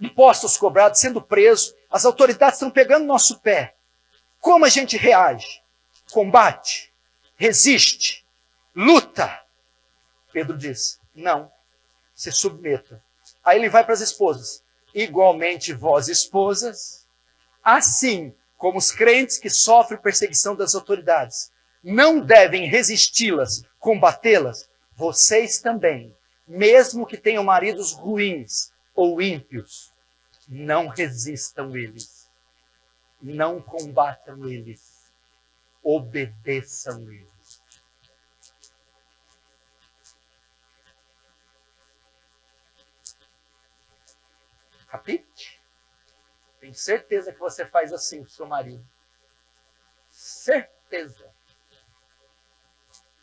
impostos 0.00 0.56
cobrados, 0.56 1.00
sendo 1.00 1.20
preso, 1.20 1.74
as 1.90 2.04
autoridades 2.04 2.56
estão 2.56 2.70
pegando 2.70 3.04
nosso 3.04 3.38
pé. 3.40 3.74
Como 4.40 4.64
a 4.64 4.68
gente 4.68 4.96
reage? 4.96 5.62
combate, 6.12 6.92
resiste, 7.36 8.24
luta. 8.76 9.40
Pedro 10.32 10.56
diz: 10.56 11.00
não, 11.14 11.50
se 12.14 12.30
submeta. 12.30 13.02
Aí 13.42 13.58
ele 13.58 13.68
vai 13.68 13.82
para 13.82 13.94
as 13.94 14.00
esposas. 14.00 14.62
Igualmente, 14.94 15.72
vós, 15.72 16.08
esposas, 16.08 17.04
assim 17.64 18.34
como 18.58 18.78
os 18.78 18.92
crentes 18.92 19.38
que 19.38 19.50
sofrem 19.50 19.98
perseguição 19.98 20.54
das 20.54 20.74
autoridades, 20.74 21.50
não 21.82 22.20
devem 22.20 22.68
resisti-las, 22.68 23.64
combatê-las, 23.80 24.68
vocês 24.94 25.58
também, 25.58 26.14
mesmo 26.46 27.06
que 27.06 27.16
tenham 27.16 27.42
maridos 27.42 27.92
ruins 27.92 28.70
ou 28.94 29.20
ímpios, 29.20 29.92
não 30.48 30.88
resistam 30.88 31.76
eles, 31.76 32.28
não 33.20 33.60
combatam 33.60 34.48
eles, 34.48 35.02
obedeçam 35.82 37.10
eles. 37.10 37.60
Capite? 44.86 45.58
Tenho 46.60 46.74
certeza 46.74 47.32
que 47.32 47.38
você 47.38 47.64
faz 47.64 47.92
assim 47.92 48.22
com 48.22 48.28
seu 48.28 48.46
marido. 48.46 48.86
Certeza. 50.12 51.32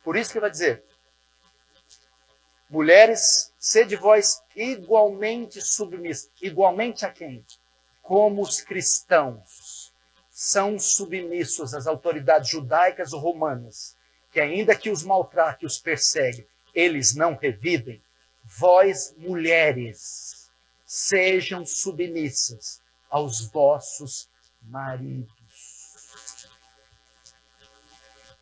Por 0.03 0.17
isso 0.17 0.31
que 0.31 0.39
vai 0.39 0.49
dizer: 0.49 0.83
Mulheres, 2.69 3.51
sede 3.59 3.95
vós 3.95 4.43
igualmente 4.55 5.59
submissas. 5.59 6.29
Igualmente 6.39 7.03
a 7.03 7.09
quem? 7.09 7.43
Como 8.01 8.43
os 8.43 8.61
cristãos 8.61 9.91
são 10.31 10.79
submissos 10.79 11.73
às 11.73 11.87
autoridades 11.87 12.49
judaicas 12.49 13.11
ou 13.11 13.19
romanas, 13.19 13.95
que 14.31 14.39
ainda 14.39 14.75
que 14.75 14.91
os 14.91 15.03
maltrate 15.03 15.63
e 15.63 15.67
os 15.67 15.79
persegue, 15.79 16.47
eles 16.73 17.15
não 17.15 17.35
revidem. 17.35 17.99
Vós, 18.43 19.13
mulheres, 19.17 20.47
sejam 20.85 21.65
submissas 21.65 22.79
aos 23.09 23.47
vossos 23.47 24.29
maridos. 24.61 25.38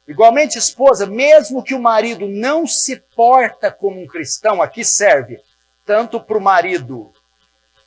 Igualmente, 0.08 0.58
esposa, 0.58 1.06
mesmo 1.06 1.62
que 1.62 1.76
o 1.76 1.82
marido 1.82 2.28
não 2.30 2.66
se 2.66 2.96
porta 2.96 3.70
como 3.70 4.02
um 4.02 4.08
cristão, 4.08 4.62
aqui 4.62 4.84
serve 4.86 5.40
tanto 5.86 6.20
para 6.20 6.38
o 6.38 6.42
marido 6.42 7.12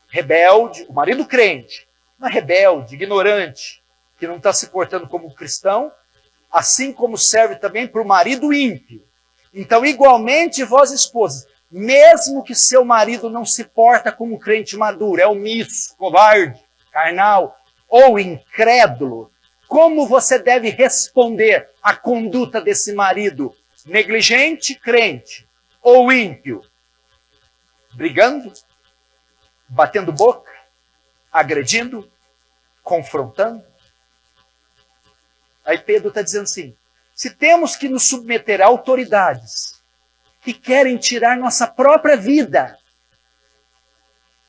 rebelde, 0.08 0.84
o 0.88 0.92
marido 0.92 1.24
crente, 1.24 1.86
mas 2.18 2.34
rebelde, 2.34 2.94
ignorante, 2.94 3.82
que 4.18 4.26
não 4.26 4.36
está 4.36 4.52
se 4.52 4.66
portando 4.66 5.08
como 5.08 5.28
um 5.28 5.34
cristão, 5.34 5.90
assim 6.52 6.92
como 6.92 7.16
serve 7.16 7.56
também 7.56 7.86
para 7.86 8.02
o 8.02 8.06
marido 8.06 8.52
ímpio. 8.52 9.02
Então, 9.54 9.84
igualmente, 9.84 10.62
vós, 10.62 10.92
esposas, 10.92 11.46
mesmo 11.70 12.42
que 12.42 12.54
seu 12.54 12.84
marido 12.84 13.30
não 13.30 13.46
se 13.46 13.64
porta 13.64 14.12
como 14.12 14.38
crente 14.38 14.76
maduro, 14.76 15.22
é 15.22 15.26
omisso, 15.26 15.96
covarde, 15.96 16.60
carnal 16.92 17.56
ou 17.88 18.18
incrédulo, 18.18 19.29
como 19.70 20.04
você 20.04 20.36
deve 20.36 20.68
responder 20.68 21.70
à 21.80 21.94
conduta 21.94 22.60
desse 22.60 22.92
marido 22.92 23.56
negligente, 23.86 24.74
crente 24.74 25.48
ou 25.80 26.12
ímpio? 26.12 26.60
Brigando, 27.92 28.52
batendo 29.68 30.12
boca, 30.12 30.50
agredindo, 31.30 32.10
confrontando? 32.82 33.64
Aí 35.64 35.78
Pedro 35.78 36.08
está 36.08 36.20
dizendo 36.20 36.42
assim: 36.42 36.76
se 37.14 37.30
temos 37.30 37.76
que 37.76 37.88
nos 37.88 38.08
submeter 38.08 38.60
a 38.60 38.66
autoridades, 38.66 39.80
que 40.40 40.52
querem 40.52 40.96
tirar 40.96 41.38
nossa 41.38 41.68
própria 41.68 42.16
vida. 42.16 42.76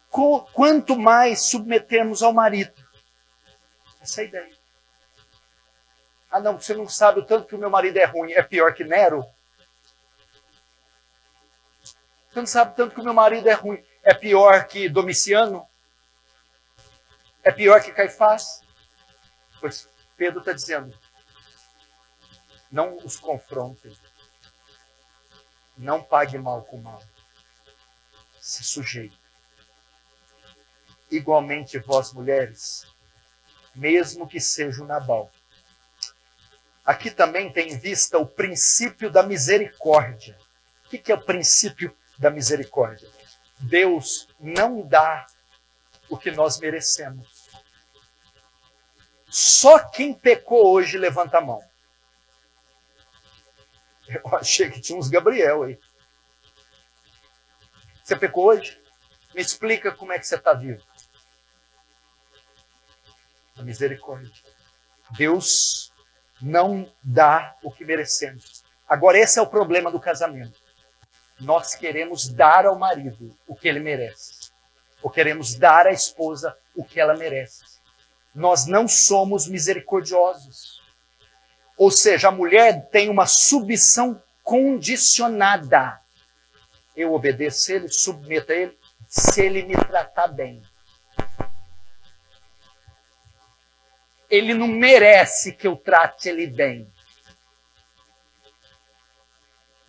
Quanto 0.09 0.97
mais 0.97 1.41
submetermos 1.41 2.23
ao 2.23 2.33
marido. 2.33 2.73
Essa 4.01 4.21
é 4.21 4.25
a 4.25 4.27
ideia. 4.27 4.60
Ah, 6.31 6.39
não, 6.39 6.59
você 6.59 6.73
não 6.73 6.87
sabe 6.87 7.19
o 7.19 7.25
tanto 7.25 7.47
que 7.47 7.55
o 7.55 7.59
meu 7.59 7.69
marido 7.69 7.97
é 7.97 8.05
ruim. 8.05 8.31
É 8.31 8.41
pior 8.41 8.73
que 8.73 8.85
Nero? 8.85 9.25
Você 12.29 12.39
não 12.39 12.47
sabe 12.47 12.71
o 12.71 12.75
tanto 12.75 12.95
que 12.95 13.01
o 13.01 13.03
meu 13.03 13.13
marido 13.13 13.49
é 13.49 13.53
ruim. 13.53 13.83
É 14.01 14.13
pior 14.13 14.65
que 14.65 14.87
Domiciano? 14.87 15.67
É 17.43 17.51
pior 17.51 17.83
que 17.83 17.91
Caifás? 17.91 18.61
Pois 19.59 19.89
Pedro 20.15 20.39
está 20.39 20.53
dizendo: 20.53 20.97
não 22.71 22.97
os 23.03 23.17
confrontem. 23.17 23.95
Não 25.77 26.01
pague 26.01 26.37
mal 26.37 26.63
com 26.63 26.77
mal. 26.77 27.03
Se 28.39 28.63
sujeite. 28.63 29.19
Igualmente 31.09 31.77
vós, 31.79 32.13
mulheres, 32.13 32.87
mesmo 33.75 34.27
que 34.27 34.39
seja 34.39 34.81
o 34.81 34.87
Nabal. 34.87 35.29
Aqui 36.83 37.11
também 37.11 37.51
tem 37.51 37.71
em 37.71 37.77
vista 37.77 38.17
o 38.17 38.25
princípio 38.25 39.11
da 39.11 39.21
misericórdia. 39.21 40.37
O 40.85 40.89
que 40.89 41.11
é 41.11 41.15
o 41.15 41.21
princípio 41.21 41.95
da 42.17 42.29
misericórdia? 42.29 43.09
Deus 43.59 44.27
não 44.39 44.81
dá 44.81 45.27
o 46.09 46.17
que 46.17 46.31
nós 46.31 46.59
merecemos. 46.59 47.49
Só 49.29 49.79
quem 49.79 50.13
pecou 50.13 50.73
hoje 50.73 50.97
levanta 50.97 51.37
a 51.37 51.41
mão. 51.41 51.63
Eu 54.09 54.35
achei 54.35 54.69
que 54.69 54.81
tinha 54.81 54.97
uns 54.97 55.07
Gabriel 55.07 55.63
aí. 55.63 55.79
Você 58.03 58.15
pecou 58.15 58.45
hoje? 58.47 58.77
Me 59.33 59.41
explica 59.41 59.91
como 59.91 60.11
é 60.11 60.19
que 60.19 60.27
você 60.27 60.35
está 60.35 60.53
vivo. 60.53 60.83
A 63.55 63.63
misericórdia. 63.63 64.43
Deus 65.11 65.90
não 66.41 66.89
dá 67.03 67.55
o 67.61 67.71
que 67.71 67.85
merecemos. 67.85 68.63
Agora, 68.87 69.17
esse 69.17 69.39
é 69.39 69.41
o 69.41 69.47
problema 69.47 69.91
do 69.91 69.99
casamento. 69.99 70.59
Nós 71.39 71.75
queremos 71.75 72.27
dar 72.27 72.65
ao 72.65 72.77
marido 72.77 73.35
o 73.47 73.55
que 73.55 73.67
ele 73.67 73.79
merece. 73.79 74.51
Ou 75.01 75.09
queremos 75.09 75.55
dar 75.55 75.87
à 75.87 75.91
esposa 75.91 76.55
o 76.75 76.83
que 76.83 76.99
ela 76.99 77.15
merece. 77.15 77.63
Nós 78.33 78.65
não 78.65 78.87
somos 78.87 79.47
misericordiosos. 79.47 80.81
Ou 81.77 81.89
seja, 81.89 82.27
a 82.27 82.31
mulher 82.31 82.89
tem 82.89 83.09
uma 83.09 83.25
submissão 83.25 84.21
condicionada. 84.43 85.99
Eu 86.95 87.13
obedeço 87.13 87.71
ele, 87.71 87.89
submeto 87.89 88.51
a 88.51 88.55
ele, 88.55 88.77
se 89.07 89.41
ele 89.41 89.63
me 89.63 89.75
tratar 89.75 90.27
bem. 90.27 90.61
Ele 94.31 94.53
não 94.53 94.67
merece 94.67 95.51
que 95.51 95.67
eu 95.67 95.75
trate 95.75 96.29
ele 96.29 96.47
bem. 96.47 96.91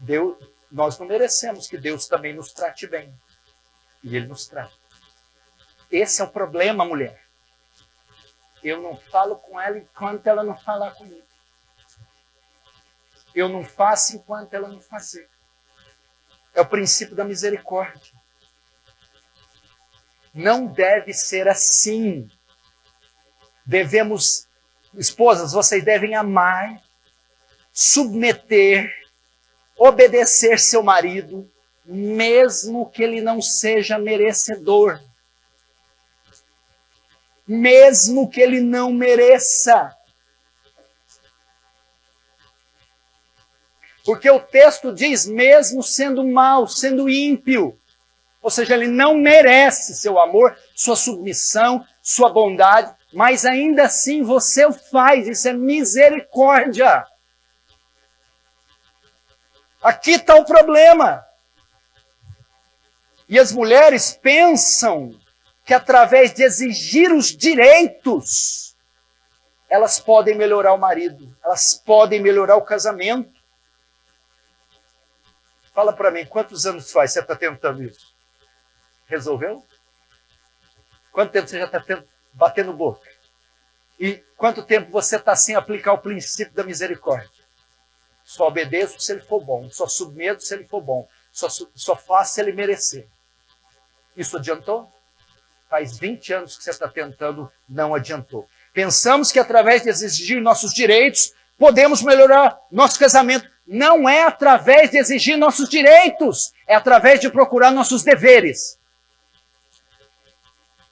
Deus, 0.01 0.37
nós 0.71 0.99
não 0.99 1.07
merecemos 1.07 1.69
que 1.69 1.79
Deus 1.79 2.09
também 2.09 2.35
nos 2.35 2.53
trate 2.53 2.89
bem. 2.89 3.15
E 4.03 4.17
ele 4.17 4.27
nos 4.27 4.49
trata. 4.49 4.75
Esse 5.89 6.21
é 6.21 6.25
o 6.25 6.31
problema, 6.31 6.85
mulher. 6.85 7.23
Eu 8.65 8.83
não 8.83 8.97
falo 8.97 9.37
com 9.37 9.61
ela 9.61 9.79
enquanto 9.79 10.27
ela 10.27 10.43
não 10.43 10.59
falar 10.59 10.91
comigo. 10.93 11.27
Eu 13.33 13.49
não 13.49 13.65
faço 13.65 14.17
enquanto 14.17 14.55
ela 14.55 14.69
não 14.69 14.81
fazer. 14.81 15.29
É 16.53 16.61
o 16.61 16.67
princípio 16.67 17.15
da 17.15 17.25
misericórdia. 17.25 18.13
Não 20.35 20.67
deve 20.67 21.13
ser 21.15 21.47
assim. 21.47 22.29
Devemos, 23.65 24.47
esposas, 24.95 25.53
vocês 25.53 25.85
devem 25.85 26.15
amar, 26.15 26.83
submeter, 27.73 28.93
obedecer 29.77 30.59
seu 30.59 30.83
marido, 30.83 31.51
mesmo 31.85 32.89
que 32.91 33.03
ele 33.03 33.21
não 33.21 33.41
seja 33.41 33.99
merecedor. 33.99 35.01
Mesmo 37.47 38.31
que 38.31 38.41
ele 38.41 38.61
não 38.61 38.93
mereça. 38.93 39.95
Porque 44.05 44.31
o 44.31 44.41
texto 44.41 44.93
diz, 44.93 45.27
mesmo 45.27 45.83
sendo 45.83 46.25
mal, 46.25 46.67
sendo 46.67 47.09
ímpio, 47.09 47.79
ou 48.41 48.51
seja, 48.51 48.75
ele 48.75 48.89
não 48.89 49.17
merece 49.17 49.95
seu 49.95 50.19
amor, 50.19 50.57
sua 50.75 50.97
submissão, 50.97 51.87
sua 52.03 52.29
bondade, 52.29 52.93
mas 53.13 53.45
ainda 53.45 53.85
assim 53.85 54.23
você 54.23 54.65
o 54.65 54.73
faz, 54.73 55.29
isso 55.29 55.49
é 55.49 55.53
misericórdia. 55.53 57.07
Aqui 59.83 60.13
está 60.13 60.37
o 60.37 60.45
problema. 60.45 61.25
E 63.29 63.39
as 63.39 63.53
mulheres 63.53 64.13
pensam 64.13 65.19
que 65.65 65.75
através 65.75 66.33
de 66.35 66.43
exigir 66.43 67.13
os 67.13 67.27
direitos, 67.37 68.77
elas 69.69 69.99
podem 69.99 70.35
melhorar 70.35 70.73
o 70.73 70.79
marido, 70.79 71.35
elas 71.43 71.75
podem 71.75 72.21
melhorar 72.21 72.57
o 72.57 72.65
casamento. 72.65 73.33
Fala 75.73 75.93
para 75.93 76.11
mim, 76.11 76.27
quantos 76.27 76.67
anos 76.67 76.93
faz 76.93 77.13
você 77.13 77.21
está 77.21 77.35
tentando 77.35 77.83
isso? 77.83 78.13
Resolveu? 79.07 79.65
Quanto 81.11 81.33
tempo 81.33 81.49
você 81.49 81.59
já 81.59 81.65
está 81.65 81.81
batendo 82.33 82.73
boca? 82.73 83.09
E 83.99 84.23
quanto 84.37 84.63
tempo 84.63 84.91
você 84.91 85.17
está 85.17 85.37
sem 85.37 85.55
aplicar 85.55 85.93
o 85.93 85.99
princípio 85.99 86.55
da 86.55 86.65
misericórdia? 86.65 87.31
Só 88.25 88.49
obedeço 88.49 89.01
se 89.01 89.13
ele 89.13 89.21
for 89.21 89.45
bom, 89.45 89.71
só 89.71 89.87
submeto 89.87 90.43
se 90.43 90.55
ele 90.55 90.65
for 90.65 90.81
bom, 90.81 91.07
só, 91.33 91.49
só 91.49 91.97
faço 91.97 92.35
se 92.35 92.41
ele 92.41 92.53
merecer. 92.53 93.07
Isso 94.17 94.37
adiantou? 94.37 94.91
Faz 95.69 95.99
20 95.99 96.33
anos 96.35 96.57
que 96.57 96.65
você 96.65 96.71
está 96.71 96.89
tentando, 96.89 97.51
não 97.69 97.95
adiantou. 97.95 98.49
Pensamos 98.73 99.31
que 99.31 99.39
através 99.39 99.83
de 99.83 99.89
exigir 99.89 100.41
nossos 100.41 100.73
direitos, 100.73 101.33
podemos 101.59 102.03
melhorar 102.03 102.59
nosso 102.71 102.99
casamento. 102.99 103.49
Não 103.67 104.09
é 104.09 104.25
através 104.25 104.91
de 104.91 104.99
exigir 104.99 105.37
nossos 105.37 105.69
direitos, 105.69 106.53
é 106.67 106.75
através 106.75 107.21
de 107.21 107.31
procurar 107.31 107.71
nossos 107.71 108.03
deveres. 108.03 108.79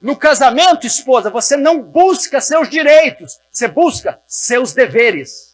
No 0.01 0.15
casamento, 0.15 0.87
esposa, 0.87 1.29
você 1.29 1.55
não 1.55 1.83
busca 1.83 2.41
seus 2.41 2.67
direitos, 2.67 3.39
você 3.51 3.67
busca 3.67 4.19
seus 4.27 4.73
deveres. 4.73 5.53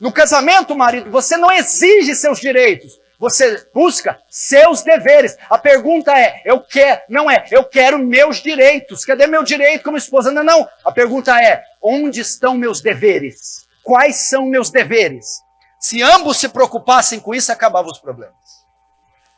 No 0.00 0.10
casamento, 0.10 0.74
marido, 0.74 1.08
você 1.12 1.36
não 1.36 1.50
exige 1.52 2.16
seus 2.16 2.40
direitos, 2.40 2.98
você 3.20 3.64
busca 3.72 4.18
seus 4.28 4.82
deveres. 4.82 5.36
A 5.48 5.56
pergunta 5.56 6.12
é: 6.18 6.42
eu 6.44 6.58
quero, 6.60 7.02
não 7.08 7.30
é, 7.30 7.46
eu 7.52 7.62
quero 7.62 8.00
meus 8.00 8.38
direitos. 8.38 9.04
Cadê 9.04 9.28
meu 9.28 9.44
direito 9.44 9.84
como 9.84 9.96
esposa? 9.96 10.32
Não, 10.32 10.42
não. 10.42 10.68
A 10.84 10.90
pergunta 10.90 11.40
é: 11.40 11.62
onde 11.80 12.20
estão 12.20 12.56
meus 12.56 12.80
deveres? 12.80 13.64
Quais 13.84 14.28
são 14.28 14.44
meus 14.44 14.70
deveres? 14.70 15.40
Se 15.78 16.02
ambos 16.02 16.38
se 16.38 16.48
preocupassem 16.48 17.20
com 17.20 17.32
isso, 17.32 17.52
acabavam 17.52 17.92
os 17.92 18.00
problemas. 18.00 18.34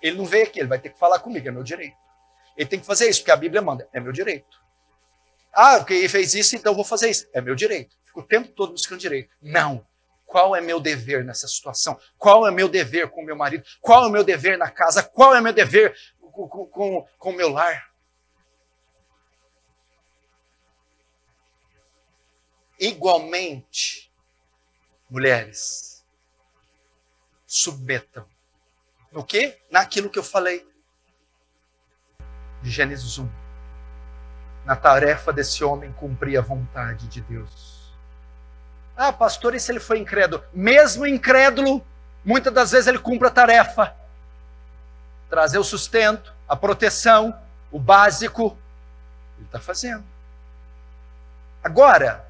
Ele 0.01 0.17
não 0.17 0.25
veio 0.25 0.45
aqui, 0.45 0.61
ele 0.61 0.69
vai 0.69 0.79
ter 0.79 0.89
que 0.89 0.99
falar 0.99 1.19
comigo, 1.19 1.47
é 1.47 1.51
meu 1.51 1.63
direito. 1.63 1.97
Ele 2.57 2.69
tem 2.69 2.81
que 2.81 2.87
fazer 2.87 3.09
isso, 3.09 3.21
porque 3.21 3.31
a 3.31 3.37
Bíblia 3.37 3.61
manda, 3.61 3.89
é 3.93 4.01
meu 4.01 4.13
direito. 4.13 4.65
Ah, 5.53 5.79
porque 5.79 5.95
ele 5.95 6.09
fez 6.09 6.35
isso, 6.35 6.57
então 6.57 6.73
eu 6.73 6.77
vou 6.77 6.85
fazer 6.85 7.11
isso. 7.11 7.27
É 7.33 7.41
meu 7.41 7.55
direito. 7.55 7.95
Fico 8.05 8.21
o 8.21 8.27
tempo 8.27 8.49
todo 8.49 8.73
buscando 8.73 9.01
direito. 9.01 9.31
Não. 9.41 9.87
Qual 10.27 10.57
é 10.57 10.61
meu 10.61 10.81
dever 10.81 11.25
nessa 11.25 11.47
situação? 11.47 11.99
Qual 12.19 12.47
é 12.47 12.51
meu 12.51 12.69
dever 12.69 13.09
com 13.09 13.23
meu 13.23 13.37
marido? 13.37 13.65
Qual 13.81 14.07
é 14.07 14.11
meu 14.11 14.25
dever 14.25 14.59
na 14.59 14.71
casa? 14.71 15.03
Qual 15.03 15.35
é 15.35 15.41
meu 15.41 15.53
dever 15.53 15.97
com, 16.33 16.49
com, 16.49 17.09
com 17.19 17.31
o 17.31 17.33
meu 17.33 17.51
lar? 17.51 17.89
Igualmente, 22.81 24.11
mulheres, 25.09 26.03
submetam. 27.47 28.29
No 29.13 29.25
que? 29.25 29.57
Naquilo 29.71 30.11
que 30.11 30.19
eu 30.19 30.25
falei 30.25 30.67
de 32.65 32.71
Gênesis 32.71 33.19
1. 33.19 33.29
Na 34.65 34.75
tarefa 34.75 35.31
desse 35.31 35.63
homem 35.63 35.93
cumprir 35.93 36.39
a 36.39 36.41
vontade 36.41 37.07
de 37.07 37.21
Deus. 37.21 37.93
Ah, 38.97 39.13
pastor, 39.13 39.55
e 39.55 39.61
se 39.61 39.71
ele 39.71 39.81
foi 39.81 39.99
incrédulo? 39.99 40.43
Mesmo 40.53 41.07
incrédulo, 41.07 41.85
muitas 42.25 42.53
das 42.53 42.71
vezes 42.71 42.87
ele 42.87 42.99
cumpre 42.99 43.29
a 43.29 43.31
tarefa. 43.31 43.95
Trazer 45.29 45.59
o 45.59 45.65
sustento, 45.65 46.33
a 46.49 46.57
proteção, 46.57 47.39
o 47.71 47.79
básico. 47.79 48.57
Ele 49.37 49.47
está 49.47 49.61
fazendo. 49.61 50.05
Agora, 51.63 52.25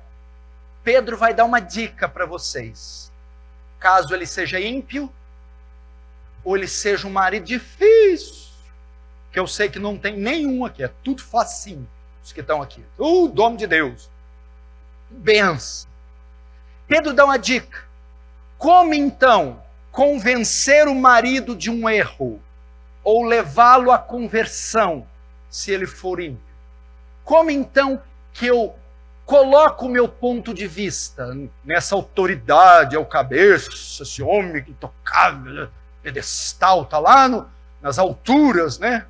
Pedro 0.83 1.17
vai 1.17 1.33
dar 1.33 1.45
uma 1.45 1.61
dica 1.61 2.09
para 2.09 2.27
vocês. 2.27 3.09
Caso 3.79 4.13
ele 4.13 4.27
seja 4.27 4.59
ímpio, 4.59 5.13
ou 6.43 6.57
ele 6.57 6.67
seja 6.67 7.07
um 7.07 7.13
marido 7.13 7.47
difícil, 7.47 8.44
que 9.35 9.41
eu 9.41 9.49
sei 9.49 9.69
que 9.69 9.81
não 9.81 9.99
tem 9.99 10.17
nenhum 10.17 10.65
aqui, 10.65 10.85
é 10.85 10.91
tudo 11.03 11.21
facinho, 11.21 11.89
os 12.23 12.31
que 12.31 12.41
estão 12.41 12.63
aqui. 12.63 12.85
O 12.97 13.27
dom 13.27 13.57
de 13.57 13.67
Deus. 13.67 14.09
Benção. 15.11 15.89
Pedro 16.87 17.13
dá 17.13 17.25
uma 17.25 17.37
dica. 17.37 17.83
Como 18.57 18.95
então 18.95 19.61
convencer 19.91 20.87
o 20.87 20.95
marido 20.95 21.57
de 21.57 21.69
um 21.69 21.89
erro 21.89 22.41
ou 23.03 23.25
levá-lo 23.25 23.91
à 23.91 23.99
conversão, 23.99 25.05
se 25.51 25.73
ele 25.73 25.89
for 25.89 26.21
ímpio? 26.21 26.39
Como 27.25 27.51
então 27.51 28.01
que 28.33 28.47
eu 28.47 28.73
coloco 29.27 29.87
o 29.87 29.91
meu 29.91 30.07
ponto 30.07 30.55
de 30.55 30.69
vista 30.69 31.37
nessa 31.65 31.97
autoridade, 31.97 32.95
é 32.95 32.99
o 33.01 33.05
cabeça, 33.05 33.69
esse 34.01 34.23
homem 34.23 34.65
intocável, 34.69 35.69
pedestal, 36.05 36.83
está 36.83 37.01
lá 37.01 37.27
no, 37.27 37.51
nas 37.83 37.99
alturas, 37.99 38.79
né? 38.79 39.05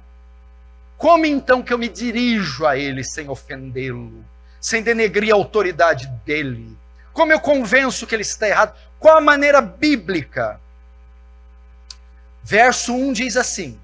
Como 1.04 1.26
então 1.26 1.62
que 1.62 1.70
eu 1.70 1.76
me 1.76 1.86
dirijo 1.86 2.64
a 2.64 2.78
ele 2.78 3.04
sem 3.04 3.28
ofendê-lo, 3.28 4.24
sem 4.58 4.82
denegrir 4.82 5.34
a 5.34 5.36
autoridade 5.36 6.06
dele? 6.24 6.74
Como 7.12 7.30
eu 7.30 7.38
convenço 7.38 8.06
que 8.06 8.14
ele 8.14 8.22
está 8.22 8.48
errado? 8.48 8.74
Qual 8.98 9.14
a 9.14 9.20
maneira 9.20 9.60
bíblica? 9.60 10.58
Verso 12.42 12.94
1 12.94 13.12
diz 13.12 13.36
assim: 13.36 13.78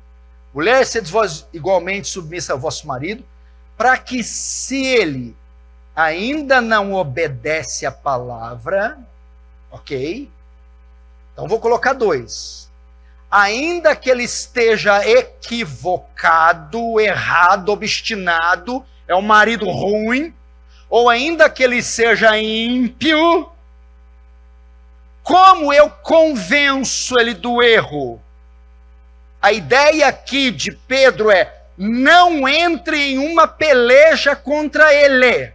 Mulher, 0.54 0.86
sede 0.86 1.12
vós 1.12 1.46
igualmente 1.52 2.08
submissa 2.08 2.54
ao 2.54 2.58
vosso 2.58 2.86
marido, 2.86 3.22
para 3.76 3.98
que 3.98 4.24
se 4.24 4.82
ele 4.82 5.36
ainda 5.94 6.62
não 6.62 6.94
obedece 6.94 7.84
à 7.84 7.92
palavra, 7.92 8.98
ok? 9.70 10.26
Então 11.34 11.46
vou 11.46 11.60
colocar 11.60 11.92
dois 11.92 12.69
ainda 13.30 13.94
que 13.94 14.10
ele 14.10 14.24
esteja 14.24 15.06
equivocado, 15.06 16.98
errado, 17.00 17.68
obstinado, 17.70 18.84
é 19.06 19.14
um 19.14 19.22
marido 19.22 19.70
ruim, 19.70 20.34
ou 20.88 21.08
ainda 21.08 21.48
que 21.48 21.62
ele 21.62 21.82
seja 21.82 22.36
ímpio, 22.38 23.50
como 25.22 25.72
eu 25.72 25.88
convenço 25.88 27.18
ele 27.18 27.34
do 27.34 27.62
erro? 27.62 28.20
A 29.40 29.52
ideia 29.52 30.08
aqui 30.08 30.50
de 30.50 30.72
Pedro 30.72 31.30
é: 31.30 31.54
não 31.78 32.48
entre 32.48 33.12
em 33.12 33.18
uma 33.18 33.46
peleja 33.46 34.34
contra 34.34 34.92
ele. 34.92 35.52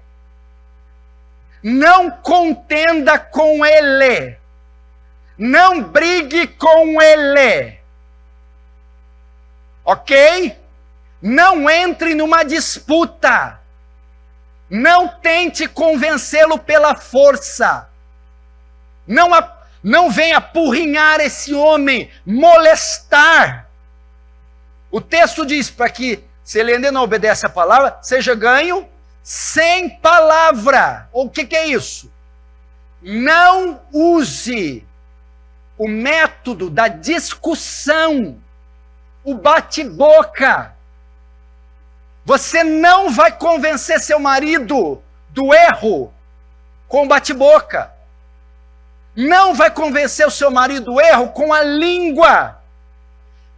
Não 1.61 2.09
contenda 2.09 3.19
com 3.19 3.65
ele. 3.65 4.38
Não 5.38 5.82
brigue 5.84 6.48
com 6.48 7.02
ele. 7.02 7.78
Ok? 9.84 10.58
Não 11.21 11.69
entre 11.69 12.15
numa 12.15 12.43
disputa. 12.43 13.60
Não 14.69 15.08
tente 15.08 15.67
convencê-lo 15.67 16.58
pela 16.58 16.95
força. 16.95 17.89
Não, 19.06 19.30
não 19.84 20.10
venha 20.10 20.38
apurrinhar 20.38 21.19
esse 21.19 21.54
homem, 21.54 22.10
molestar. 22.26 23.69
O 24.89 25.00
texto 25.02 25.45
diz 25.45 25.69
para 25.69 25.89
que, 25.89 26.24
se 26.43 26.60
ele 26.60 26.74
ainda 26.74 26.91
não 26.91 27.04
obedece 27.04 27.45
a 27.45 27.50
palavra, 27.50 28.00
seja 28.02 28.34
ganho 28.34 28.88
sem 29.21 29.89
palavra. 29.89 31.10
O 31.12 31.30
que, 31.30 31.45
que 31.45 31.56
é 31.56 31.67
isso? 31.67 32.12
Não 33.02 33.82
use 33.91 34.86
o 35.77 35.88
método 35.88 36.69
da 36.69 36.88
discussão, 36.88 38.38
o 39.23 39.35
bate-boca. 39.35 40.73
Você 42.23 42.63
não 42.63 43.11
vai 43.11 43.32
convencer 43.32 43.99
seu 43.99 44.19
marido 44.19 45.01
do 45.30 45.53
erro 45.53 46.13
com 46.88 47.07
bate-boca. 47.07 47.91
Não 49.15 49.53
vai 49.53 49.69
convencer 49.69 50.26
o 50.28 50.32
seu 50.32 50.49
marido 50.49 50.93
do 50.93 51.01
erro 51.01 51.30
com 51.30 51.53
a 51.53 51.61
língua. 51.61 52.57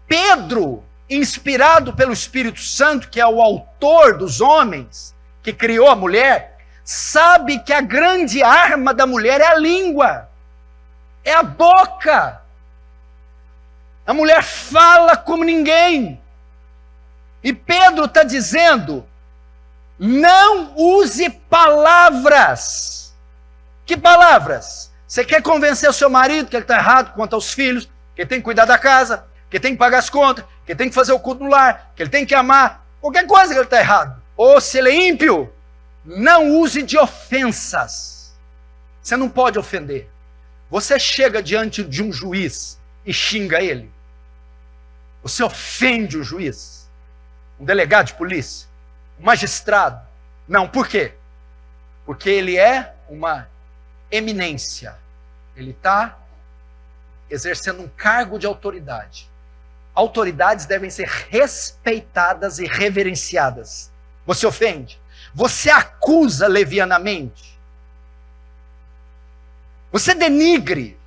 Pedro, 0.08 0.84
inspirado 1.10 1.94
pelo 1.94 2.14
Espírito 2.14 2.62
Santo, 2.62 3.10
que 3.10 3.20
é 3.20 3.28
o 3.28 3.42
autor 3.42 4.18
dos 4.18 4.42
homens, 4.42 5.14
que 5.44 5.54
criou 5.54 5.88
a 5.88 5.96
mulher, 5.96 6.58
sabe 6.84 7.60
que 7.60 7.74
a 7.74 7.82
grande 7.82 8.44
arma 8.44 8.94
da 8.94 9.06
mulher 9.06 9.42
é 9.42 9.48
a 9.48 9.56
língua 9.56 10.27
é 11.28 11.34
a 11.34 11.44
boca. 11.44 12.42
A 14.06 14.14
mulher 14.14 14.42
fala 14.42 15.18
como 15.18 15.44
ninguém. 15.44 16.22
E 17.44 17.52
Pedro 17.52 18.06
está 18.06 18.24
dizendo: 18.24 19.06
não 20.00 20.74
use 20.76 21.30
palavras. 21.30 23.14
Que 23.86 23.98
palavras? 23.98 24.90
Você 25.06 25.24
quer 25.26 25.42
convencer 25.42 25.90
o 25.90 25.94
seu 25.94 26.10
marido 26.10 26.50
que 26.50 26.56
ele 26.56 26.64
está 26.64 26.78
errado 26.78 27.14
quanto 27.14 27.34
aos 27.34 27.52
filhos, 27.54 27.86
que 28.16 28.22
ele 28.22 28.30
tem 28.30 28.40
que 28.40 28.46
cuidar 28.46 28.66
da 28.66 28.78
casa, 28.78 29.26
que 29.50 29.58
ele 29.58 29.62
tem 29.62 29.74
que 29.74 29.80
pagar 29.80 30.00
as 30.00 30.10
contas, 30.10 30.46
que 30.66 30.72
ele 30.72 30.78
tem 30.78 30.90
que 30.90 30.96
fazer 30.96 31.12
o 31.12 31.20
culto 31.20 31.44
no 31.44 31.50
lar, 31.50 31.92
que 31.96 32.04
ele 32.04 32.10
tem 32.10 32.26
que 32.26 32.36
amar, 32.36 32.86
qualquer 33.02 33.26
coisa 33.28 33.54
que 33.54 33.60
ele 33.60 33.66
está 33.66 33.80
errado. 33.80 34.22
Ou 34.36 34.60
se 34.62 34.78
ele 34.78 34.90
é 34.90 35.08
ímpio, 35.10 35.54
não 36.06 36.58
use 36.60 36.84
de 36.84 36.98
ofensas. 36.98 38.34
Você 39.02 39.16
não 39.18 39.30
pode 39.30 39.58
ofender. 39.58 40.10
Você 40.70 41.00
chega 41.00 41.42
diante 41.42 41.84
de 41.84 42.04
um 42.04 42.12
juiz 42.12 42.78
e 43.06 43.14
xinga 43.14 43.62
ele. 43.62 43.90
Você 45.24 45.44
ofende 45.44 46.18
o 46.18 46.24
juiz, 46.24 46.88
um 47.60 47.66
delegado 47.66 48.08
de 48.08 48.14
polícia, 48.14 48.68
um 49.20 49.26
magistrado. 49.26 50.00
Não, 50.48 50.68
por 50.68 50.88
quê? 50.88 51.14
Porque 52.06 52.30
ele 52.30 52.58
é 52.58 52.94
uma 53.10 53.48
eminência. 54.12 54.96
Ele 55.56 55.72
está 55.72 56.18
exercendo 57.30 57.82
um 57.82 57.88
cargo 57.88 58.38
de 58.38 58.46
autoridade. 58.46 59.30
Autoridades 59.94 60.66
devem 60.66 60.90
ser 60.90 61.08
respeitadas 61.08 62.60
e 62.60 62.66
reverenciadas. 62.66 63.90
Você 64.26 64.46
ofende? 64.46 65.00
Você 65.34 65.70
acusa 65.70 66.48
levianamente? 66.48 67.57
Você 69.92 70.14
denigre, 70.14 70.98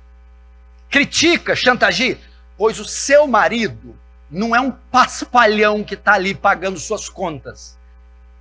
critica, 0.89 1.55
chantageia? 1.55 2.19
Pois 2.57 2.79
o 2.79 2.85
seu 2.85 3.27
marido 3.27 3.95
não 4.29 4.55
é 4.55 4.61
um 4.61 4.71
paspalhão 4.71 5.83
que 5.83 5.93
está 5.95 6.13
ali 6.13 6.33
pagando 6.33 6.79
suas 6.79 7.09
contas. 7.09 7.75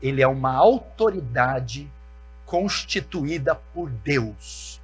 Ele 0.01 0.22
é 0.22 0.26
uma 0.26 0.55
autoridade 0.55 1.88
constituída 2.47 3.55
por 3.74 3.91
Deus. 3.91 4.80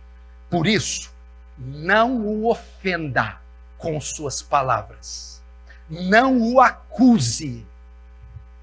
Por 0.50 0.66
isso, 0.66 1.10
não 1.58 2.20
o 2.20 2.50
ofenda 2.50 3.40
com 3.78 4.00
suas 4.00 4.42
palavras. 4.42 5.40
Não 5.88 6.40
o 6.40 6.60
acuse. 6.60 7.64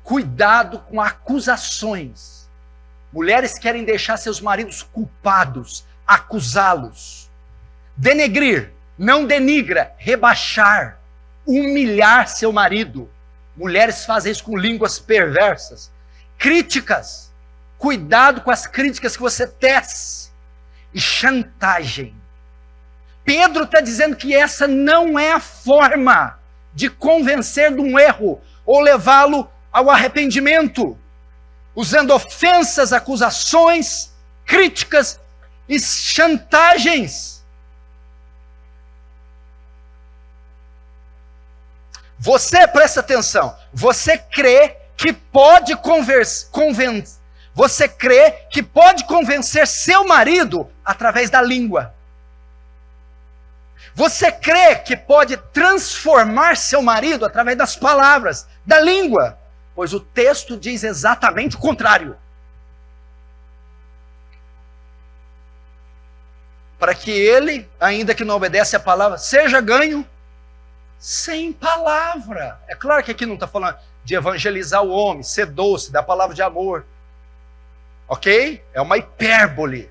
Cuidado 0.04 0.80
com 0.80 1.02
acusações. 1.02 2.48
Mulheres 3.12 3.58
querem 3.58 3.84
deixar 3.84 4.18
seus 4.18 4.42
maridos 4.42 4.82
culpados, 4.82 5.86
acusá-los. 6.14 7.30
Denegrir, 7.96 8.72
não 8.98 9.26
denigra, 9.26 9.94
rebaixar, 9.98 11.00
humilhar 11.46 12.28
seu 12.28 12.52
marido. 12.52 13.10
Mulheres 13.56 14.06
fazem 14.06 14.32
isso 14.32 14.44
com 14.44 14.58
línguas 14.58 15.00
perversas. 15.00 15.92
Críticas, 16.38 17.32
cuidado 17.78 18.42
com 18.42 18.52
as 18.52 18.66
críticas 18.68 19.16
que 19.16 19.22
você 19.22 19.48
tece. 19.48 20.32
E 20.94 21.02
chantagem. 21.02 22.14
Pedro 23.26 23.64
está 23.64 23.80
dizendo 23.80 24.16
que 24.16 24.36
essa 24.36 24.68
não 24.68 25.18
é 25.18 25.32
a 25.32 25.40
forma 25.40 26.38
de 26.74 26.90
convencer 26.90 27.74
de 27.74 27.82
um 27.82 27.98
erro 27.98 28.42
ou 28.66 28.82
levá-lo 28.82 29.50
ao 29.72 29.90
arrependimento, 29.90 30.98
usando 31.76 32.12
ofensas, 32.12 32.94
acusações, 32.94 34.12
críticas 34.46 35.20
e 35.68 35.80
chantagens. 35.80 37.42
Você, 42.20 42.66
presta 42.68 43.02
atenção, 43.02 43.56
você 43.74 44.18
crê 44.18 44.78
que 44.96 45.12
pode 45.12 45.76
convencer, 45.76 46.48
você 47.54 47.88
crê 47.88 48.32
que 48.50 48.64
pode 48.64 49.04
convencer 49.06 49.68
seu 49.68 50.06
marido 50.06 50.70
através 50.86 51.30
da 51.30 51.42
língua. 51.42 51.94
Você 53.96 54.32
crê 54.32 54.76
que 54.76 54.96
pode 54.96 55.38
transformar 55.54 56.58
seu 56.58 56.82
marido 56.82 57.26
através 57.26 57.58
das 57.58 57.76
palavras, 57.76 58.48
da 58.66 58.80
língua? 58.80 59.38
Pois 59.76 59.94
o 59.94 60.00
texto 60.00 60.58
diz 60.58 60.84
exatamente 60.84 61.56
o 61.56 61.60
contrário. 61.60 62.16
Para 66.84 66.94
que 66.94 67.12
ele, 67.12 67.66
ainda 67.80 68.14
que 68.14 68.26
não 68.26 68.36
obedece 68.36 68.76
a 68.76 68.80
palavra, 68.80 69.18
seja 69.18 69.62
ganho 69.62 70.06
sem 71.00 71.54
palavra. 71.54 72.60
É 72.68 72.76
claro 72.76 73.02
que 73.02 73.12
aqui 73.12 73.26
não 73.26 73.36
está 73.36 73.48
falando 73.48 73.78
de 74.04 74.16
evangelizar 74.16 74.84
o 74.84 74.90
homem, 74.90 75.24
ser 75.24 75.46
doce, 75.46 75.94
dar 75.94 76.04
palavra 76.04 76.36
de 76.36 76.42
amor. 76.42 76.86
Ok? 78.06 78.62
É 78.74 78.82
uma 78.82 78.98
hipérbole. 78.98 79.90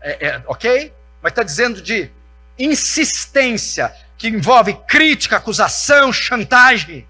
É, 0.00 0.26
é, 0.26 0.42
ok? 0.48 0.92
Mas 1.22 1.30
está 1.30 1.44
dizendo 1.44 1.80
de 1.80 2.10
insistência, 2.58 3.94
que 4.18 4.26
envolve 4.26 4.74
crítica, 4.88 5.36
acusação, 5.36 6.12
chantagem. 6.12 7.06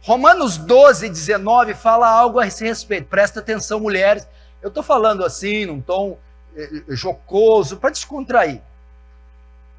Romanos 0.00 0.56
12, 0.56 1.06
19 1.06 1.74
fala 1.74 2.08
algo 2.08 2.40
a 2.40 2.46
esse 2.46 2.64
respeito. 2.64 3.08
Presta 3.08 3.40
atenção, 3.40 3.78
mulheres. 3.78 4.26
Eu 4.62 4.68
estou 4.68 4.82
falando 4.82 5.22
assim, 5.22 5.66
num 5.66 5.82
tom 5.82 6.16
jocoso, 6.88 7.76
para 7.76 7.90
descontrair. 7.90 8.60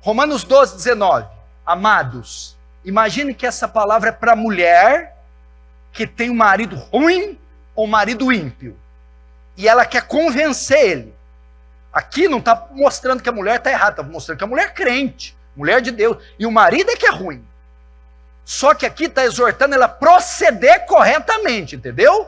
Romanos 0.01 0.43
12, 0.43 0.77
19. 0.77 1.27
Amados, 1.65 2.55
imagine 2.84 3.34
que 3.34 3.45
essa 3.45 3.67
palavra 3.67 4.09
é 4.09 4.13
para 4.13 4.36
mulher 4.36 5.15
que 5.91 6.07
tem 6.07 6.30
um 6.30 6.36
marido 6.36 6.75
ruim 6.75 7.38
ou 7.75 7.88
marido 7.88 8.32
ímpio. 8.32 8.77
E 9.57 9.67
ela 9.67 9.86
quer 9.86 10.03
convencer 10.03 10.80
ele. 10.80 11.15
Aqui 11.91 12.27
não 12.27 12.38
está 12.38 12.67
mostrando 12.71 13.21
que 13.21 13.30
a 13.30 13.34
mulher 13.34 13.57
está 13.57 13.71
errada, 13.71 14.01
está 14.01 14.03
mostrando 14.03 14.38
que 14.38 14.43
a 14.43 14.47
mulher 14.47 14.67
é 14.67 14.71
crente, 14.71 15.36
mulher 15.55 15.82
de 15.82 15.91
Deus. 15.91 16.17
E 16.38 16.45
o 16.45 16.51
marido 16.51 16.91
é 16.91 16.95
que 16.95 17.05
é 17.05 17.11
ruim. 17.11 17.43
Só 18.45 18.73
que 18.73 18.86
aqui 18.86 19.05
está 19.05 19.25
exortando 19.25 19.75
ela 19.75 19.86
a 19.86 19.89
proceder 19.89 20.86
corretamente, 20.86 21.75
entendeu? 21.75 22.27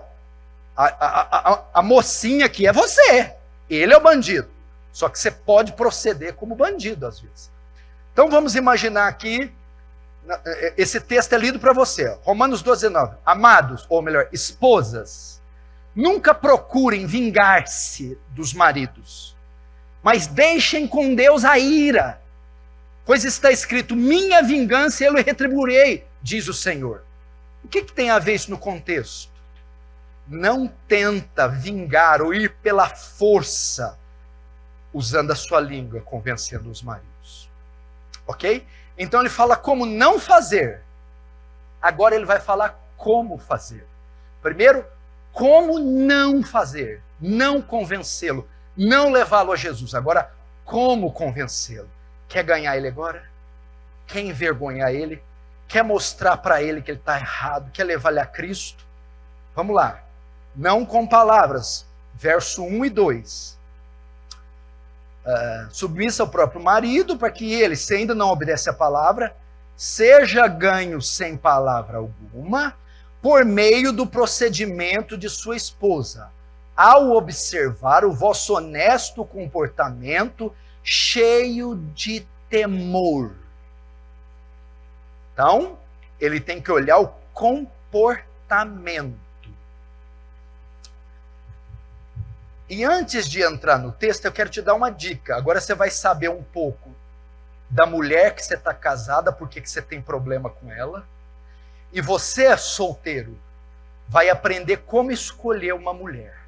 A, 0.76 0.86
a, 0.86 1.22
a, 1.54 1.64
a, 1.76 1.82
mocinha 1.82 2.45
aqui 2.45 2.68
é 2.68 2.72
você. 2.72 3.34
Ele 3.76 3.94
é 3.94 3.98
o 3.98 4.02
bandido. 4.02 4.48
Só 4.92 5.08
que 5.08 5.18
você 5.18 5.32
pode 5.32 5.74
proceder 5.74 6.34
como 6.34 6.56
bandido 6.56 7.08
às 7.08 7.20
vezes. 7.20 7.50
Então 8.14 8.30
vamos 8.30 8.56
imaginar 8.56 9.08
aqui. 9.08 9.52
É, 10.28 10.68
é, 10.68 10.74
esse 10.78 11.00
texto 11.00 11.34
é 11.34 11.38
lido 11.38 11.60
para 11.60 11.74
você. 11.74 12.18
Romanos 12.24 12.62
12, 12.62 12.88
19. 12.88 13.16
Amados, 13.26 13.86
ou 13.90 14.02
melhor, 14.02 14.28
esposas, 14.32 15.42
nunca 15.96 16.34
procurem 16.34 17.06
vingar-se 17.06 18.18
dos 18.30 18.54
maridos 18.54 19.32
mas 20.04 20.28
deixem 20.28 20.88
com 20.88 21.14
Deus 21.14 21.46
a 21.46 21.58
ira, 21.60 22.20
pois 23.06 23.24
está 23.24 23.52
escrito: 23.52 23.96
minha 23.96 24.42
vingança 24.42 25.04
eu 25.04 25.14
lhe 25.14 25.22
retribuirei, 25.22 26.06
diz 26.22 26.48
o 26.48 26.54
Senhor. 26.54 27.04
O 27.64 27.68
que, 27.68 27.84
que 27.84 27.94
tem 27.94 28.10
a 28.10 28.20
ver 28.20 28.36
isso 28.36 28.50
no 28.50 28.58
contexto? 28.58 29.31
Não 30.32 30.66
tenta 30.88 31.46
vingar 31.46 32.22
ou 32.22 32.34
ir 32.34 32.54
pela 32.64 32.88
força, 32.88 34.00
usando 34.94 35.32
a 35.32 35.36
sua 35.36 35.60
língua, 35.60 36.00
convencendo 36.00 36.72
os 36.72 36.82
maridos. 36.82 37.50
Ok? 38.26 38.66
Então 38.98 39.20
ele 39.20 39.30
fala 39.30 39.58
como 39.58 39.86
não 39.86 40.18
fazer. 40.18 40.80
Agora 41.82 42.16
ele 42.16 42.24
vai 42.24 42.40
falar 42.40 42.80
como 42.96 43.38
fazer. 43.38 43.86
Primeiro, 44.42 44.86
como 45.34 45.78
não 45.80 46.42
fazer, 46.42 47.02
não 47.20 47.62
convencê-lo, 47.62 48.48
não 48.78 49.12
levá-lo 49.12 49.52
a 49.52 49.58
Jesus. 49.58 49.94
Agora, 49.94 50.32
como 50.64 51.12
convencê-lo? 51.12 51.90
Quer 52.30 52.44
ganhar 52.44 52.78
ele 52.78 52.88
agora? 52.88 53.22
Quer 54.08 54.22
envergonhar 54.22 54.94
ele? 54.94 55.22
Quer 55.68 55.84
mostrar 55.84 56.38
para 56.38 56.64
ele 56.64 56.82
que 56.82 56.92
ele 56.92 57.00
está 57.00 57.18
errado? 57.18 57.70
Quer 57.74 57.84
levar 57.84 58.12
ele 58.12 58.20
a 58.22 58.26
Cristo? 58.26 58.86
Vamos 59.54 59.76
lá. 59.76 60.02
Não 60.56 60.86
com 60.86 61.08
palavras. 61.08 61.86
Verso 62.16 62.64
1 62.64 62.86
e 62.86 62.89
2. 62.89 63.58
Uh, 65.24 65.30
ah, 65.30 65.68
submissa 65.72 66.24
ao 66.24 66.30
próprio 66.30 66.62
marido, 66.62 67.18
para 67.18 67.32
que 67.32 67.54
ele, 67.54 67.76
se 67.76 67.93
ainda 67.93 68.16
não 68.16 68.30
obedece 68.30 68.70
a 68.70 68.74
palavra, 68.74 69.36
seja 69.78 70.47
ganho 70.47 71.02
sem 71.02 71.38
palavra 71.38 71.97
alguma, 71.97 72.76
por 73.22 73.45
meio 73.45 73.91
do 73.91 74.06
procedimento 74.06 75.18
de 75.18 75.30
sua 75.30 75.56
esposa 75.56 76.30
ao 76.76 77.12
observar 77.12 78.04
o 78.04 78.12
vosso 78.12 78.56
honesto 78.56 79.24
comportamento 79.24 80.52
cheio 80.84 81.76
de 81.93 82.26
temor. 82.49 83.36
Então, 85.34 85.78
ele 86.20 86.39
tem 86.39 86.60
que 86.62 86.72
olhar 86.72 86.99
o 86.99 87.14
comportamento. 87.34 89.16
E 92.72 92.86
antes 92.86 93.30
de 93.30 93.42
entrar 93.44 93.78
no 93.78 93.92
texto, 93.92 94.26
eu 94.26 94.32
quero 94.32 94.50
te 94.50 94.62
dar 94.62 94.74
uma 94.74 94.90
dica. 94.90 95.36
Agora 95.36 95.60
você 95.60 95.76
vai 95.76 95.92
saber 95.92 96.30
um 96.30 96.42
pouco 96.42 96.96
da 97.70 97.86
mulher 97.86 98.34
que 98.34 98.44
você 98.44 98.56
está 98.56 98.74
casada, 98.74 99.32
porque 99.32 99.60
que 99.60 99.70
você 99.70 99.82
tem 99.82 100.02
problema 100.02 100.50
com 100.50 100.72
ela. 100.72 101.06
E 101.92 102.00
você, 102.00 102.56
solteiro, 102.56 103.38
vai 104.08 104.30
aprender 104.30 104.78
como 104.78 105.12
escolher 105.12 105.74
uma 105.74 105.94
mulher 105.94 106.42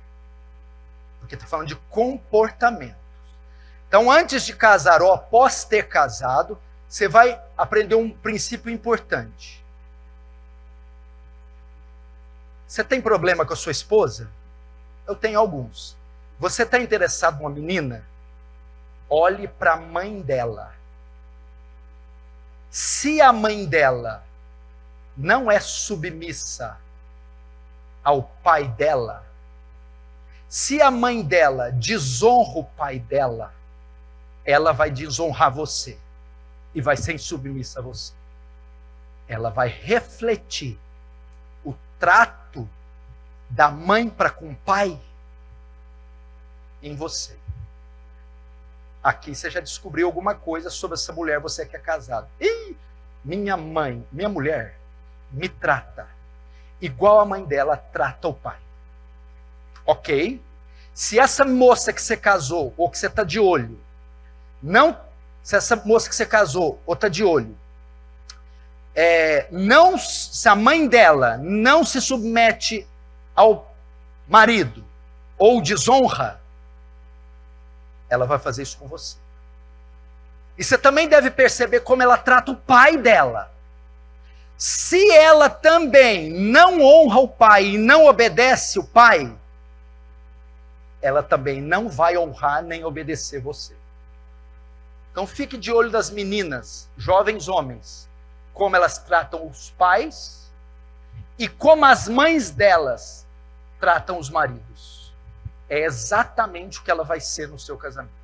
porque 1.24 1.36
está 1.36 1.48
falando 1.48 1.68
de 1.68 1.76
comportamento. 1.90 2.98
Então, 3.88 4.12
antes 4.12 4.44
de 4.44 4.54
casar 4.54 5.02
ou 5.02 5.12
após 5.12 5.64
ter 5.64 5.88
casado, 5.88 6.60
você 6.90 7.08
vai 7.08 7.40
aprender 7.58 7.96
um 7.96 8.10
princípio 8.10 8.70
importante. 8.70 9.64
Você 12.68 12.84
tem 12.84 13.02
problema 13.02 13.46
com 13.46 13.54
a 13.54 13.56
sua 13.56 13.72
esposa? 13.72 14.30
Eu 15.08 15.16
tenho 15.16 15.40
alguns. 15.40 15.96
Você 16.40 16.64
está 16.64 16.80
interessado 16.80 17.38
numa 17.38 17.50
menina? 17.50 18.06
olhe 19.14 19.48
para 19.48 19.74
a 19.74 19.78
mãe 19.78 20.22
dela. 20.22 20.74
Se 22.72 23.22
a 23.22 23.32
mãe 23.32 23.66
dela 23.66 24.24
não 25.16 25.52
é 25.52 25.60
submissa 25.60 26.78
ao 28.04 28.24
pai 28.44 28.68
dela, 28.68 29.24
se 30.50 30.82
a 30.82 30.90
mãe 30.90 31.22
dela 31.22 31.72
desonra 31.72 32.60
o 32.60 32.64
pai 32.64 32.98
dela, 32.98 33.54
ela 34.44 34.72
vai 34.72 34.90
desonrar 34.90 35.52
você 35.52 35.98
e 36.74 36.82
vai 36.82 36.98
ser 36.98 37.14
insubmissa 37.14 37.80
a 37.80 37.84
você. 37.84 38.12
Ela 39.28 39.50
vai 39.50 39.68
refletir 39.68 40.78
o 41.64 41.74
trato 42.00 42.68
da 43.50 43.70
mãe 43.70 44.10
para 44.10 44.32
com 44.32 44.52
o 44.52 44.56
pai 44.56 45.00
em 46.84 46.96
você. 46.96 47.36
Aqui 49.04 49.34
você 49.34 49.50
já 49.50 49.60
descobriu 49.60 50.06
alguma 50.06 50.36
coisa 50.36 50.70
sobre 50.70 50.96
essa 50.96 51.12
mulher, 51.12 51.40
você 51.40 51.66
que 51.66 51.76
é 51.76 51.80
casado. 51.80 52.28
Ih, 52.40 52.76
minha 53.24 53.58
mãe, 53.58 54.06
minha 54.12 54.30
mulher, 54.30 54.78
me 55.32 55.50
trata 55.50 56.08
igual 56.86 57.22
a 57.22 57.26
mãe 57.26 57.44
dela 57.46 57.78
trata 57.78 58.28
o 58.28 58.34
pai. 58.34 58.58
Ok? 59.86 60.42
Se 60.94 61.18
essa 61.18 61.46
moça 61.46 61.94
que 61.94 62.02
você 62.02 62.18
casou, 62.18 62.74
ou 62.78 62.90
que 62.90 62.98
você 62.98 63.08
está 63.08 63.24
de 63.24 63.40
olho, 63.40 63.80
não. 64.62 64.98
Se 65.44 65.56
essa 65.56 65.76
moça 65.78 66.10
que 66.10 66.16
você 66.16 66.26
casou, 66.26 66.80
ou 66.86 66.94
está 66.94 67.08
de 67.08 67.24
olho, 67.24 67.58
é, 68.96 69.48
não, 69.50 69.98
se 69.98 70.48
a 70.48 70.56
mãe 70.56 70.88
dela 70.88 71.38
não 71.38 71.84
se 71.84 72.00
submete 72.00 72.86
ao 73.36 73.74
marido 74.28 74.84
ou 75.38 75.62
desonra, 75.62 76.40
ela 78.14 78.26
vai 78.26 78.38
fazer 78.38 78.62
isso 78.62 78.78
com 78.78 78.88
você. 78.88 79.16
E 80.58 80.64
você 80.64 80.78
também 80.78 81.08
deve 81.08 81.32
perceber 81.32 81.80
como 81.80 82.04
ela 82.04 82.18
trata 82.18 82.52
o 82.52 82.56
pai 82.56 82.96
dela. 82.96 83.52
Se 84.56 85.12
ela 85.12 85.50
também 85.50 86.32
não 86.32 86.80
honra 86.82 87.20
o 87.20 87.28
pai 87.28 87.70
e 87.70 87.78
não 87.78 88.06
obedece 88.06 88.78
o 88.78 88.84
pai, 88.84 89.36
ela 91.02 91.24
também 91.24 91.60
não 91.60 91.90
vai 91.90 92.16
honrar 92.18 92.62
nem 92.62 92.86
obedecer 92.86 93.42
você. 93.42 93.74
Então 95.12 95.26
fique 95.26 95.58
de 95.58 95.72
olho 95.72 95.90
das 95.90 96.10
meninas, 96.10 96.88
jovens 96.96 97.48
homens, 97.48 98.08
como 98.54 98.76
elas 98.76 99.00
tratam 99.00 99.48
os 99.48 99.72
pais 99.72 100.52
e 101.38 101.48
como 101.48 101.84
as 101.84 102.08
mães 102.08 102.52
delas 102.52 103.26
tratam 103.80 104.20
os 104.20 104.30
maridos. 104.30 104.93
É 105.70 105.80
exatamente 105.80 106.80
o 106.80 106.84
que 106.84 106.92
ela 106.92 107.04
vai 107.04 107.20
ser 107.20 107.48
no 107.48 107.60
seu 107.60 107.78
casamento. 107.78 108.24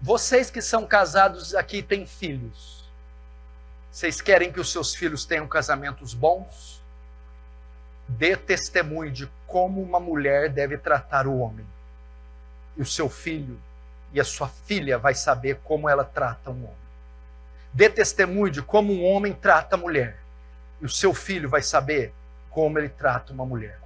Vocês 0.00 0.50
que 0.50 0.62
são 0.62 0.86
casados 0.86 1.54
aqui 1.54 1.82
têm 1.82 2.06
filhos. 2.06 2.84
Vocês 3.92 4.20
querem 4.20 4.50
que 4.50 4.60
os 4.60 4.72
seus 4.72 4.94
filhos 4.94 5.24
tenham 5.24 5.46
casamentos 5.46 6.14
bons? 6.14 6.80
Dê 8.08 8.36
testemunho 8.36 9.10
de 9.10 9.30
como 9.46 9.82
uma 9.82 10.00
mulher 10.00 10.48
deve 10.48 10.78
tratar 10.78 11.26
o 11.26 11.38
homem. 11.38 11.66
E 12.76 12.82
o 12.82 12.86
seu 12.86 13.10
filho 13.10 13.60
e 14.12 14.20
a 14.20 14.24
sua 14.24 14.48
filha 14.48 14.98
vai 14.98 15.14
saber 15.14 15.60
como 15.62 15.88
ela 15.88 16.04
trata 16.04 16.50
um 16.50 16.64
homem. 16.64 16.89
Dê 17.72 17.88
testemunho 17.88 18.50
de 18.50 18.62
como 18.62 18.92
um 18.92 19.04
homem 19.04 19.32
trata 19.32 19.76
a 19.76 19.78
mulher. 19.78 20.16
E 20.80 20.86
o 20.86 20.88
seu 20.88 21.14
filho 21.14 21.48
vai 21.48 21.62
saber 21.62 22.12
como 22.50 22.78
ele 22.78 22.88
trata 22.88 23.32
uma 23.32 23.46
mulher. 23.46 23.80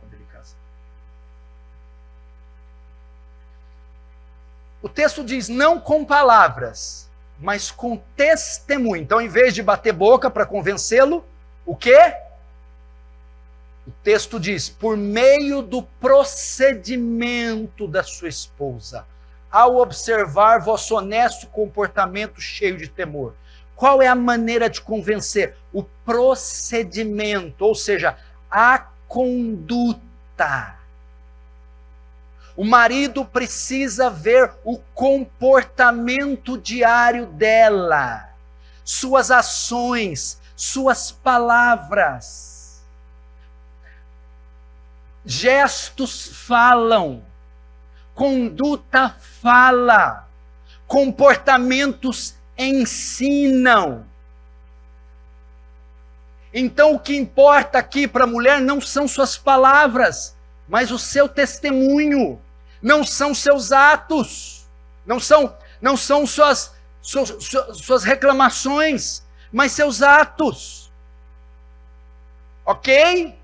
O 4.85 4.89
texto 4.89 5.24
diz 5.24 5.49
não 5.49 5.80
com 5.80 6.05
palavras, 6.05 7.09
mas 7.41 7.70
com 7.70 7.97
testemunho. 8.14 9.01
Então, 9.01 9.18
em 9.18 9.28
vez 9.28 9.55
de 9.55 9.62
bater 9.62 9.95
boca 9.95 10.30
para 10.30 10.45
convencê-lo, 10.45 11.24
o 11.64 11.74
quê? 11.74 12.14
O 13.87 13.91
texto 14.03 14.39
diz: 14.39 14.68
por 14.68 14.95
meio 14.95 15.62
do 15.62 15.82
procedimento 15.82 17.89
da 17.89 18.03
sua 18.03 18.28
esposa, 18.28 19.07
ao 19.51 19.76
observar 19.76 20.61
vosso 20.61 20.95
honesto 20.95 21.47
comportamento 21.47 22.39
cheio 22.39 22.76
de 22.76 22.87
temor. 22.87 23.32
Qual 23.77 24.01
é 24.01 24.07
a 24.07 24.14
maneira 24.14 24.70
de 24.70 24.81
convencer? 24.81 25.57
O 25.72 25.83
procedimento, 25.83 27.64
ou 27.64 27.75
seja, 27.75 28.16
a 28.51 28.87
conduta. 29.09 30.77
O 32.57 32.64
marido 32.64 33.25
precisa 33.25 34.09
ver 34.09 34.53
o 34.64 34.79
comportamento 34.95 36.57
diário 36.57 37.27
dela, 37.27 38.29
suas 38.85 39.33
ações, 39.33 40.41
suas 40.55 41.11
palavras. 41.11 42.81
Gestos 45.27 46.29
falam, 46.47 47.25
conduta 48.14 49.16
fala, 49.41 50.29
comportamentos 50.87 52.37
ensinam. 52.57 54.07
Então, 56.52 56.94
o 56.94 57.00
que 57.00 57.16
importa 57.16 57.78
aqui 57.78 58.07
para 58.07 58.24
a 58.24 58.28
mulher 58.28 58.61
não 58.61 58.80
são 58.80 59.09
suas 59.09 59.36
palavras, 59.36 60.34
mas 60.68 60.90
o 60.90 60.98
seu 60.98 61.28
testemunho 61.28 62.40
não 62.80 63.02
são 63.02 63.34
seus 63.34 63.72
atos, 63.72 64.64
não 65.05 65.18
são, 65.18 65.57
não 65.80 65.96
são 65.96 66.26
suas, 66.26 66.72
suas, 67.02 67.34
suas 67.74 68.05
reclamações, 68.05 69.22
mas 69.50 69.72
seus 69.72 70.00
atos. 70.00 70.90
Ok? 72.64 73.36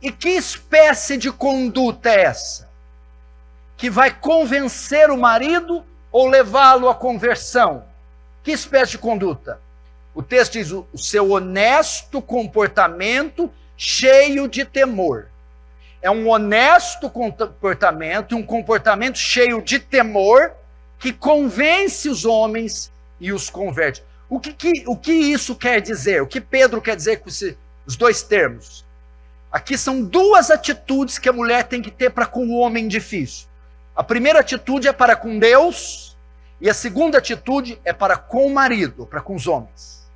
E 0.00 0.10
que 0.10 0.30
espécie 0.30 1.16
de 1.16 1.30
conduta 1.30 2.08
é 2.08 2.22
essa? 2.22 2.68
Que 3.76 3.90
vai 3.90 4.12
convencer 4.12 5.10
o 5.10 5.16
marido 5.16 5.84
ou 6.12 6.28
levá-lo 6.28 6.88
à 6.88 6.94
conversão? 6.94 7.84
Que 8.44 8.52
espécie 8.52 8.92
de 8.92 8.98
conduta? 8.98 9.58
O 10.14 10.22
texto 10.22 10.52
diz: 10.52 10.70
o 10.70 10.86
seu 10.96 11.30
honesto 11.30 12.22
comportamento 12.22 13.50
cheio 13.76 14.46
de 14.46 14.64
temor 14.64 15.26
é 16.02 16.10
um 16.10 16.28
honesto 16.28 17.08
comportamento, 17.08 18.36
um 18.36 18.42
comportamento 18.42 19.16
cheio 19.16 19.62
de 19.62 19.78
temor 19.78 20.52
que 20.98 21.12
convence 21.12 22.08
os 22.08 22.24
homens 22.24 22.90
e 23.20 23.32
os 23.32 23.48
converte. 23.48 24.02
O 24.28 24.40
que, 24.40 24.52
que, 24.52 24.84
o 24.86 24.96
que 24.96 25.12
isso 25.12 25.54
quer 25.54 25.80
dizer? 25.80 26.20
O 26.20 26.26
que 26.26 26.40
Pedro 26.40 26.82
quer 26.82 26.96
dizer 26.96 27.20
com 27.20 27.28
esse, 27.28 27.56
os 27.86 27.96
dois 27.96 28.22
termos? 28.22 28.84
Aqui 29.50 29.78
são 29.78 30.02
duas 30.02 30.50
atitudes 30.50 31.18
que 31.18 31.28
a 31.28 31.32
mulher 31.32 31.64
tem 31.64 31.80
que 31.80 31.90
ter 31.90 32.10
para 32.10 32.26
com 32.26 32.46
o 32.46 32.58
homem 32.58 32.88
difícil. 32.88 33.46
A 33.94 34.02
primeira 34.02 34.40
atitude 34.40 34.88
é 34.88 34.92
para 34.92 35.14
com 35.14 35.38
Deus, 35.38 36.16
e 36.60 36.70
a 36.70 36.74
segunda 36.74 37.18
atitude 37.18 37.78
é 37.84 37.92
para 37.92 38.16
com 38.16 38.46
o 38.46 38.54
marido, 38.54 39.04
para 39.04 39.20
com 39.20 39.34
os 39.34 39.46
homens. 39.46 40.06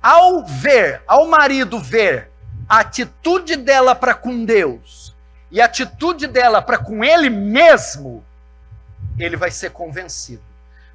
Ao 0.00 0.44
ver, 0.44 1.02
ao 1.06 1.26
marido 1.26 1.78
ver 1.78 2.30
a 2.68 2.78
atitude 2.78 3.56
dela 3.56 3.94
para 3.94 4.14
com 4.14 4.44
Deus 4.44 5.12
e 5.50 5.60
a 5.60 5.64
atitude 5.64 6.26
dela 6.26 6.62
para 6.62 6.78
com 6.78 7.04
ele 7.04 7.28
mesmo, 7.28 8.24
ele 9.18 9.36
vai 9.36 9.50
ser 9.50 9.70
convencido. 9.70 10.42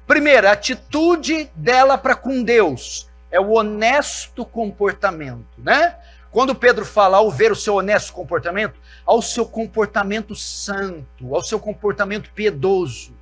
Primeiro, 0.06 0.48
a 0.48 0.52
atitude 0.52 1.50
dela 1.54 1.96
para 1.98 2.14
com 2.14 2.42
Deus 2.42 3.08
é 3.30 3.38
o 3.38 3.50
honesto 3.50 4.44
comportamento, 4.44 5.46
né? 5.58 5.94
Quando 6.30 6.54
Pedro 6.54 6.84
fala 6.84 7.18
ao 7.18 7.30
ver 7.30 7.50
o 7.50 7.56
seu 7.56 7.74
honesto 7.74 8.12
comportamento, 8.12 8.74
ao 9.06 9.22
seu 9.22 9.46
comportamento 9.46 10.34
santo, 10.34 11.34
ao 11.34 11.42
seu 11.42 11.58
comportamento 11.58 12.30
piedoso. 12.34 13.12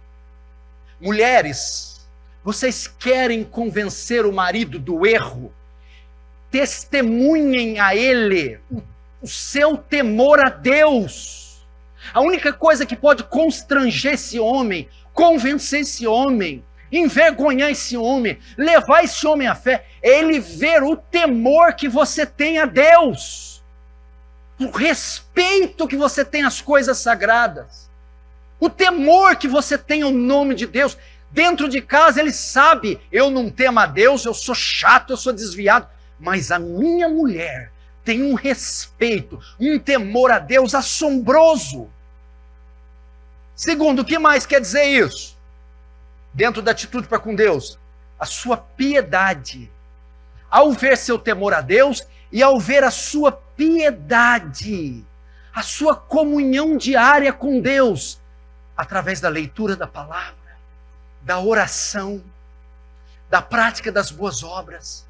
Mulheres, 1.01 2.07
vocês 2.43 2.87
querem 2.87 3.45
convencer 3.45 4.27
o 4.27 4.33
marido 4.33 4.79
do 4.79 5.07
erro? 5.07 5.53
testemunhem 6.51 7.79
a 7.79 7.95
Ele 7.95 8.59
o 9.21 9.29
seu 9.29 9.77
temor 9.77 10.41
a 10.41 10.49
Deus. 10.49 11.67
A 12.15 12.21
única 12.21 12.53
coisa 12.53 12.87
que 12.87 12.97
pode 12.97 13.25
constranger 13.25 14.15
esse 14.15 14.39
homem, 14.39 14.89
convencer 15.13 15.81
esse 15.81 16.07
homem, 16.07 16.65
envergonhar 16.91 17.71
esse 17.71 17.97
homem, 17.97 18.39
levar 18.57 19.05
esse 19.05 19.27
homem 19.27 19.47
à 19.47 19.55
fé, 19.55 19.87
é 20.03 20.19
ele 20.19 20.39
ver 20.41 20.83
o 20.83 20.97
temor 20.97 21.75
que 21.75 21.89
você 21.89 22.25
tem 22.25 22.59
a 22.59 22.67
Deus, 22.67 23.63
o 24.59 24.71
respeito 24.71 25.89
que 25.89 25.97
você 25.97 26.25
tem 26.25 26.45
às 26.45 26.61
coisas 26.61 26.99
sagradas, 26.99 27.89
o 28.59 28.71
temor 28.71 29.37
que 29.37 29.49
você 29.49 29.77
tem 29.77 30.03
ao 30.03 30.11
nome 30.11 30.55
de 30.55 30.67
Deus. 30.67 30.97
Dentro 31.31 31.69
de 31.69 31.83
casa 31.83 32.21
ele 32.21 32.33
sabe, 32.33 32.99
eu 33.13 33.31
não 33.31 33.51
temo 33.51 33.81
a 33.81 33.87
Deus, 33.87 34.25
eu 34.25 34.33
sou 34.33 34.55
chato, 34.55 35.13
eu 35.13 35.17
sou 35.17 35.33
desviado 35.33 35.89
mas 36.19 36.51
a 36.51 36.59
minha 36.59 37.09
mulher 37.09 37.71
tem 38.05 38.23
um 38.23 38.35
respeito, 38.35 39.41
um 39.59 39.79
temor 39.79 40.31
a 40.31 40.39
Deus 40.39 40.75
assombroso. 40.75 41.91
Segundo, 43.55 44.01
o 44.01 44.05
que 44.05 44.19
mais 44.19 44.47
quer 44.47 44.61
dizer 44.61 44.85
isso? 44.85 45.36
Dentro 46.37 46.61
da 46.61 46.73
atitude 46.73 47.09
para 47.09 47.19
com 47.19 47.35
Deus, 47.35 47.79
a 48.21 48.27
sua 48.27 48.59
piedade. 48.59 49.71
Ao 50.51 50.71
ver 50.71 50.99
seu 50.99 51.19
temor 51.19 51.55
a 51.55 51.63
Deus 51.63 52.07
e 52.31 52.43
ao 52.43 52.61
ver 52.61 52.85
a 52.85 52.91
sua 52.91 53.33
piedade, 53.33 55.03
a 55.55 55.63
sua 55.63 55.97
comunhão 55.97 56.77
diária 56.77 57.33
com 57.33 57.59
Deus, 57.59 58.21
através 58.77 59.19
da 59.19 59.31
leitura 59.31 59.75
da 59.75 59.87
palavra, 59.87 60.59
da 61.23 61.41
oração, 61.41 62.23
da 63.31 63.41
prática 63.41 63.91
das 63.91 64.11
boas 64.11 64.43
obras. 64.43 65.07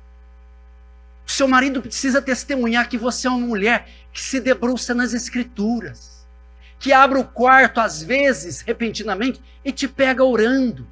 O 1.26 1.30
seu 1.32 1.48
marido 1.48 1.82
precisa 1.82 2.22
testemunhar 2.22 2.88
que 2.88 2.96
você 2.96 3.26
é 3.26 3.30
uma 3.30 3.44
mulher 3.44 3.88
que 4.12 4.22
se 4.22 4.38
debruça 4.38 4.94
nas 4.94 5.12
Escrituras, 5.12 6.24
que 6.78 6.92
abre 6.92 7.18
o 7.18 7.24
quarto 7.24 7.80
às 7.80 8.00
vezes, 8.00 8.60
repentinamente, 8.60 9.42
e 9.64 9.72
te 9.72 9.88
pega 9.88 10.22
orando, 10.22 10.86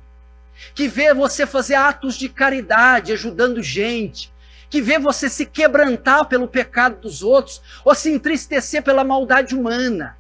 que 0.75 0.89
vê 0.89 1.13
você 1.15 1.47
fazer 1.47 1.75
atos 1.75 2.17
de 2.17 2.29
caridade, 2.29 3.13
ajudando 3.13 3.63
gente, 3.63 4.33
que 4.71 4.83
vê 4.83 4.99
você 4.99 5.29
se 5.29 5.47
quebrantar 5.47 6.27
pelo 6.27 6.49
pecado 6.49 7.01
dos 7.01 7.23
outros 7.23 7.63
ou 7.85 7.95
se 7.95 8.11
entristecer 8.11 8.83
pela 8.83 9.05
maldade 9.05 9.55
humana. 9.55 10.17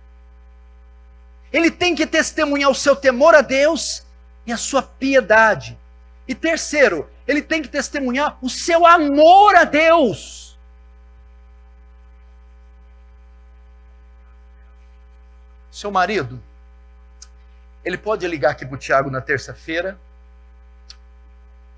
Ele 1.52 1.70
tem 1.70 1.94
que 1.94 2.06
testemunhar 2.06 2.70
o 2.70 2.74
seu 2.74 2.96
temor 2.96 3.34
a 3.34 3.40
Deus 3.40 4.04
e 4.46 4.52
a 4.52 4.56
sua 4.56 4.82
piedade. 4.82 5.78
E 6.26 6.34
terceiro, 6.34 7.08
ele 7.26 7.42
tem 7.42 7.62
que 7.62 7.68
testemunhar 7.68 8.38
o 8.42 8.48
seu 8.48 8.86
amor 8.86 9.54
a 9.56 9.64
Deus. 9.64 10.56
Seu 15.70 15.90
marido, 15.90 16.40
ele 17.84 17.98
pode 17.98 18.26
ligar 18.26 18.52
aqui 18.52 18.64
para 18.64 18.76
o 18.76 18.78
Tiago 18.78 19.10
na 19.10 19.20
terça-feira, 19.20 19.98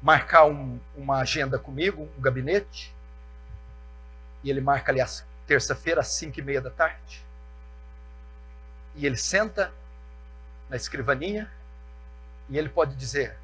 marcar 0.02 0.46
um, 0.46 0.78
uma 0.96 1.18
agenda 1.18 1.58
comigo, 1.58 2.08
um 2.16 2.20
gabinete, 2.20 2.94
e 4.42 4.50
ele 4.50 4.60
marca 4.60 4.92
ali 4.92 5.00
terça-feira 5.46 6.00
às 6.00 6.08
cinco 6.08 6.38
e 6.38 6.42
meia 6.42 6.60
da 6.60 6.70
tarde. 6.70 7.22
E 8.94 9.04
ele 9.04 9.16
senta 9.16 9.72
na 10.68 10.76
escrivaninha 10.76 11.50
e 12.48 12.56
ele 12.56 12.68
pode 12.68 12.94
dizer: 12.94 13.36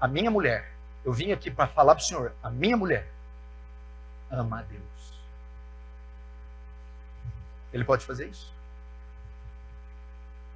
a 0.00 0.08
minha 0.08 0.30
mulher, 0.30 0.72
eu 1.04 1.12
vim 1.12 1.32
aqui 1.32 1.50
para 1.50 1.66
falar 1.66 1.94
para 1.94 2.02
o 2.02 2.06
Senhor, 2.06 2.32
a 2.42 2.50
minha 2.50 2.76
mulher 2.76 3.06
ama 4.30 4.60
a 4.60 4.62
Deus. 4.62 4.80
Ele 7.72 7.84
pode 7.84 8.04
fazer 8.04 8.28
isso? 8.28 8.52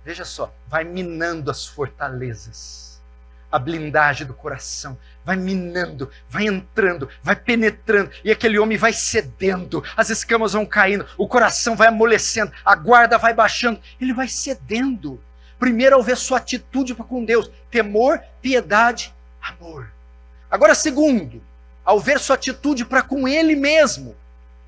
Veja 0.04 0.24
só, 0.24 0.52
vai 0.68 0.84
minando 0.84 1.50
as 1.50 1.66
fortalezas, 1.66 2.93
a 3.54 3.58
blindagem 3.60 4.26
do 4.26 4.34
coração, 4.34 4.98
vai 5.24 5.36
minando, 5.36 6.10
vai 6.28 6.44
entrando, 6.44 7.08
vai 7.22 7.36
penetrando, 7.36 8.10
e 8.24 8.32
aquele 8.32 8.58
homem 8.58 8.76
vai 8.76 8.92
cedendo, 8.92 9.84
as 9.96 10.10
escamas 10.10 10.54
vão 10.54 10.66
caindo, 10.66 11.06
o 11.16 11.28
coração 11.28 11.76
vai 11.76 11.86
amolecendo, 11.86 12.50
a 12.64 12.74
guarda 12.74 13.16
vai 13.16 13.32
baixando, 13.32 13.80
ele 14.00 14.12
vai 14.12 14.26
cedendo. 14.26 15.20
Primeiro, 15.56 15.94
ao 15.94 16.02
ver 16.02 16.16
sua 16.16 16.38
atitude 16.38 16.96
para 16.96 17.04
com 17.04 17.24
Deus, 17.24 17.48
temor, 17.70 18.20
piedade 18.42 19.14
amor. 19.40 19.86
Agora, 20.50 20.74
segundo, 20.74 21.40
ao 21.84 22.00
ver 22.00 22.18
sua 22.18 22.34
atitude 22.34 22.84
para 22.84 23.02
com 23.02 23.28
ele 23.28 23.54
mesmo, 23.54 24.16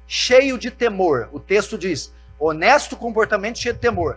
cheio 0.07 0.57
de 0.57 0.70
temor. 0.70 1.28
O 1.32 1.41
texto 1.41 1.76
diz: 1.76 2.12
honesto 2.39 2.97
comportamento 2.97 3.59
cheio 3.59 3.74
de 3.74 3.80
temor. 3.80 4.16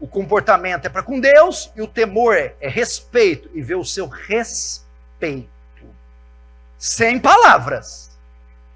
O 0.00 0.08
comportamento 0.08 0.86
é 0.86 0.88
para 0.88 1.02
com 1.02 1.20
Deus 1.20 1.70
e 1.76 1.82
o 1.82 1.86
temor 1.86 2.34
é, 2.34 2.56
é 2.60 2.68
respeito 2.68 3.50
e 3.54 3.62
ver 3.62 3.76
o 3.76 3.84
seu 3.84 4.08
respeito. 4.08 5.48
Sem 6.78 7.20
palavras, 7.20 8.10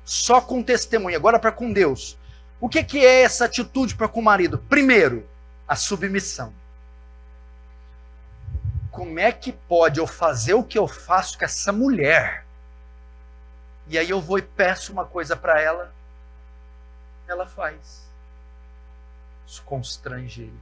só 0.05 0.41
com 0.41 0.63
testemunho. 0.63 1.17
Agora 1.17 1.39
para 1.39 1.51
com 1.51 1.73
Deus. 1.73 2.19
O 2.61 2.69
que, 2.69 2.85
que 2.85 3.05
é 3.05 3.23
essa 3.23 3.47
atitude 3.47 3.95
para 3.95 4.07
com 4.07 4.21
o 4.21 4.23
marido? 4.23 4.59
Primeiro, 4.59 5.27
a 5.67 5.75
submissão 5.75 6.53
como 8.95 9.19
é 9.19 9.33
que 9.33 9.51
pode 9.53 9.99
eu 9.99 10.07
fazer 10.07 10.55
o 10.55 10.63
que 10.63 10.79
eu 10.79 10.87
faço 10.87 11.37
com 11.37 11.45
essa 11.45 11.73
mulher? 11.73 12.47
E 13.89 13.99
aí 13.99 14.09
eu 14.09 14.21
vou 14.21 14.39
e 14.39 14.43
peço 14.43 14.93
uma 14.93 15.05
coisa 15.05 15.35
para 15.35 15.61
ela, 15.61 15.93
ela 17.27 17.45
faz. 17.45 18.05
Isso 19.49 19.61
constrange 19.65 20.43
ele. 20.43 20.61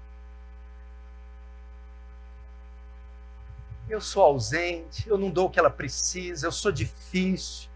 Eu 3.88 4.00
sou 4.00 4.22
ausente, 4.22 5.08
eu 5.08 5.18
não 5.18 5.30
dou 5.30 5.46
o 5.46 5.50
que 5.50 5.58
ela 5.58 5.70
precisa, 5.70 6.46
eu 6.46 6.52
sou 6.52 6.72
difícil. 6.72 7.68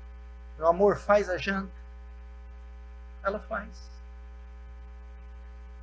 Meu 0.57 0.69
amor, 0.69 0.97
faz 0.97 1.29
a 1.29 1.37
janta. 1.37 1.73
Ela 3.23 3.39
faz. 3.41 3.69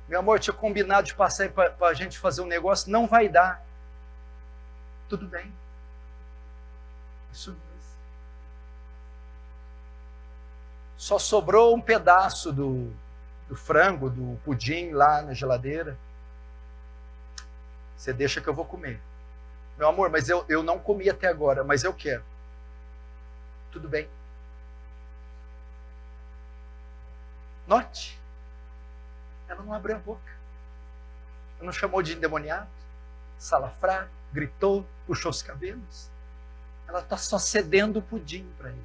Meu 0.08 0.18
amor, 0.18 0.40
tinha 0.40 0.54
combinado 0.54 1.06
de 1.06 1.14
passar 1.14 1.50
para 1.50 1.74
a 1.86 1.94
gente 1.94 2.18
fazer 2.18 2.42
um 2.42 2.46
negócio, 2.46 2.90
não 2.90 3.06
vai 3.06 3.28
dar 3.28 3.64
tudo 5.08 5.26
bem. 5.26 5.52
Isso 7.32 7.50
mesmo. 7.50 7.64
Só 10.96 11.18
sobrou 11.18 11.74
um 11.74 11.80
pedaço 11.80 12.52
do, 12.52 12.92
do 13.48 13.56
frango, 13.56 14.08
do 14.08 14.38
pudim 14.44 14.90
lá 14.90 15.22
na 15.22 15.34
geladeira. 15.34 15.96
Você 17.96 18.12
deixa 18.12 18.40
que 18.40 18.48
eu 18.48 18.54
vou 18.54 18.64
comer. 18.64 19.00
Meu 19.76 19.88
amor, 19.88 20.10
mas 20.10 20.28
eu, 20.28 20.44
eu 20.48 20.62
não 20.62 20.78
comi 20.78 21.10
até 21.10 21.26
agora, 21.26 21.64
mas 21.64 21.84
eu 21.84 21.92
quero. 21.92 22.22
Tudo 23.72 23.88
bem. 23.88 24.08
Note, 27.66 28.18
ela 29.48 29.62
não 29.62 29.72
abriu 29.72 29.96
a 29.96 29.98
boca. 29.98 30.32
Ela 31.56 31.66
não 31.66 31.72
chamou 31.72 32.02
de 32.02 32.12
endemoniado, 32.12 32.68
salafrado 33.38 34.10
gritou, 34.34 34.84
puxou 35.06 35.30
os 35.30 35.40
cabelos. 35.40 36.08
Ela 36.88 36.98
está 36.98 37.16
só 37.16 37.38
cedendo 37.38 38.00
o 38.00 38.02
pudim 38.02 38.46
para 38.58 38.68
ele, 38.68 38.84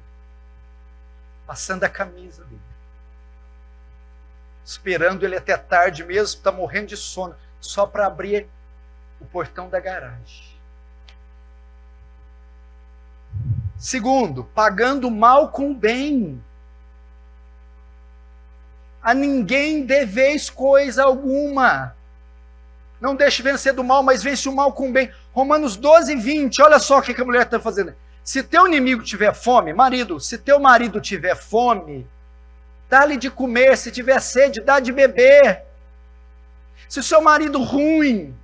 passando 1.46 1.82
a 1.84 1.88
camisa 1.88 2.44
dele, 2.44 2.60
esperando 4.64 5.24
ele 5.24 5.36
até 5.36 5.56
tarde 5.56 6.04
mesmo, 6.04 6.38
está 6.38 6.52
morrendo 6.52 6.86
de 6.86 6.96
sono, 6.96 7.36
só 7.60 7.84
para 7.84 8.06
abrir 8.06 8.46
o 9.20 9.26
portão 9.26 9.68
da 9.68 9.80
garagem. 9.80 10.49
Segundo, 13.80 14.44
pagando 14.44 15.10
mal 15.10 15.48
com 15.48 15.72
bem. 15.72 16.38
A 19.02 19.14
ninguém 19.14 19.86
deveis 19.86 20.50
coisa 20.50 21.04
alguma. 21.04 21.96
Não 23.00 23.16
deixe 23.16 23.42
vencer 23.42 23.72
do 23.72 23.82
mal, 23.82 24.02
mas 24.02 24.22
vence 24.22 24.46
o 24.50 24.54
mal 24.54 24.74
com 24.74 24.92
bem. 24.92 25.10
Romanos 25.32 25.76
12, 25.76 26.14
20. 26.14 26.60
Olha 26.60 26.78
só 26.78 26.98
o 26.98 27.02
que 27.02 27.18
a 27.18 27.24
mulher 27.24 27.46
está 27.46 27.58
fazendo. 27.58 27.94
Se 28.22 28.42
teu 28.42 28.66
inimigo 28.66 29.02
tiver 29.02 29.34
fome, 29.34 29.72
marido, 29.72 30.20
se 30.20 30.36
teu 30.36 30.60
marido 30.60 31.00
tiver 31.00 31.34
fome, 31.34 32.06
dá-lhe 32.86 33.16
de 33.16 33.30
comer. 33.30 33.78
Se 33.78 33.90
tiver 33.90 34.20
sede, 34.20 34.60
dá 34.60 34.78
de 34.78 34.92
beber. 34.92 35.62
Se 36.86 37.00
o 37.00 37.02
seu 37.02 37.22
marido 37.22 37.62
ruim 37.62 38.36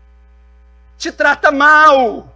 te 0.96 1.12
trata 1.12 1.52
mal, 1.52 2.34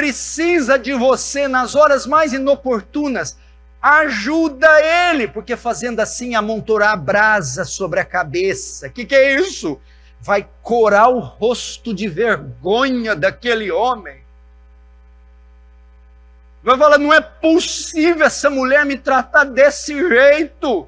precisa 0.00 0.78
de 0.78 0.92
você 0.92 1.46
nas 1.46 1.74
horas 1.74 2.06
mais 2.06 2.32
inoportunas, 2.32 3.36
ajuda 3.82 4.68
ele, 5.10 5.28
porque 5.28 5.56
fazendo 5.56 6.00
assim 6.00 6.34
amontorar 6.34 6.98
brasa 7.00 7.64
sobre 7.64 8.00
a 8.00 8.04
cabeça. 8.04 8.86
O 8.86 8.90
que, 8.90 9.04
que 9.04 9.14
é 9.14 9.34
isso? 9.40 9.80
vai 10.20 10.46
corar 10.62 11.08
o 11.08 11.18
rosto 11.18 11.94
de 11.94 12.06
vergonha 12.06 13.16
daquele 13.16 13.70
homem. 13.70 14.20
Vai 16.62 16.76
falar: 16.76 16.98
não 16.98 17.12
é 17.12 17.20
possível 17.20 18.26
essa 18.26 18.50
mulher 18.50 18.84
me 18.84 18.98
tratar 18.98 19.44
desse 19.44 19.96
jeito. 20.08 20.86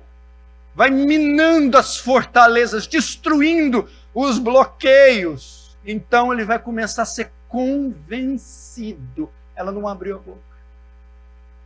Vai 0.74 0.90
minando 0.90 1.76
as 1.76 1.96
fortalezas, 1.96 2.86
destruindo 2.86 3.88
os 4.14 4.38
bloqueios. 4.38 5.76
Então 5.84 6.32
ele 6.32 6.44
vai 6.44 6.58
começar 6.58 7.02
a 7.02 7.06
ser 7.06 7.30
convencido. 7.52 9.30
Ela 9.54 9.70
não 9.70 9.86
abriu 9.86 10.16
a 10.16 10.18
boca. 10.18 10.40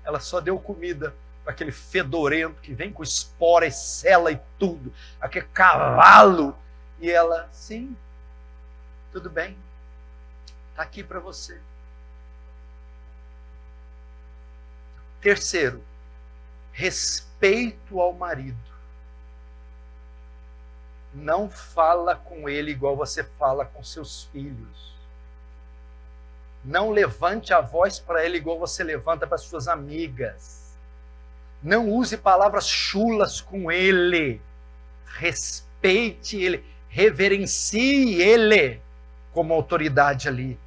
Ela 0.05 0.19
só 0.19 0.41
deu 0.41 0.59
comida 0.59 1.15
para 1.45 1.53
aquele 1.53 1.71
fedorento 1.71 2.61
que 2.61 2.75
vem 2.75 2.93
com 2.93 3.05
espora 3.05 3.65
e 3.67 3.71
e 4.33 4.41
tudo, 4.59 4.93
aquele 5.21 5.47
cavalo 5.55 6.57
e 6.99 7.09
ela, 7.09 7.49
sim, 7.53 7.97
tudo 9.13 9.31
bem, 9.31 9.57
está 10.71 10.83
aqui 10.83 11.05
para 11.05 11.21
você. 11.21 11.61
Terceiro, 15.21 15.81
respeito 16.73 18.01
ao 18.01 18.13
marido. 18.13 18.57
Não 21.15 21.49
fala 21.49 22.17
com 22.17 22.49
ele 22.49 22.73
igual 22.73 22.97
você 22.97 23.23
fala 23.23 23.65
com 23.65 23.85
seus 23.85 24.25
filhos. 24.33 24.96
Não 26.67 26.91
levante 26.91 27.55
a 27.55 27.61
voz 27.61 28.01
para 28.01 28.27
ele 28.27 28.39
igual 28.39 28.59
você 28.59 28.83
levanta 28.83 29.25
para 29.25 29.39
suas 29.39 29.69
amigas. 29.69 30.73
Não 31.63 31.89
use 31.89 32.17
palavras 32.17 32.67
chulas 32.67 33.41
com 33.41 33.71
ele. 33.71 34.41
Respeite 35.07 36.37
ele, 36.37 36.65
reverencie 36.89 38.21
ele 38.21 38.81
como 39.33 39.55
autoridade 39.55 40.27
ali. 40.27 40.59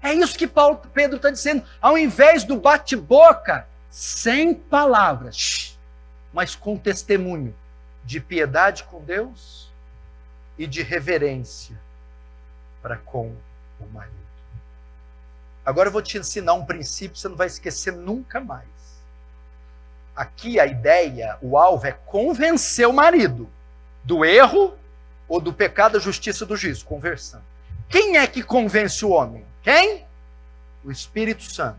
É 0.00 0.14
isso 0.14 0.38
que 0.38 0.46
Paulo, 0.46 0.80
Pedro 0.94 1.16
está 1.16 1.28
dizendo. 1.30 1.64
Ao 1.80 1.98
invés 1.98 2.44
do 2.44 2.56
bate-boca, 2.56 3.66
sem 3.90 4.54
palavras, 4.54 5.76
mas 6.32 6.54
com 6.54 6.78
testemunho 6.78 7.52
de 8.04 8.20
piedade 8.20 8.84
com 8.84 9.02
Deus 9.02 9.68
e 10.56 10.68
de 10.68 10.82
reverência 10.82 11.76
para 12.80 12.96
com 12.96 13.34
o 13.80 13.86
marido. 13.92 14.21
Agora 15.64 15.88
eu 15.88 15.92
vou 15.92 16.02
te 16.02 16.18
ensinar 16.18 16.54
um 16.54 16.64
princípio 16.64 17.14
que 17.14 17.20
você 17.20 17.28
não 17.28 17.36
vai 17.36 17.46
esquecer 17.46 17.92
nunca 17.92 18.40
mais. 18.40 18.66
Aqui 20.14 20.58
a 20.58 20.66
ideia, 20.66 21.38
o 21.40 21.56
alvo 21.56 21.86
é 21.86 21.92
convencer 21.92 22.86
o 22.86 22.92
marido 22.92 23.48
do 24.04 24.24
erro 24.24 24.76
ou 25.28 25.40
do 25.40 25.52
pecado, 25.52 25.92
da 25.92 25.98
justiça 25.98 26.44
do 26.44 26.56
juízo, 26.56 26.84
conversando. 26.84 27.44
Quem 27.88 28.18
é 28.18 28.26
que 28.26 28.42
convence 28.42 29.04
o 29.04 29.10
homem? 29.10 29.44
Quem? 29.62 30.04
O 30.84 30.90
Espírito 30.90 31.44
Santo. 31.44 31.78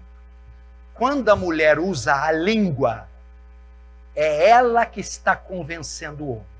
Quando 0.93 1.29
a 1.29 1.35
mulher 1.35 1.77
usa 1.77 2.15
a 2.15 2.31
língua, 2.31 3.07
é 4.15 4.49
ela 4.49 4.85
que 4.85 5.01
está 5.01 5.35
convencendo 5.35 6.23
o 6.23 6.31
homem. 6.31 6.53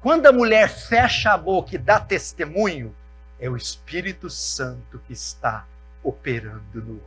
Quando 0.00 0.26
a 0.26 0.32
mulher 0.32 0.68
fecha 0.68 1.32
a 1.32 1.38
boca 1.38 1.74
e 1.74 1.78
dá 1.78 1.98
testemunho, 1.98 2.94
é 3.40 3.48
o 3.48 3.56
Espírito 3.56 4.30
Santo 4.30 5.00
que 5.06 5.12
está 5.12 5.64
operando 6.08 6.82
no 6.82 6.92
homem. 6.92 7.02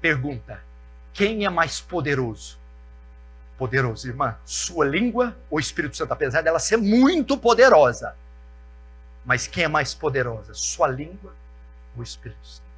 Pergunta: 0.00 0.60
quem 1.12 1.44
é 1.44 1.50
mais 1.50 1.80
poderoso? 1.80 2.58
Poderoso, 3.56 4.08
irmã, 4.08 4.36
sua 4.44 4.86
língua 4.86 5.36
ou 5.50 5.60
Espírito 5.60 5.96
Santo? 5.96 6.12
Apesar 6.12 6.42
dela 6.42 6.58
ser 6.58 6.78
muito 6.78 7.36
poderosa, 7.36 8.16
mas 9.24 9.46
quem 9.46 9.64
é 9.64 9.68
mais 9.68 9.94
poderosa? 9.94 10.54
Sua 10.54 10.88
língua 10.88 11.32
ou 11.96 12.02
Espírito 12.02 12.46
Santo? 12.46 12.70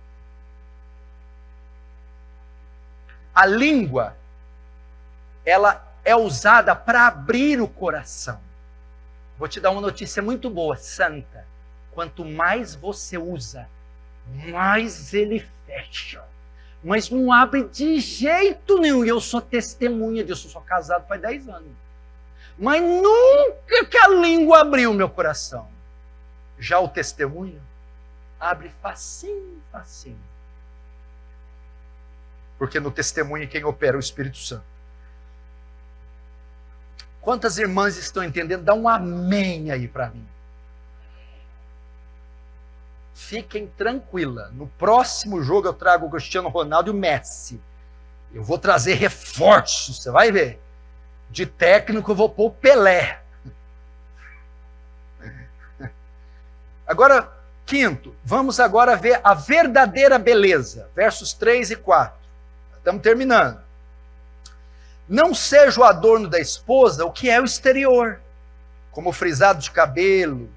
A 3.35 3.47
língua, 3.47 4.15
ela 5.45 5.89
é 6.05 6.15
usada 6.15 6.75
para 6.75 7.07
abrir 7.07 7.61
o 7.61 7.69
coração. 7.69 8.39
Vou 9.39 9.49
te 9.49 9.61
dar 9.61 9.71
uma 9.71 9.81
notícia 9.81 10.21
muito 10.21 10.51
boa, 10.51 10.77
santa. 10.77 11.47
Quanto 11.93 12.25
mais 12.25 12.75
você 12.75 13.17
usa, 13.17 13.69
mais 14.27 15.13
ele 15.13 15.47
fecha. 15.67 16.23
Mas 16.83 17.11
não 17.11 17.33
abre 17.33 17.65
de 17.65 18.01
jeito 18.01 18.79
nenhum. 18.79 19.05
E 19.05 19.09
eu 19.09 19.21
sou 19.21 19.41
testemunha 19.41 20.25
disso, 20.25 20.47
eu 20.47 20.51
sou 20.51 20.63
casado 20.63 21.07
faz 21.07 21.21
10 21.21 21.49
anos. 21.49 21.73
Mas 22.59 22.83
nunca 22.83 23.85
que 23.87 23.97
a 23.99 24.09
língua 24.09 24.61
abriu 24.61 24.93
meu 24.93 25.09
coração. 25.09 25.69
Já 26.59 26.79
o 26.81 26.89
testemunho 26.89 27.61
abre 28.39 28.71
facinho, 28.83 29.63
facinho. 29.71 30.19
Porque 32.59 32.79
no 32.79 32.91
testemunho 32.91 33.49
quem 33.49 33.65
opera 33.65 33.97
é 33.97 33.99
o 33.99 34.01
Espírito 34.01 34.39
Santo. 34.39 34.65
Quantas 37.21 37.57
irmãs 37.57 37.97
estão 37.97 38.23
entendendo? 38.25 38.65
Dá 38.65 38.75
um 38.75 38.89
amém 38.89 39.71
aí 39.71 39.87
para 39.87 40.11
mim. 40.11 40.27
Fiquem 43.15 43.67
tranquila. 43.67 44.51
No 44.53 44.67
próximo 44.67 45.43
jogo 45.43 45.69
eu 45.69 45.73
trago 45.73 46.07
o 46.07 46.11
Cristiano 46.11 46.49
Ronaldo 46.49 46.91
e 46.91 46.93
o 46.93 46.97
Messi. 46.97 47.61
Eu 48.33 48.43
vou 48.43 48.59
trazer 48.59 48.95
reforços, 48.95 49.99
você 49.99 50.11
vai 50.11 50.33
ver. 50.33 50.59
De 51.31 51.47
técnico 51.47 52.11
eu 52.11 52.17
vou 52.17 52.29
pôr 52.29 52.47
o 52.47 52.51
Pelé. 52.51 53.21
Agora, 56.87 57.31
quinto, 57.65 58.15
vamos 58.25 58.61
agora 58.61 58.97
ver 58.97 59.21
a 59.23 59.35
verdadeira 59.35 60.19
beleza. 60.19 60.89
Versos 60.95 61.33
3 61.33 61.71
e 61.71 61.77
4. 61.77 62.15
Estamos 62.79 63.03
terminando. 63.03 63.61
Não 65.09 65.35
seja 65.35 65.81
o 65.81 65.85
adorno 65.85 66.29
da 66.29 66.41
esposa 66.41 67.05
o 67.05 67.13
que 67.13 67.29
é 67.29 67.41
o 67.41 67.45
exterior, 67.45 68.21
como 68.91 69.13
frisado 69.13 69.61
de 69.61 69.71
cabelo, 69.71 70.49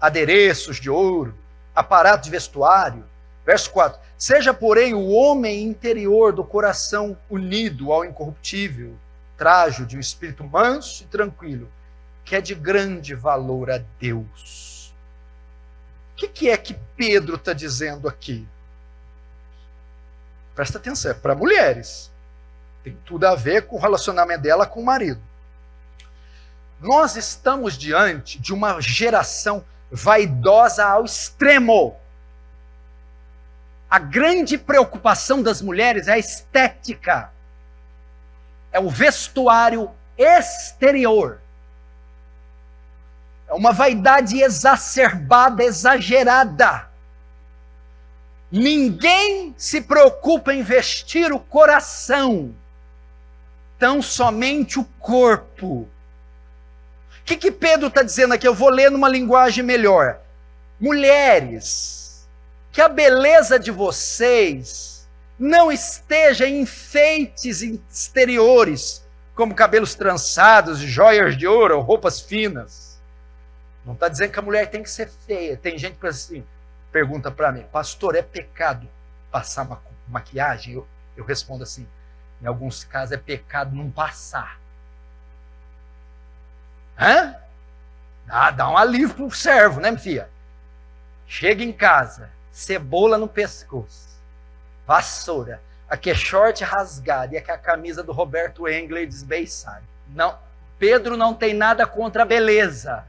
adereços 0.00 0.80
de 0.80 0.90
ouro, 0.90 1.34
aparato 1.76 2.24
de 2.24 2.30
vestuário. 2.30 3.04
Verso 3.44 3.70
4: 3.70 4.00
Seja, 4.16 4.54
porém, 4.54 4.94
o 4.94 5.10
homem 5.10 5.62
interior 5.62 6.32
do 6.32 6.42
coração 6.42 7.16
unido 7.28 7.92
ao 7.92 8.04
incorruptível, 8.04 8.96
trajo 9.36 9.84
de 9.84 9.96
um 9.96 10.00
espírito 10.00 10.42
manso 10.42 11.04
e 11.04 11.06
tranquilo, 11.06 11.70
que 12.24 12.34
é 12.34 12.40
de 12.40 12.54
grande 12.54 13.14
valor 13.14 13.70
a 13.70 13.80
Deus. 14.00 14.92
O 16.14 16.16
que, 16.16 16.28
que 16.28 16.48
é 16.48 16.56
que 16.56 16.74
Pedro 16.96 17.36
está 17.36 17.52
dizendo 17.52 18.08
aqui? 18.08 18.48
Presta 20.54 20.78
atenção, 20.78 21.10
é 21.10 21.14
para 21.14 21.34
mulheres. 21.34 22.10
Tem 22.82 22.96
tudo 23.04 23.26
a 23.26 23.34
ver 23.34 23.66
com 23.66 23.76
o 23.76 23.80
relacionamento 23.80 24.40
dela 24.40 24.64
com 24.64 24.80
o 24.80 24.84
marido. 24.84 25.20
Nós 26.80 27.16
estamos 27.16 27.76
diante 27.76 28.38
de 28.38 28.54
uma 28.54 28.80
geração 28.80 29.62
vaidosa 29.90 30.84
ao 30.84 31.04
extremo. 31.04 31.96
A 33.88 33.98
grande 33.98 34.58
preocupação 34.58 35.42
das 35.42 35.62
mulheres 35.62 36.08
é 36.08 36.14
a 36.14 36.18
estética, 36.18 37.30
é 38.72 38.80
o 38.80 38.90
vestuário 38.90 39.90
exterior. 40.18 41.40
É 43.48 43.54
uma 43.54 43.72
vaidade 43.72 44.40
exacerbada, 44.40 45.62
exagerada. 45.62 46.88
Ninguém 48.50 49.54
se 49.56 49.80
preocupa 49.80 50.52
em 50.52 50.62
vestir 50.62 51.32
o 51.32 51.38
coração, 51.38 52.52
tão 53.78 54.02
somente 54.02 54.80
o 54.80 54.84
corpo 54.98 55.88
que, 57.26 57.36
que 57.36 57.50
Pedro 57.50 57.88
está 57.88 58.02
dizendo 58.04 58.34
aqui? 58.34 58.46
Eu 58.46 58.54
vou 58.54 58.70
ler 58.70 58.88
numa 58.88 59.08
linguagem 59.08 59.64
melhor. 59.64 60.20
Mulheres, 60.78 62.24
que 62.70 62.80
a 62.80 62.88
beleza 62.88 63.58
de 63.58 63.72
vocês 63.72 65.04
não 65.36 65.72
esteja 65.72 66.46
em 66.46 66.60
enfeites 66.60 67.62
exteriores, 67.62 69.04
como 69.34 69.54
cabelos 69.54 69.94
trançados, 69.94 70.78
joias 70.78 71.36
de 71.36 71.48
ouro, 71.48 71.80
roupas 71.80 72.20
finas. 72.20 72.96
Não 73.84 73.94
está 73.94 74.08
dizendo 74.08 74.30
que 74.30 74.38
a 74.38 74.42
mulher 74.42 74.70
tem 74.70 74.82
que 74.82 74.90
ser 74.90 75.10
feia. 75.26 75.56
Tem 75.56 75.76
gente 75.76 75.98
que 75.98 76.06
assim, 76.06 76.44
pergunta 76.92 77.30
para 77.30 77.50
mim, 77.50 77.64
pastor, 77.72 78.14
é 78.14 78.22
pecado 78.22 78.88
passar 79.32 79.68
maquiagem? 80.08 80.74
Eu, 80.74 80.86
eu 81.16 81.24
respondo 81.24 81.64
assim, 81.64 81.86
em 82.40 82.46
alguns 82.46 82.84
casos 82.84 83.12
é 83.12 83.16
pecado 83.16 83.74
não 83.74 83.90
passar. 83.90 84.58
Hã? 86.98 87.34
Ah, 88.28 88.50
dá 88.50 88.68
um 88.68 88.76
alívio 88.76 89.14
pro 89.14 89.30
servo, 89.30 89.80
né, 89.80 89.96
filha? 89.96 90.28
Chega 91.28 91.62
em 91.62 91.72
casa, 91.72 92.30
cebola 92.52 93.18
no 93.18 93.28
pescoço, 93.28 94.08
vassoura, 94.86 95.60
aqui 95.88 96.10
é 96.10 96.14
short 96.14 96.62
rasgado 96.64 97.34
e 97.34 97.38
aqui 97.38 97.50
é 97.50 97.54
a 97.54 97.58
camisa 97.58 98.02
do 98.02 98.12
Roberto 98.12 98.68
Engler 98.68 99.06
desbeiçada. 99.06 99.82
Não, 100.08 100.36
Pedro 100.78 101.16
não 101.16 101.34
tem 101.34 101.54
nada 101.54 101.86
contra 101.86 102.22
a 102.22 102.26
beleza. 102.26 103.04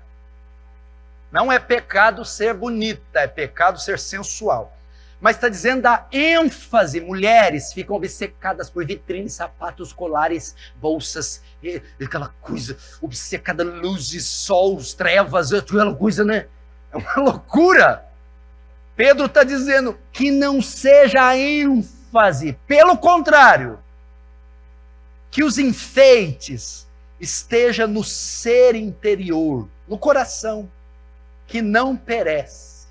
Não 1.32 1.52
é 1.52 1.60
pecado 1.60 2.24
ser 2.24 2.54
bonita, 2.54 3.20
é 3.20 3.28
pecado 3.28 3.80
ser 3.80 4.00
sensual 4.00 4.77
mas 5.20 5.36
está 5.36 5.50
dizendo 5.50 5.82
da 5.82 6.06
ênfase. 6.12 7.02
Mulheres 7.02 7.74
ficam 7.74 7.96
obcecadas 7.96 8.70
por 8.70 8.86
vitrines, 8.86 9.34
sapatos, 9.34 9.92
colares, 9.92 10.56
bolsas, 10.80 11.42
aquela 12.04 12.30
coisa 12.42 12.78
obcecada, 13.02 13.64
luzes, 13.64 14.26
sols, 14.26 14.94
trevas, 14.94 15.52
aquela 15.54 15.96
coisa, 15.96 16.24
né? 16.24 16.46
É 16.92 16.98
uma 16.98 17.16
loucura. 17.18 18.06
Pedro 18.96 19.26
está 19.26 19.44
dizendo 19.44 19.98
que 20.12 20.32
não 20.32 20.62
seja 20.62 21.28
a 21.28 21.38
ênfase, 21.38 22.58
pelo 22.66 22.98
contrário, 22.98 23.80
que 25.30 25.44
os 25.44 25.58
enfeites 25.58 26.88
esteja 27.20 27.86
no 27.86 28.04
ser 28.04 28.76
interior, 28.76 29.68
no 29.88 29.98
coração, 29.98 30.70
que 31.48 31.62
não 31.62 31.96
perece. 31.96 32.88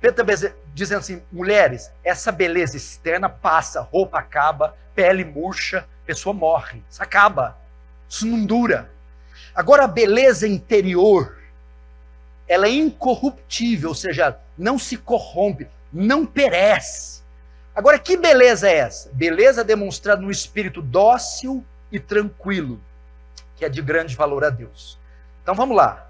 Pedro 0.00 0.22
está 0.22 0.54
dizendo 0.74 0.98
assim: 1.00 1.22
mulheres, 1.32 1.90
essa 2.04 2.30
beleza 2.30 2.76
externa 2.76 3.28
passa, 3.28 3.80
roupa 3.80 4.18
acaba, 4.18 4.76
pele 4.94 5.24
murcha, 5.24 5.86
pessoa 6.06 6.32
morre. 6.32 6.82
Isso 6.90 7.02
acaba. 7.02 7.56
Isso 8.08 8.26
não 8.26 8.44
dura. 8.44 8.90
Agora, 9.54 9.84
a 9.84 9.88
beleza 9.88 10.46
interior, 10.46 11.38
ela 12.48 12.66
é 12.66 12.70
incorruptível, 12.70 13.90
ou 13.90 13.94
seja, 13.94 14.36
não 14.56 14.78
se 14.78 14.96
corrompe, 14.96 15.68
não 15.92 16.26
perece. 16.26 17.20
Agora, 17.74 17.98
que 17.98 18.16
beleza 18.16 18.68
é 18.68 18.78
essa? 18.78 19.10
Beleza 19.12 19.62
demonstrada 19.62 20.20
no 20.20 20.30
espírito 20.30 20.82
dócil 20.82 21.64
e 21.90 21.98
tranquilo, 21.98 22.80
que 23.56 23.64
é 23.64 23.68
de 23.68 23.80
grande 23.80 24.16
valor 24.16 24.44
a 24.44 24.50
Deus. 24.50 24.98
Então 25.42 25.54
vamos 25.54 25.76
lá. 25.76 26.09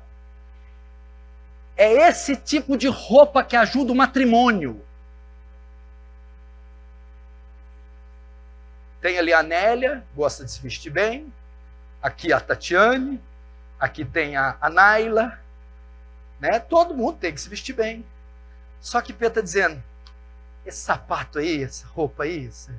É 1.76 2.08
esse 2.08 2.36
tipo 2.36 2.76
de 2.76 2.88
roupa 2.88 3.42
que 3.42 3.56
ajuda 3.56 3.92
o 3.92 3.96
matrimônio. 3.96 4.84
Tem 9.00 9.18
ali 9.18 9.32
a 9.32 9.42
Nélia, 9.42 10.04
gosta 10.14 10.44
de 10.44 10.50
se 10.50 10.60
vestir 10.60 10.90
bem. 10.90 11.32
Aqui 12.02 12.32
a 12.32 12.40
Tatiane. 12.40 13.20
Aqui 13.78 14.04
tem 14.04 14.36
a, 14.36 14.56
a 14.60 14.68
Naila. 14.68 15.38
Né? 16.38 16.58
Todo 16.58 16.94
mundo 16.94 17.18
tem 17.18 17.32
que 17.32 17.40
se 17.40 17.48
vestir 17.48 17.74
bem. 17.74 18.04
Só 18.80 19.00
que 19.00 19.12
Pedro 19.12 19.28
está 19.28 19.40
dizendo: 19.40 19.82
esse 20.64 20.78
sapato 20.78 21.38
aí, 21.38 21.62
essa 21.62 21.86
roupa 21.86 22.24
aí, 22.24 22.46
esse, 22.46 22.70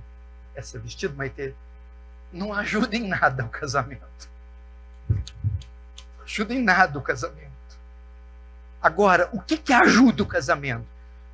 esse 0.56 0.78
vestido, 0.78 1.16
Maite, 1.16 1.56
não 2.32 2.54
ajuda 2.54 2.96
em 2.96 3.08
nada 3.08 3.46
o 3.46 3.50
casamento. 3.50 4.30
Não 5.10 6.24
ajuda 6.24 6.54
em 6.54 6.62
nada 6.62 6.98
o 6.98 7.02
casamento. 7.02 7.51
Agora, 8.82 9.30
o 9.32 9.40
que, 9.40 9.58
que 9.58 9.74
ajuda 9.74 10.24
o 10.24 10.28
casamento? 10.28 10.86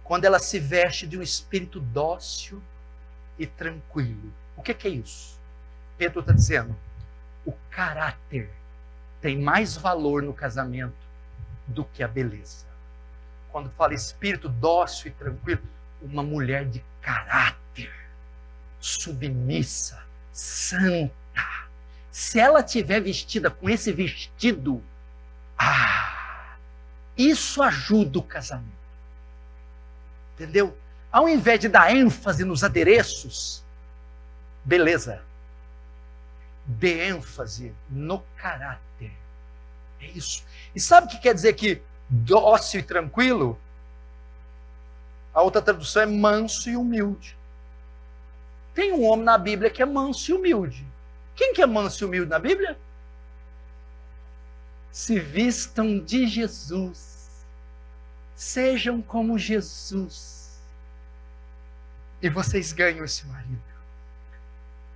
Quando 0.04 0.26
ela 0.26 0.40
se 0.40 0.60
veste 0.60 1.08
de 1.08 1.18
um 1.18 1.22
espírito 1.22 1.80
dócil 1.80 2.62
e 3.38 3.46
tranquilo. 3.46 4.34
O 4.56 4.62
que, 4.62 4.74
que 4.74 4.88
é 4.88 4.92
isso? 4.92 5.38
Pedro 5.98 6.20
está 6.22 6.34
dizendo: 6.34 6.76
o 7.46 7.54
caráter 7.70 8.50
tem 9.22 9.40
mais 9.40 9.78
valor 9.78 10.22
no 10.22 10.34
casamento 10.34 10.96
do 11.66 11.84
que 11.84 12.04
a 12.04 12.08
beleza. 12.08 12.66
Quando 13.52 13.70
fala 13.72 13.94
espírito 13.94 14.50
dócil 14.50 15.08
e 15.08 15.12
tranquilo, 15.12 15.62
uma 16.02 16.24
mulher 16.24 16.66
de 16.66 16.84
caráter, 17.02 17.92
submissa, 18.80 20.02
santa. 20.34 21.18
Se 22.12 22.40
ela 22.40 22.64
tiver 22.64 23.00
vestida 23.00 23.50
com 23.50 23.70
esse 23.70 23.92
vestido, 23.92 24.84
ah, 25.58 26.17
isso 27.18 27.62
ajuda 27.64 28.20
o 28.20 28.24
casamento. 28.24 28.78
Entendeu? 30.36 30.78
Ao 31.12 31.28
invés 31.28 31.60
de 31.60 31.68
dar 31.68 31.94
ênfase 31.94 32.44
nos 32.44 32.64
adereços, 32.64 33.64
beleza. 34.64 35.22
Dê 36.66 37.08
ênfase 37.08 37.74
no 37.90 38.20
caráter. 38.36 39.12
É 40.00 40.06
isso. 40.08 40.44
E 40.76 40.80
sabe 40.80 41.08
o 41.08 41.10
que 41.10 41.20
quer 41.20 41.34
dizer 41.34 41.54
que 41.54 41.82
dócil 42.10 42.82
e 42.82 42.84
tranquilo? 42.84 43.58
A 45.34 45.42
outra 45.42 45.62
tradução 45.62 46.04
é 46.04 46.06
manso 46.06 46.70
e 46.70 46.76
humilde. 46.76 47.36
Tem 48.74 48.92
um 48.92 49.06
homem 49.06 49.26
na 49.26 49.38
Bíblia 49.38 49.72
que 49.72 49.82
é 49.82 49.86
manso 49.86 50.30
e 50.32 50.34
humilde. 50.34 50.86
Quem 51.36 51.54
que 51.54 51.62
é 51.62 51.66
manso 51.66 52.04
e 52.04 52.06
humilde 52.06 52.30
na 52.30 52.38
Bíblia? 52.38 52.78
Se 54.92 55.20
vistam 55.20 56.00
de 56.00 56.28
Jesus. 56.28 57.30
Sejam 58.36 59.02
como 59.02 59.38
Jesus. 59.38 60.52
E 62.22 62.30
vocês 62.30 62.72
ganham 62.72 63.06
esse 63.06 63.26
marido. 63.28 63.62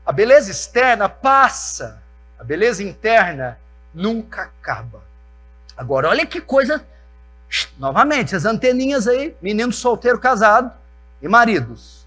A 0.05 0.11
beleza 0.11 0.49
externa 0.49 1.07
passa, 1.07 2.01
a 2.39 2.43
beleza 2.43 2.83
interna 2.83 3.59
nunca 3.93 4.43
acaba. 4.43 5.03
Agora, 5.77 6.09
olha 6.09 6.25
que 6.25 6.41
coisa 6.41 6.85
Novamente, 7.77 8.35
as 8.35 8.45
anteninhas 8.45 9.07
aí, 9.07 9.35
menino 9.41 9.73
solteiro 9.73 10.19
casado 10.19 10.71
e 11.21 11.27
maridos. 11.27 12.05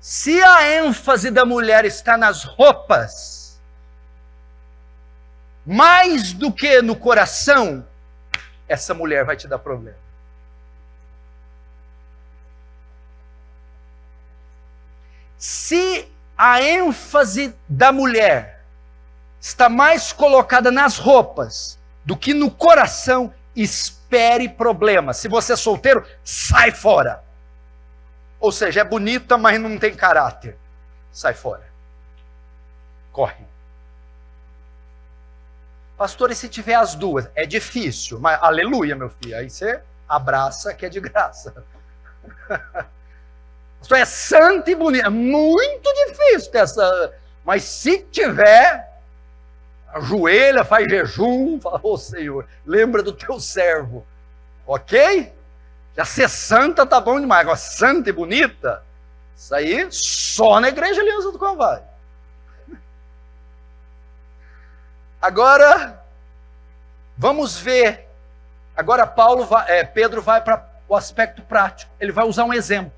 Se 0.00 0.40
a 0.42 0.70
ênfase 0.84 1.30
da 1.30 1.44
mulher 1.44 1.84
está 1.84 2.16
nas 2.16 2.44
roupas, 2.44 3.43
mais 5.66 6.32
do 6.32 6.52
que 6.52 6.82
no 6.82 6.94
coração, 6.94 7.86
essa 8.68 8.92
mulher 8.92 9.24
vai 9.24 9.36
te 9.36 9.48
dar 9.48 9.58
problema. 9.58 9.96
Se 15.38 16.08
a 16.36 16.62
ênfase 16.62 17.54
da 17.68 17.92
mulher 17.92 18.62
está 19.40 19.68
mais 19.68 20.12
colocada 20.12 20.70
nas 20.70 20.96
roupas 20.96 21.78
do 22.04 22.16
que 22.16 22.32
no 22.32 22.50
coração, 22.50 23.32
espere 23.54 24.48
problemas. 24.48 25.18
Se 25.18 25.28
você 25.28 25.52
é 25.52 25.56
solteiro, 25.56 26.06
sai 26.24 26.70
fora. 26.70 27.22
Ou 28.40 28.50
seja, 28.50 28.80
é 28.80 28.84
bonita, 28.84 29.38
mas 29.38 29.60
não 29.60 29.78
tem 29.78 29.94
caráter. 29.94 30.56
Sai 31.12 31.34
fora. 31.34 31.64
Corre. 33.12 33.53
Pastor, 36.04 36.30
e 36.30 36.34
se 36.34 36.50
tiver 36.50 36.74
as 36.74 36.94
duas? 36.94 37.30
É 37.34 37.46
difícil, 37.46 38.20
mas 38.20 38.38
aleluia, 38.42 38.94
meu 38.94 39.08
filho. 39.08 39.38
Aí 39.38 39.48
você 39.48 39.80
abraça 40.06 40.74
que 40.74 40.84
é 40.84 40.90
de 40.90 41.00
graça. 41.00 41.64
Pastor, 43.80 43.96
é 43.96 44.04
santa 44.04 44.70
e 44.70 44.74
bonita. 44.74 45.06
É 45.06 45.08
muito 45.08 45.90
difícil 46.06 46.52
ter 46.52 46.58
essa. 46.58 47.10
Mas 47.42 47.64
se 47.64 48.00
tiver, 48.12 48.86
ajoelha, 49.94 50.62
faz 50.62 50.86
jejum, 50.90 51.58
fala, 51.64 51.80
ô 51.82 51.94
oh, 51.94 51.96
Senhor, 51.96 52.46
lembra 52.66 53.02
do 53.02 53.14
teu 53.14 53.40
servo. 53.40 54.06
Ok? 54.66 55.32
Já 55.96 56.04
ser 56.04 56.28
santa 56.28 56.84
tá 56.84 57.00
bom 57.00 57.18
demais. 57.18 57.40
Agora, 57.40 57.56
santa 57.56 58.10
e 58.10 58.12
bonita, 58.12 58.82
isso 59.34 59.54
aí 59.54 59.86
só 59.90 60.60
na 60.60 60.68
igreja 60.68 61.00
Aliança 61.00 61.32
do 61.32 61.38
Calvário. 61.38 61.93
Agora, 65.24 66.02
vamos 67.16 67.56
ver. 67.56 68.08
Agora 68.76 69.06
Paulo 69.06 69.46
vai, 69.46 69.70
é, 69.70 69.84
Pedro 69.84 70.20
vai 70.20 70.40
para 70.40 70.68
o 70.88 70.94
aspecto 70.94 71.42
prático. 71.42 71.90
Ele 71.98 72.12
vai 72.12 72.24
usar 72.26 72.44
um 72.44 72.52
exemplo. 72.52 72.92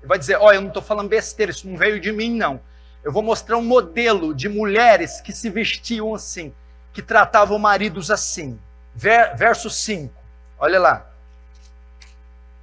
Ele 0.00 0.08
vai 0.08 0.18
dizer: 0.18 0.36
Olha, 0.36 0.56
eu 0.56 0.60
não 0.60 0.68
estou 0.68 0.82
falando 0.82 1.08
besteira, 1.08 1.50
isso 1.50 1.68
não 1.68 1.76
veio 1.76 2.00
de 2.00 2.12
mim, 2.12 2.36
não 2.36 2.60
eu 3.02 3.10
vou 3.10 3.22
mostrar 3.22 3.56
um 3.56 3.62
modelo 3.62 4.34
de 4.34 4.48
mulheres 4.48 5.20
que 5.20 5.32
se 5.32 5.50
vestiam 5.50 6.14
assim, 6.14 6.52
que 6.92 7.02
tratavam 7.02 7.58
maridos 7.58 8.10
assim. 8.10 8.58
Verso 8.94 9.68
5. 9.68 10.12
Olha 10.58 10.78
lá. 10.78 11.06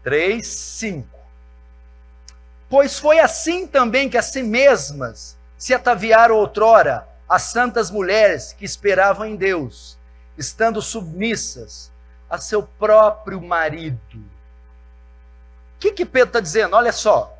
3, 0.03 0.45
5. 0.45 1.07
Pois 2.69 2.97
foi 2.97 3.19
assim 3.19 3.67
também 3.67 4.09
que 4.09 4.17
assim 4.17 4.43
mesmas 4.43 5.35
se 5.57 5.73
ataviaram 5.73 6.35
outrora 6.35 7.05
as 7.29 7.43
santas 7.43 7.91
mulheres 7.91 8.53
que 8.57 8.65
esperavam 8.65 9.27
em 9.27 9.35
Deus, 9.35 9.95
estando 10.35 10.81
submissas 10.81 11.91
a 12.27 12.39
seu 12.39 12.63
próprio 12.63 13.39
marido. 13.39 14.17
O 14.17 15.79
que, 15.79 15.91
que 15.91 16.05
Pedro 16.05 16.29
está 16.29 16.39
dizendo? 16.39 16.75
Olha 16.75 16.91
só. 16.91 17.37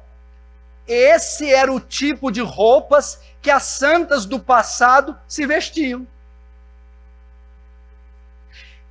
Esse 0.87 1.51
era 1.51 1.71
o 1.71 1.79
tipo 1.79 2.31
de 2.31 2.41
roupas 2.41 3.19
que 3.41 3.49
as 3.49 3.63
santas 3.63 4.25
do 4.25 4.39
passado 4.39 5.17
se 5.27 5.45
vestiam. 5.45 6.05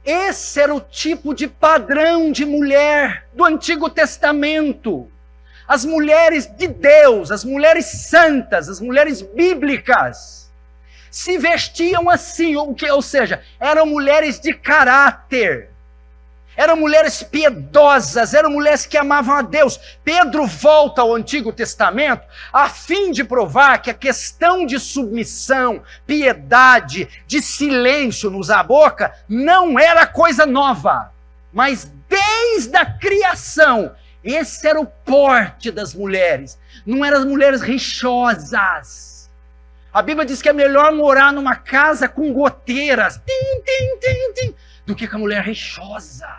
Esse 0.04 0.60
era 0.60 0.74
o 0.74 0.80
tipo 0.80 1.34
de 1.34 1.46
padrão 1.46 2.32
de 2.32 2.44
mulher 2.44 3.26
do 3.34 3.44
Antigo 3.44 3.90
Testamento. 3.90 5.10
As 5.66 5.84
mulheres 5.84 6.46
de 6.46 6.66
Deus, 6.66 7.30
as 7.30 7.44
mulheres 7.44 7.86
santas, 7.86 8.68
as 8.68 8.80
mulheres 8.80 9.20
bíblicas, 9.20 10.47
se 11.18 11.36
vestiam 11.36 12.08
assim, 12.08 12.54
ou, 12.54 13.02
seja, 13.02 13.42
eram 13.58 13.84
mulheres 13.84 14.38
de 14.38 14.54
caráter 14.54 15.68
eram 16.56 16.76
mulheres 16.76 17.22
piedosas, 17.22 18.34
eram 18.34 18.50
mulheres 18.50 18.84
que 18.84 18.96
amavam 18.96 19.36
a 19.36 19.42
Deus. 19.42 19.78
Pedro 20.02 20.44
volta 20.44 21.02
ao 21.02 21.14
Antigo 21.14 21.52
Testamento 21.52 22.26
a 22.52 22.68
fim 22.68 23.12
de 23.12 23.22
provar 23.22 23.78
que 23.78 23.90
a 23.90 23.94
questão 23.94 24.66
de 24.66 24.76
submissão, 24.80 25.84
piedade, 26.04 27.08
de 27.28 27.40
silêncio, 27.40 28.28
nos 28.28 28.50
a 28.50 28.60
boca, 28.60 29.14
não 29.28 29.78
era 29.78 30.04
coisa 30.04 30.44
nova. 30.44 31.12
Mas 31.52 31.88
desde 32.08 32.76
a 32.76 32.84
criação, 32.84 33.94
esse 34.24 34.66
era 34.66 34.80
o 34.80 34.86
porte 34.86 35.70
das 35.70 35.94
mulheres. 35.94 36.58
Não 36.84 37.04
eram 37.04 37.18
as 37.18 37.24
mulheres 37.24 37.62
rixosas. 37.62 39.17
A 39.98 40.02
Bíblia 40.02 40.24
diz 40.24 40.40
que 40.40 40.48
é 40.48 40.52
melhor 40.52 40.94
morar 40.94 41.32
numa 41.32 41.56
casa 41.56 42.08
com 42.08 42.32
goteiras 42.32 43.20
tim, 43.26 43.62
tim, 43.64 43.98
tim, 43.98 44.32
tim, 44.32 44.54
do 44.86 44.94
que 44.94 45.08
com 45.08 45.16
a 45.16 45.18
mulher 45.18 45.42
rixosa 45.42 46.38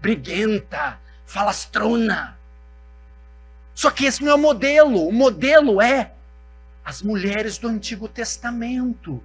briguenta, 0.00 0.98
falastrona. 1.26 2.38
Só 3.74 3.90
que 3.90 4.06
esse 4.06 4.24
não 4.24 4.32
é 4.32 4.34
o 4.34 4.38
modelo. 4.38 5.06
O 5.06 5.12
modelo 5.12 5.82
é 5.82 6.12
as 6.82 7.02
mulheres 7.02 7.58
do 7.58 7.68
Antigo 7.68 8.08
Testamento. 8.08 9.22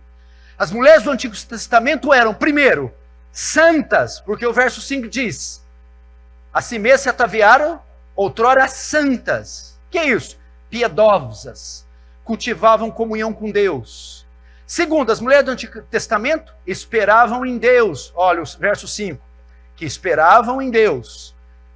As 0.57 0.69
mulheres 0.69 1.03
do 1.03 1.11
Antigo 1.11 1.33
Testamento 1.33 2.13
eram, 2.13 2.33
primeiro, 2.33 2.93
santas, 3.31 4.19
porque 4.19 4.45
o 4.45 4.51
verso 4.51 4.81
5 4.81 5.07
diz: 5.07 5.63
Assim 6.53 6.77
mesmo 6.77 7.03
se 7.03 7.09
ataviaram 7.09 7.81
outrora 8.17 8.67
santas. 8.67 9.77
Que 9.89 9.97
é 9.97 10.09
isso? 10.09 10.37
Piedosas. 10.69 11.89
Cultivavam 12.31 12.89
comunhão 12.89 13.33
com 13.33 13.51
Deus. 13.51 14.25
Segundo, 14.65 15.11
as 15.11 15.19
mulheres 15.19 15.43
do 15.43 15.51
Antigo 15.51 15.81
Testamento 15.81 16.53
esperavam 16.65 17.45
em 17.45 17.57
Deus. 17.57 18.09
Olha 18.15 18.41
o 18.41 18.45
verso 18.57 18.87
5. 18.87 19.21
Que 19.75 19.83
esperavam 19.83 20.61
em 20.61 20.71
Deus. 20.71 21.35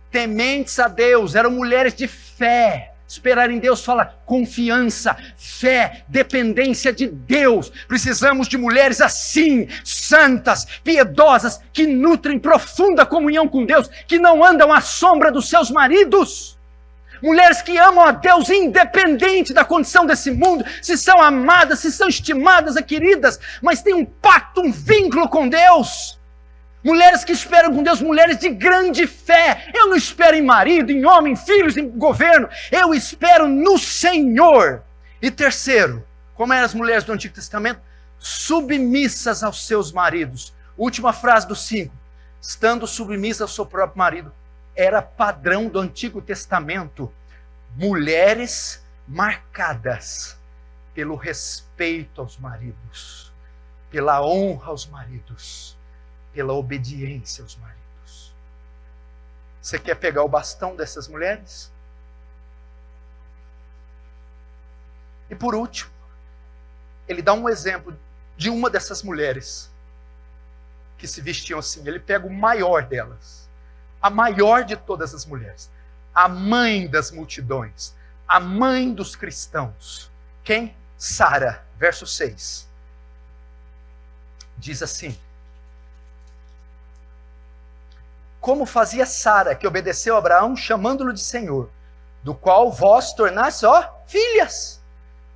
Tementes 0.09 0.79
a 0.79 0.87
Deus, 0.87 1.35
eram 1.35 1.51
mulheres 1.51 1.93
de 1.93 2.07
fé. 2.07 2.93
Esperar 3.05 3.51
em 3.51 3.59
Deus 3.59 3.83
fala 3.83 4.15
confiança, 4.25 5.17
fé, 5.35 6.05
dependência 6.07 6.93
de 6.93 7.07
Deus. 7.07 7.69
Precisamos 7.85 8.47
de 8.47 8.57
mulheres 8.57 9.01
assim, 9.01 9.67
santas, 9.83 10.63
piedosas, 10.85 11.59
que 11.73 11.85
nutrem 11.85 12.39
profunda 12.39 13.05
comunhão 13.05 13.45
com 13.45 13.65
Deus, 13.65 13.89
que 14.07 14.17
não 14.17 14.41
andam 14.41 14.71
à 14.71 14.79
sombra 14.79 15.33
dos 15.33 15.49
seus 15.49 15.69
maridos. 15.69 16.54
Mulheres 17.25 17.59
que 17.59 17.75
amam 17.75 18.05
a 18.05 18.11
Deus 18.11 18.51
independente 18.51 19.51
da 19.51 19.65
condição 19.65 20.05
desse 20.05 20.29
mundo, 20.29 20.63
se 20.79 20.95
são 20.95 21.19
amadas, 21.19 21.79
se 21.79 21.91
são 21.91 22.07
estimadas, 22.07 22.75
queridas, 22.85 23.39
mas 23.63 23.81
têm 23.81 23.95
um 23.95 24.05
pacto, 24.05 24.61
um 24.61 24.71
vínculo 24.71 25.27
com 25.27 25.49
Deus. 25.49 26.19
Mulheres 26.83 27.23
que 27.23 27.31
esperam 27.31 27.73
com 27.73 27.81
Deus, 27.81 27.99
mulheres 27.99 28.37
de 28.37 28.49
grande 28.49 29.07
fé. 29.07 29.71
Eu 29.73 29.87
não 29.87 29.95
espero 29.95 30.37
em 30.37 30.43
marido, 30.43 30.91
em 30.91 31.03
homem, 31.03 31.33
em 31.33 31.35
filhos, 31.35 31.75
em 31.75 31.89
governo. 31.89 32.47
Eu 32.71 32.93
espero 32.93 33.47
no 33.47 33.79
Senhor. 33.79 34.83
E 35.19 35.31
terceiro, 35.31 36.05
como 36.35 36.53
eram 36.53 36.65
as 36.65 36.75
mulheres 36.75 37.05
do 37.05 37.11
Antigo 37.11 37.33
Testamento? 37.33 37.81
Submissas 38.19 39.43
aos 39.43 39.65
seus 39.65 39.91
maridos. 39.91 40.53
Última 40.77 41.11
frase 41.11 41.47
do 41.47 41.55
5. 41.55 41.91
Estando 42.39 42.85
submissas 42.85 43.41
ao 43.41 43.47
seu 43.47 43.65
próprio 43.65 43.97
marido. 43.97 44.31
Era 44.75 45.01
padrão 45.01 45.67
do 45.67 45.79
Antigo 45.79 46.21
Testamento. 46.21 47.11
Mulheres 47.75 48.83
marcadas 49.07 50.37
pelo 50.93 51.15
respeito 51.15 52.21
aos 52.21 52.37
maridos, 52.37 53.31
pela 53.91 54.21
honra 54.25 54.67
aos 54.67 54.85
maridos 54.85 55.75
pela 56.35 56.51
obediência 56.51 57.41
aos 57.41 57.55
maridos. 57.55 58.33
Você 59.61 59.79
quer 59.79 59.95
pegar 59.95 60.21
o 60.21 60.27
bastão 60.27 60.75
dessas 60.75 61.07
mulheres? 61.07 61.71
E 65.29 65.33
por 65.33 65.55
último, 65.55 65.89
ele 67.07 67.21
dá 67.21 67.33
um 67.33 67.47
exemplo 67.47 67.97
de 68.35 68.49
uma 68.49 68.69
dessas 68.69 69.01
mulheres 69.01 69.71
que 70.97 71.07
se 71.07 71.21
vestiam 71.21 71.57
assim. 71.57 71.87
Ele 71.87 71.99
pega 71.99 72.27
o 72.27 72.33
maior 72.33 72.85
delas, 72.85 73.44
a 74.01 74.09
maior 74.09 74.63
de 74.63 74.75
todas 74.75 75.13
as 75.13 75.25
mulheres, 75.25 75.69
a 76.13 76.27
mãe 76.27 76.87
das 76.87 77.11
multidões, 77.11 77.93
a 78.27 78.39
mãe 78.39 78.93
dos 78.93 79.15
cristãos. 79.15 80.09
Quem? 80.43 80.75
Sara, 80.97 81.63
verso 81.77 82.05
6. 82.05 82.67
Diz 84.57 84.81
assim: 84.81 85.17
como 88.45 88.67
fazia 88.67 89.07
Sara, 89.07 89.55
que 89.55 89.65
obedeceu 89.65 90.13
a 90.13 90.19
Abraão, 90.19 90.55
chamando-lo 90.55 91.11
de 91.11 91.19
Senhor, 91.19 91.67
do 92.21 92.35
qual 92.35 92.71
vós 92.71 93.11
tornasse, 93.11 93.65
ó, 93.65 93.89
filhas, 94.05 94.79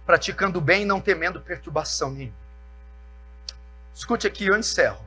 praticando 0.06 0.62
bem 0.62 0.84
e 0.84 0.86
não 0.86 1.02
temendo 1.02 1.42
perturbação 1.42 2.12
nenhuma. 2.12 2.38
Escute 3.96 4.28
aqui, 4.28 4.46
eu 4.46 4.56
encerro. 4.56 5.04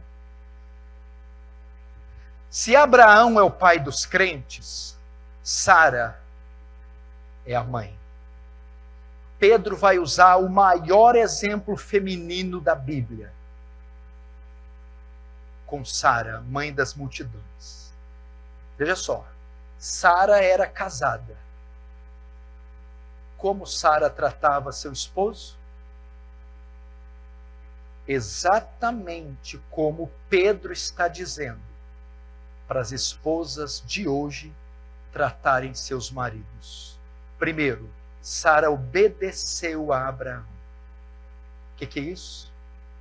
Se 2.52 2.76
Abraão 2.76 3.40
é 3.40 3.42
o 3.42 3.50
pai 3.50 3.78
dos 3.78 4.04
crentes, 4.04 4.94
Sara 5.42 6.20
é 7.46 7.54
a 7.54 7.64
mãe. 7.64 7.98
Pedro 9.38 9.74
vai 9.74 9.98
usar 9.98 10.36
o 10.36 10.50
maior 10.50 11.16
exemplo 11.16 11.78
feminino 11.78 12.60
da 12.60 12.74
Bíblia 12.74 13.32
com 15.64 15.82
Sara, 15.82 16.42
mãe 16.42 16.74
das 16.74 16.92
multidões. 16.92 17.90
Veja 18.76 18.96
só, 18.96 19.26
Sara 19.78 20.44
era 20.44 20.66
casada. 20.66 21.34
Como 23.38 23.66
Sara 23.66 24.10
tratava 24.10 24.72
seu 24.72 24.92
esposo? 24.92 25.56
Exatamente 28.06 29.56
como 29.70 30.12
Pedro 30.28 30.70
está 30.70 31.08
dizendo 31.08 31.71
para 32.72 32.80
as 32.80 32.90
esposas 32.90 33.82
de 33.86 34.08
hoje 34.08 34.50
tratarem 35.12 35.74
seus 35.74 36.10
maridos. 36.10 36.96
Primeiro, 37.38 37.86
Sara 38.22 38.70
obedeceu 38.70 39.92
a 39.92 40.08
Abraão. 40.08 40.40
O 41.74 41.76
que, 41.76 41.86
que 41.86 42.00
é 42.00 42.02
isso? 42.04 42.50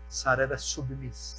Sara 0.09 0.43
era 0.43 0.57
submissa. 0.57 1.37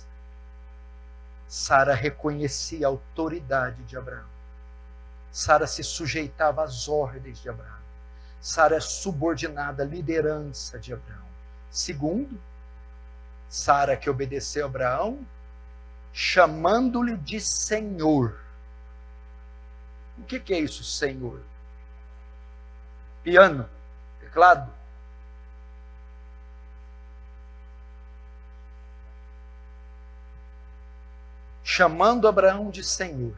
Sara 1.46 1.92
reconhecia 1.92 2.86
a 2.86 2.88
autoridade 2.88 3.82
de 3.82 3.98
Abraão. 3.98 4.24
Sara 5.30 5.66
se 5.66 5.84
sujeitava 5.84 6.64
às 6.64 6.88
ordens 6.88 7.38
de 7.38 7.50
Abraão. 7.50 7.82
Sara 8.40 8.76
é 8.76 8.80
subordinada 8.80 9.82
à 9.82 9.86
liderança 9.86 10.78
de 10.78 10.94
Abraão. 10.94 11.26
Segundo, 11.70 12.40
Sara 13.50 13.94
que 13.94 14.08
obedeceu 14.08 14.64
a 14.64 14.68
Abraão, 14.68 15.22
chamando-lhe 16.12 17.16
de 17.16 17.40
Senhor. 17.40 18.38
O 20.18 20.24
que, 20.24 20.38
que 20.38 20.52
é 20.52 20.58
isso, 20.58 20.84
Senhor? 20.84 21.40
Piano, 23.22 23.68
teclado, 24.20 24.70
chamando 31.64 32.28
Abraão 32.28 32.70
de 32.70 32.84
Senhor. 32.84 33.34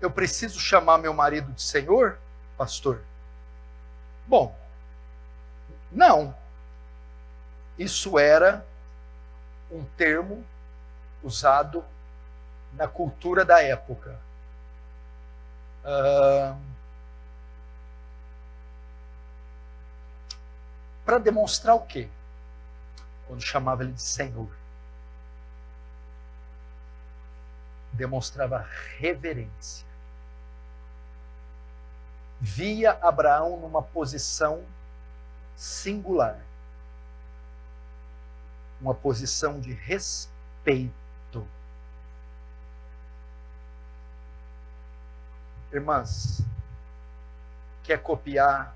Eu 0.00 0.10
preciso 0.10 0.60
chamar 0.60 0.98
meu 0.98 1.12
marido 1.12 1.52
de 1.52 1.62
Senhor, 1.62 2.18
pastor? 2.56 3.02
Bom, 4.26 4.56
não. 5.90 6.34
Isso 7.78 8.18
era 8.18 8.64
um 9.70 9.84
termo 9.96 10.44
usado 11.22 11.84
na 12.74 12.86
cultura 12.86 13.44
da 13.44 13.62
época. 13.62 14.18
Para 21.04 21.18
demonstrar 21.18 21.74
o 21.74 21.80
quê? 21.80 22.08
Quando 23.26 23.42
chamava 23.42 23.82
ele 23.82 23.92
de 23.92 24.02
Senhor. 24.02 24.48
demonstrava 27.92 28.66
reverência. 28.98 29.86
Via 32.40 32.92
Abraão 33.02 33.58
numa 33.58 33.82
posição 33.82 34.64
singular, 35.56 36.40
uma 38.80 38.94
posição 38.94 39.60
de 39.60 39.74
respeito. 39.74 40.99
Irmãs, 45.72 46.42
quer 47.84 48.02
copiar 48.02 48.74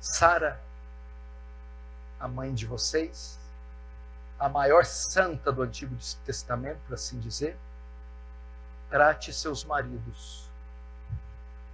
Sara, 0.00 0.60
a 2.18 2.26
mãe 2.26 2.54
de 2.54 2.64
vocês? 2.66 3.38
a 4.38 4.48
maior 4.48 4.84
santa 4.84 5.50
do 5.50 5.62
Antigo 5.62 5.96
Testamento, 6.24 6.78
por 6.86 6.94
assim 6.94 7.18
dizer, 7.18 7.56
trate 8.88 9.32
seus 9.32 9.64
maridos 9.64 10.44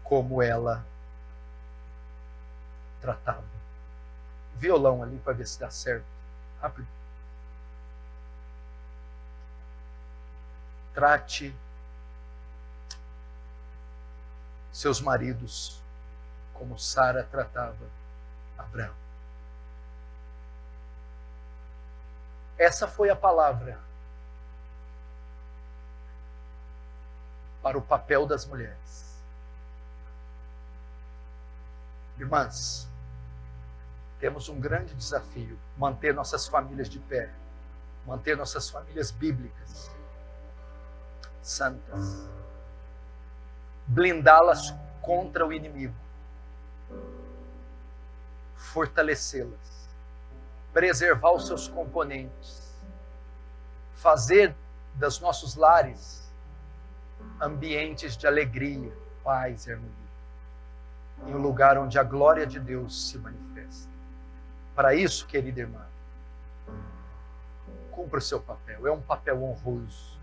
como 0.03 0.43
ela 0.43 0.85
tratava. 3.03 3.45
Violão 4.57 5.03
ali 5.03 5.19
para 5.19 5.35
ver 5.35 5.47
se 5.47 5.59
dá 5.61 5.71
certo. 5.71 6.07
Rápido. 6.61 6.87
Trate 10.95 11.55
seus 14.75 15.01
maridos 15.01 15.81
como 16.53 16.79
Sara 16.79 17.23
tratava 17.23 17.87
Abraão. 18.59 18.93
Essa 22.59 22.89
foi 22.89 23.09
a 23.09 23.17
palavra 23.17 23.79
para 27.63 27.79
o 27.79 27.83
papel 27.83 28.27
das 28.27 28.45
mulheres. 28.45 29.05
Irmãs, 32.19 32.87
temos 34.19 34.49
um 34.49 34.61
grande 34.61 34.93
desafio: 34.95 35.59
manter 35.79 36.13
nossas 36.15 36.49
famílias 36.49 36.89
de 36.89 36.99
pé, 36.99 37.31
manter 38.07 38.37
nossas 38.37 38.69
famílias 38.69 39.11
bíblicas, 39.11 39.91
santas, 41.43 42.27
blindá-las 43.87 44.75
contra 45.03 45.47
o 45.47 45.53
inimigo, 45.53 45.95
fortalecê-las, 48.57 49.89
preservar 50.73 51.33
os 51.33 51.47
seus 51.47 51.69
componentes, 51.69 52.73
fazer 53.97 54.55
dos 54.95 55.21
nossos 55.21 55.55
lares 55.55 56.23
ambientes 57.41 58.17
de 58.17 58.27
alegria, 58.27 58.93
paz 59.23 59.67
e 59.67 59.73
harmonia, 59.73 59.91
em 61.27 61.35
um 61.35 61.39
lugar 61.39 61.79
onde 61.79 61.99
a 61.99 62.03
glória 62.03 62.47
de 62.47 62.59
Deus 62.59 63.09
se 63.09 63.19
manifesta. 63.19 63.89
Para 64.75 64.95
isso, 64.95 65.27
querida 65.27 65.61
irmã, 65.61 65.85
cumpra 67.93 68.19
o 68.19 68.23
seu 68.23 68.41
papel, 68.41 68.87
é 68.87 68.93
um 68.93 69.01
papel 69.01 69.43
honroso. 69.43 70.15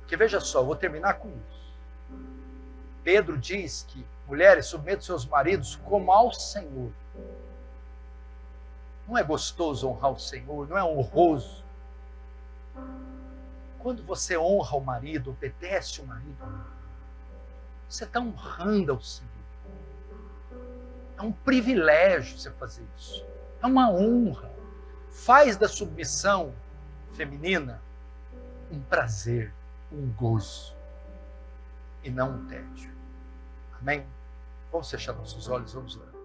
Porque 0.00 0.16
veja 0.16 0.40
só, 0.40 0.60
eu 0.60 0.66
vou 0.66 0.76
terminar 0.76 1.14
com 1.14 1.28
isso. 1.28 1.57
Pedro 3.02 3.36
diz 3.36 3.84
que 3.88 4.04
mulheres 4.26 4.66
submetam 4.66 5.02
seus 5.02 5.24
maridos 5.24 5.76
como 5.84 6.12
ao 6.12 6.32
Senhor. 6.32 6.90
Não 9.06 9.16
é 9.16 9.22
gostoso 9.22 9.88
honrar 9.88 10.12
o 10.12 10.20
Senhor, 10.20 10.68
não 10.68 10.76
é 10.76 10.84
honroso. 10.84 11.64
Quando 13.78 14.02
você 14.02 14.36
honra 14.36 14.76
o 14.76 14.80
marido, 14.80 15.30
obedece 15.30 16.00
o 16.00 16.06
marido, 16.06 16.36
você 17.88 18.04
está 18.04 18.20
honrando 18.20 18.92
ao 18.92 19.00
Senhor. 19.00 19.28
É 21.16 21.22
um 21.22 21.32
privilégio 21.32 22.38
você 22.38 22.50
fazer 22.50 22.84
isso. 22.98 23.24
É 23.62 23.66
uma 23.66 23.90
honra. 23.90 24.50
Faz 25.10 25.56
da 25.56 25.68
submissão 25.68 26.52
feminina 27.14 27.80
um 28.70 28.80
prazer, 28.80 29.52
um 29.90 30.12
gozo 30.12 30.77
e 32.02 32.10
não 32.10 32.30
um 32.30 32.46
tédio. 32.46 32.90
Amém? 33.80 34.04
Vamos 34.70 34.90
fechar 34.90 35.14
nossos 35.14 35.48
olhos, 35.48 35.72
vamos 35.72 35.96
orar. 35.96 36.17